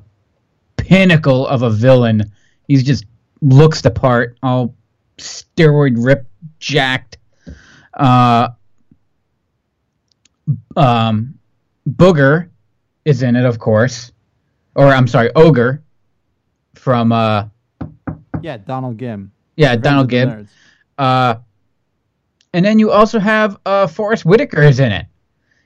[0.77, 2.31] pinnacle of a villain.
[2.69, 3.07] He's just
[3.41, 4.75] looks the part, all
[5.19, 7.19] steroid ripped, jacked.
[7.95, 8.49] Uh,
[10.77, 11.35] um,
[11.89, 12.49] Booger
[13.05, 14.13] is in it, of course,
[14.75, 15.83] or I'm sorry, Ogre
[16.75, 17.47] from uh,
[18.43, 19.31] Yeah, Donald Gibb.
[19.57, 20.49] yeah, Revenge Donald Gibb.
[20.99, 21.35] Uh,
[22.53, 25.07] and then you also have uh, Forest Whitaker is in it.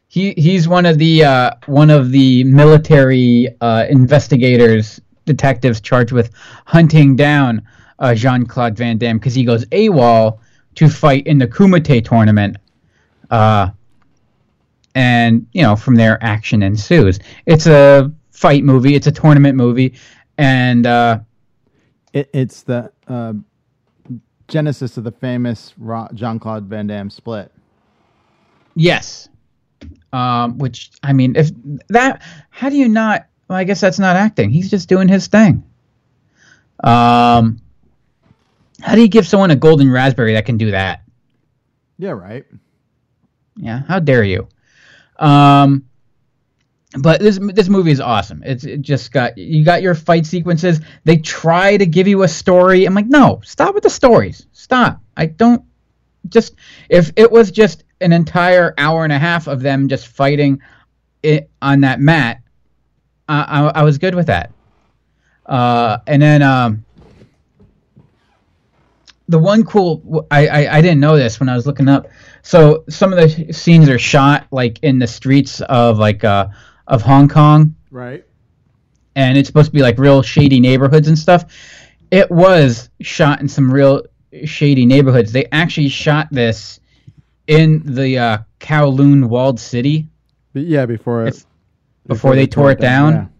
[0.06, 6.30] He he's one of the uh, one of the military uh, investigators, detectives charged with
[6.66, 7.62] hunting down
[7.98, 10.38] uh, Jean Claude Van Damme because he goes AWOL
[10.74, 12.56] to fight in the Kumite tournament.
[13.30, 13.70] Uh,
[14.94, 17.18] and you know from there action ensues.
[17.46, 18.94] It's a fight movie.
[18.94, 19.94] It's a tournament movie,
[20.38, 21.20] and uh,
[22.14, 23.32] It, it's the uh,
[24.46, 25.74] genesis of the famous
[26.14, 27.50] Jean Claude Van Damme split.
[28.76, 29.28] Yes.
[30.12, 31.50] Um, which I mean, if
[31.88, 33.26] that, how do you not?
[33.48, 34.50] Well, I guess that's not acting.
[34.50, 35.64] He's just doing his thing.
[36.82, 37.60] Um,
[38.80, 41.02] how do you give someone a golden raspberry that can do that?
[41.98, 42.44] Yeah, right.
[43.56, 44.48] Yeah, how dare you?
[45.18, 45.84] Um,
[46.98, 48.42] but this this movie is awesome.
[48.44, 50.80] It's it just got you got your fight sequences.
[51.04, 52.84] They try to give you a story.
[52.84, 54.46] I'm like, no, stop with the stories.
[54.52, 55.00] Stop.
[55.16, 55.64] I don't
[56.28, 56.54] just
[56.88, 60.60] if it was just an entire hour and a half of them just fighting
[61.22, 62.42] it on that mat,
[63.28, 64.52] I, I, I was good with that.
[65.46, 66.84] Uh, and then um,
[69.28, 72.08] the one cool I, I I didn't know this when I was looking up.
[72.42, 76.48] So some of the scenes are shot like in the streets of like uh
[76.86, 78.24] of Hong Kong, Right.
[79.16, 81.46] and it's supposed to be like real shady neighborhoods and stuff.
[82.10, 84.02] It was shot in some real
[84.44, 85.32] shady neighborhoods.
[85.32, 86.80] They actually shot this
[87.46, 90.08] in the uh, Kowloon walled city
[90.52, 91.44] yeah, before it,
[92.06, 93.30] before, they, tore it down.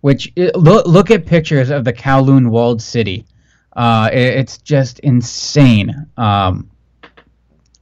[0.00, 3.24] Which it, look look at pictures of the Kowloon walled city.
[3.74, 6.06] Uh, it- it's just insane.
[6.16, 6.70] Um,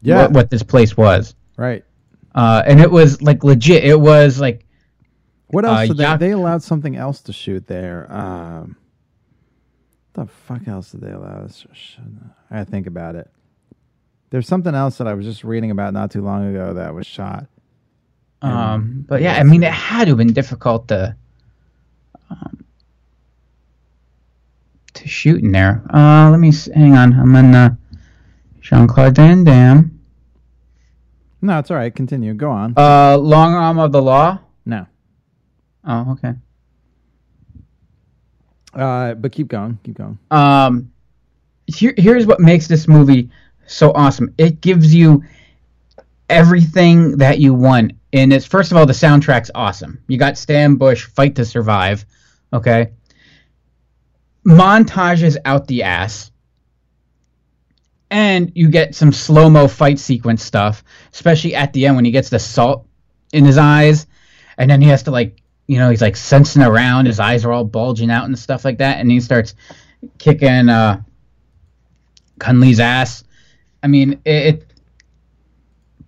[0.03, 0.23] Yeah.
[0.23, 1.35] what, what this place was.
[1.57, 1.85] Right.
[2.35, 3.85] Uh, and it was like legit.
[3.85, 4.65] It was like
[5.49, 5.79] What else?
[5.79, 8.07] Uh, did they, Yak- they allowed something else to shoot there.
[8.13, 8.77] Um,
[10.13, 11.65] the fuck else did they allow us?
[12.51, 13.31] I gotta think about it.
[14.31, 17.07] There's something else that I was just reading about not too long ago that was
[17.07, 17.47] shot.
[18.43, 21.15] Um, but yeah, I mean, it had to have been difficult to
[22.31, 22.65] um,
[24.95, 25.83] to shoot in there.
[25.93, 27.13] Uh, let me hang on.
[27.13, 27.75] I'm in uh,
[28.61, 30.01] Jean Claude Van Damme.
[31.43, 31.95] No, it's all right.
[31.95, 32.35] Continue.
[32.35, 32.75] Go on.
[32.77, 34.39] Uh, Long Arm of the Law.
[34.67, 34.87] No.
[35.85, 36.35] Oh, okay.
[38.75, 39.79] Uh, but keep going.
[39.83, 40.19] Keep going.
[40.31, 40.93] Um,
[41.67, 43.31] here, here's what makes this movie
[43.67, 44.35] so awesome.
[44.37, 45.25] It gives you
[46.29, 47.93] everything that you want.
[48.13, 50.03] And it's first of all, the soundtrack's awesome.
[50.09, 52.05] You got Stan Bush, "Fight to Survive."
[52.53, 52.91] Okay.
[54.45, 56.31] Montages out the ass.
[58.11, 60.83] And you get some slow mo fight sequence stuff,
[61.13, 62.89] especially at the end when he gets the salt
[63.33, 64.09] in his eyes,
[64.59, 67.07] and then he has to like, you know, he's like sensing around.
[67.07, 69.55] His eyes are all bulging out and stuff like that, and he starts
[70.19, 71.03] kicking uh,
[72.41, 73.23] Kunli's ass.
[73.83, 74.75] I mean, it, it.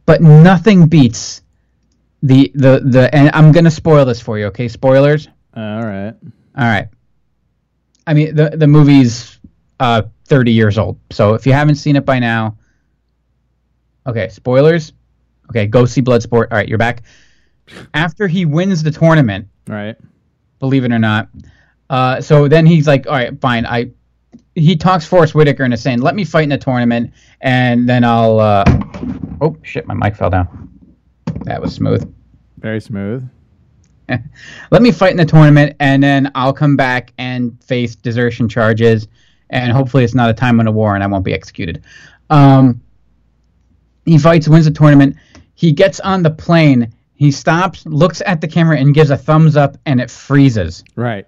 [0.05, 1.43] But nothing beats
[2.23, 3.15] the the the.
[3.15, 4.69] And I'm gonna spoil this for you, okay?
[4.69, 5.29] Spoilers.
[5.57, 6.15] all right.
[6.57, 6.89] All right.
[8.07, 9.39] I mean, the the movie's
[9.81, 12.57] uh 30 years old, so if you haven't seen it by now,
[14.07, 14.29] okay.
[14.29, 14.93] Spoilers.
[15.51, 16.49] Okay, go see Bloodsport.
[16.51, 17.03] All right, you're back.
[17.95, 19.97] After he wins the tournament, Right.
[20.61, 21.29] believe it or not.
[21.91, 23.67] Uh, so then he's like, all right, fine.
[23.67, 23.91] I
[24.55, 28.41] he talks Forest Whitaker into saying, let me fight in a tournament, and then I'll.
[28.41, 28.65] Uh,
[29.41, 30.72] oh shit, my mic fell down.
[31.45, 32.13] That was smooth.
[32.59, 33.29] Very smooth.
[34.71, 39.09] let me fight in the tournament, and then I'll come back and face desertion charges,
[39.51, 41.85] and hopefully it's not a time in a war, and I won't be executed.
[42.31, 42.81] Um,
[44.05, 45.17] he fights, wins the tournament.
[45.55, 46.93] He gets on the plane.
[47.15, 50.83] He stops, looks at the camera, and gives a thumbs up, and it freezes.
[50.97, 51.27] Right.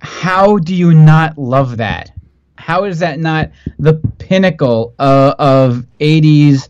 [0.00, 2.12] How do you not love that?
[2.56, 6.68] How is that not the pinnacle uh, of 80s?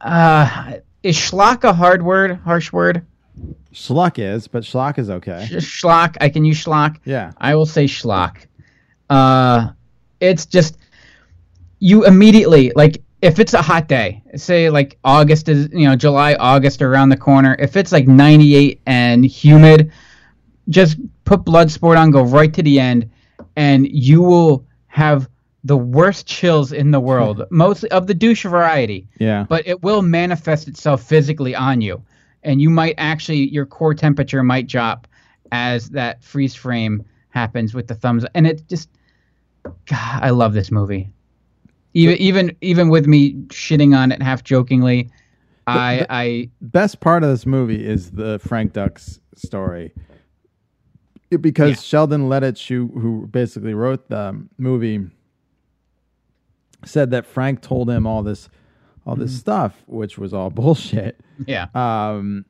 [0.00, 3.06] Uh, is schlock a hard word, harsh word?
[3.72, 5.46] Schlock is, but schlock is okay.
[5.48, 6.16] Sh- schlock.
[6.20, 6.96] I can use schlock.
[7.04, 7.32] Yeah.
[7.38, 8.46] I will say schlock.
[9.08, 9.70] Uh,
[10.20, 10.78] it's just
[11.78, 16.34] you immediately like if it's a hot day, say like August is you know July,
[16.34, 17.56] August around the corner.
[17.58, 19.92] If it's like 98 and humid,
[20.68, 23.10] just put Bloodsport on, go right to the end,
[23.56, 25.28] and you will have
[25.68, 29.06] the worst chills in the world, mostly of the douche variety.
[29.18, 29.44] Yeah.
[29.48, 32.02] but it will manifest itself physically on you.
[32.42, 35.06] And you might actually your core temperature might drop
[35.52, 38.24] as that freeze frame happens with the thumbs.
[38.34, 38.88] And it just
[39.86, 41.10] God, I love this movie.
[41.94, 45.10] Even even even with me shitting on it half jokingly
[45.68, 49.92] I I Best part of this movie is the Frank Dux story.
[51.28, 55.10] Because Sheldon Lettich, who, who basically wrote the movie,
[56.84, 58.48] said that Frank told him all this
[59.06, 61.20] all this stuff, which was all bullshit.
[61.46, 61.66] Yeah.
[61.74, 62.44] Um,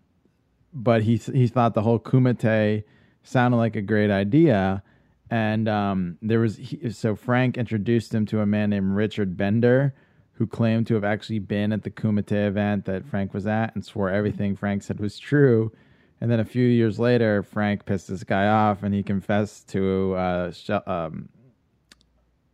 [0.73, 2.85] but he he thought the whole Kumite
[3.23, 4.83] sounded like a great idea,
[5.31, 9.95] and um, there was he, so Frank introduced him to a man named Richard Bender,
[10.33, 13.85] who claimed to have actually been at the Kumite event that Frank was at, and
[13.85, 15.73] swore everything Frank said was true.
[16.21, 20.15] And then a few years later, Frank pissed this guy off, and he confessed to
[20.15, 21.29] uh, Shel- um,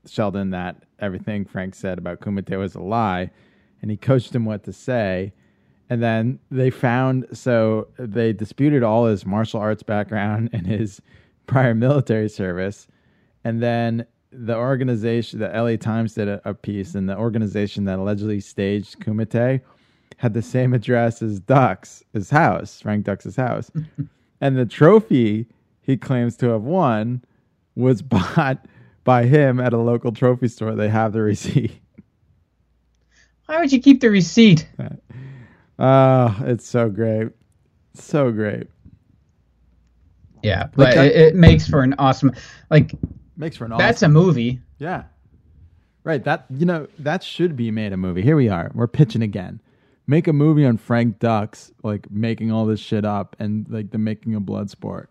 [0.07, 3.31] Sheldon that everything Frank said about Kumite was a lie,
[3.83, 5.33] and he coached him what to say.
[5.91, 11.01] And then they found so they disputed all his martial arts background and his
[11.47, 12.89] prior military service.
[13.45, 17.99] And then the organization, the LA Times did a, a piece, and the organization that
[17.99, 19.61] allegedly staged Kumite
[20.17, 23.71] had the same address as Dux, his house, Frank Dux' house.
[24.41, 25.47] and the trophy
[25.81, 27.23] he claims to have won
[27.77, 28.67] was bought
[29.05, 30.75] by him at a local trophy store.
[30.75, 31.73] They have the receipt.
[33.47, 34.67] why would you keep the receipt
[35.79, 37.29] Oh, it's so great.
[37.95, 38.69] So great.
[40.43, 42.33] yeah Like but that- it, it makes for an awesome
[42.71, 42.93] like
[43.37, 45.05] Makes for an awesome that's a movie Yeah.
[46.05, 46.23] Right.
[46.23, 48.21] That you know that should be made a movie.
[48.23, 48.71] Here we are.
[48.75, 49.61] We're pitching again.
[50.07, 53.97] Make a movie on Frank Dux like making all this shit up and like the
[53.99, 55.07] making of Bloodsport.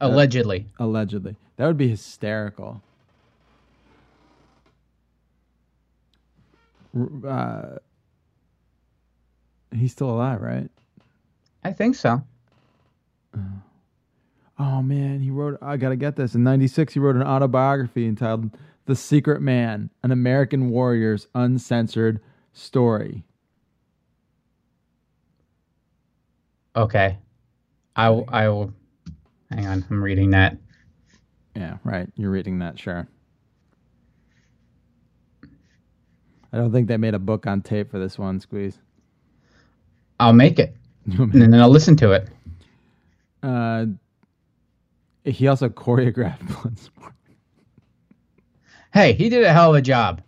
[0.00, 0.66] Allegedly.
[0.78, 1.36] Allegedly.
[1.56, 2.82] That would be hysterical.
[7.26, 7.76] Uh,
[9.74, 10.70] he's still alive, right?
[11.64, 12.22] I think so.
[14.58, 15.58] Oh man, he wrote.
[15.62, 16.34] I gotta get this.
[16.34, 18.56] In '96, he wrote an autobiography entitled
[18.86, 22.20] "The Secret Man: An American Warrior's Uncensored
[22.52, 23.24] Story."
[26.76, 27.18] Okay.
[27.96, 28.06] I.
[28.28, 28.74] I will.
[29.50, 29.84] Hang on.
[29.90, 30.56] I'm reading that.
[31.56, 32.08] Yeah, right.
[32.16, 33.08] You're reading that, sure.
[36.52, 38.78] I don't think they made a book on tape for this one, Squeeze.
[40.18, 40.74] I'll make it,
[41.06, 42.28] and then I'll listen to it.
[43.42, 43.86] Uh,
[45.24, 47.12] he also choreographed Bloodsport.
[48.92, 50.22] Hey, he did a hell of a job.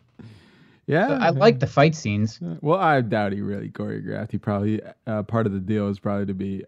[0.86, 2.39] Yeah, I like the fight scenes.
[2.61, 4.32] Well, I doubt he really choreographed.
[4.32, 6.65] He probably uh, part of the deal is probably to be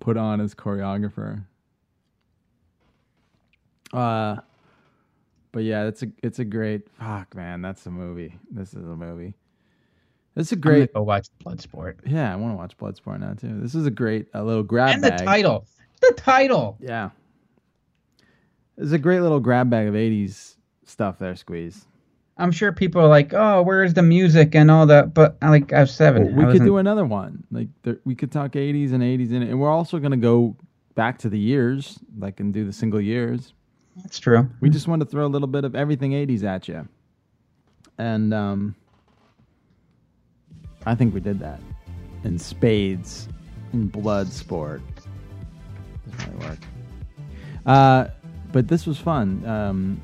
[0.00, 1.44] put on as choreographer.
[3.92, 4.36] Uh,
[5.52, 7.62] but yeah, it's a it's a great fuck man.
[7.62, 8.36] That's a movie.
[8.50, 9.34] This is a movie.
[10.36, 10.94] It's a I'm gonna great.
[10.94, 11.96] go watch Bloodsport.
[12.06, 13.60] Yeah, I want to watch Bloodsport now too.
[13.60, 15.66] This is a great a little grab And the title.
[16.00, 16.76] The title.
[16.80, 17.10] Yeah,
[18.76, 21.34] it's a great little grab bag of '80s stuff there.
[21.34, 21.86] Squeeze.
[22.40, 25.72] I'm sure people are like, "Oh, where's the music and all that?" But I like
[25.72, 26.36] I have seven.
[26.36, 27.42] Well, we could do another one.
[27.50, 30.56] Like there, we could talk '80s and '80s in it, and we're also gonna go
[30.94, 33.54] back to the years, like and do the single years.
[34.02, 34.48] That's true.
[34.60, 36.88] We just want to throw a little bit of everything '80s at you,
[37.98, 38.74] and um,
[40.86, 41.60] I think we did that
[42.24, 43.28] in spades,
[43.72, 44.80] in blood sport.
[46.10, 46.58] Doesn't really work.
[47.66, 48.06] Uh,
[48.52, 49.44] but this was fun.
[49.44, 50.00] Um,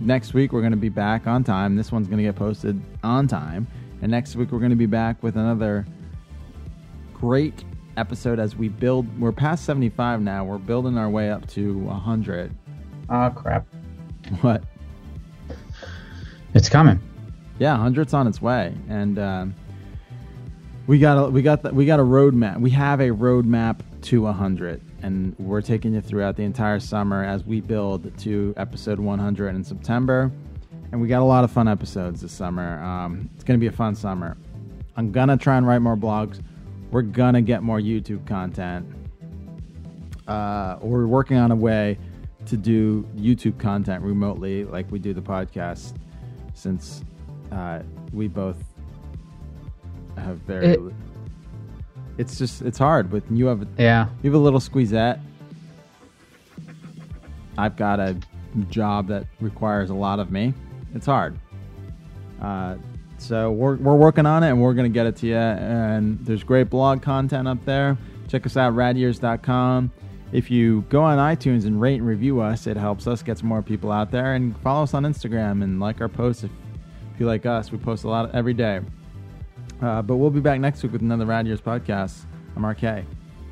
[0.00, 1.76] next week we're going to be back on time.
[1.76, 3.66] This one's going to get posted on time,
[4.02, 5.86] and next week we're going to be back with another
[7.14, 7.64] great
[7.98, 9.20] episode as we build.
[9.20, 10.44] We're past seventy-five now.
[10.44, 12.54] We're building our way up to hundred.
[13.10, 13.66] Oh crap!
[14.40, 14.62] What?
[16.54, 17.00] It's coming.
[17.58, 19.54] Yeah, hundred's on its way, and um,
[20.86, 22.60] we got a we got the, we got a roadmap.
[22.60, 27.44] We have a roadmap to hundred, and we're taking you throughout the entire summer as
[27.44, 30.30] we build to episode one hundred in September.
[30.90, 32.82] And we got a lot of fun episodes this summer.
[32.82, 34.38] Um, it's gonna be a fun summer.
[34.96, 36.40] I'm gonna try and write more blogs.
[36.90, 38.86] We're gonna get more YouTube content.
[40.26, 41.98] Uh, we're working on a way
[42.46, 45.94] to do YouTube content remotely, like we do the podcast,
[46.54, 47.02] since
[47.52, 47.80] uh,
[48.12, 48.62] we both
[50.16, 50.66] have very.
[50.68, 50.80] It-
[52.16, 53.10] it's just it's hard.
[53.10, 54.08] But you have Yeah.
[54.22, 55.20] you have a little squeezette.
[57.56, 58.16] I've got a
[58.70, 60.52] job that requires a lot of me.
[60.94, 61.38] It's hard.
[62.40, 62.76] Uh,
[63.18, 65.36] so we're, we're working on it and we're going to get it to you.
[65.36, 67.96] And there's great blog content up there.
[68.28, 69.90] Check us out, radyears.com.
[70.30, 73.48] If you go on iTunes and rate and review us, it helps us get some
[73.48, 74.34] more people out there.
[74.34, 76.50] And follow us on Instagram and like our posts if,
[77.14, 77.72] if you like us.
[77.72, 78.80] We post a lot every day.
[79.80, 82.24] Uh, but we'll be back next week with another Rad Years podcast.
[82.56, 83.04] I'm RK.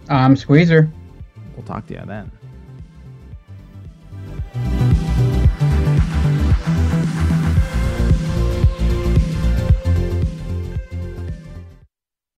[0.08, 0.90] I'm Squeezer.
[1.54, 2.35] We'll talk to you then.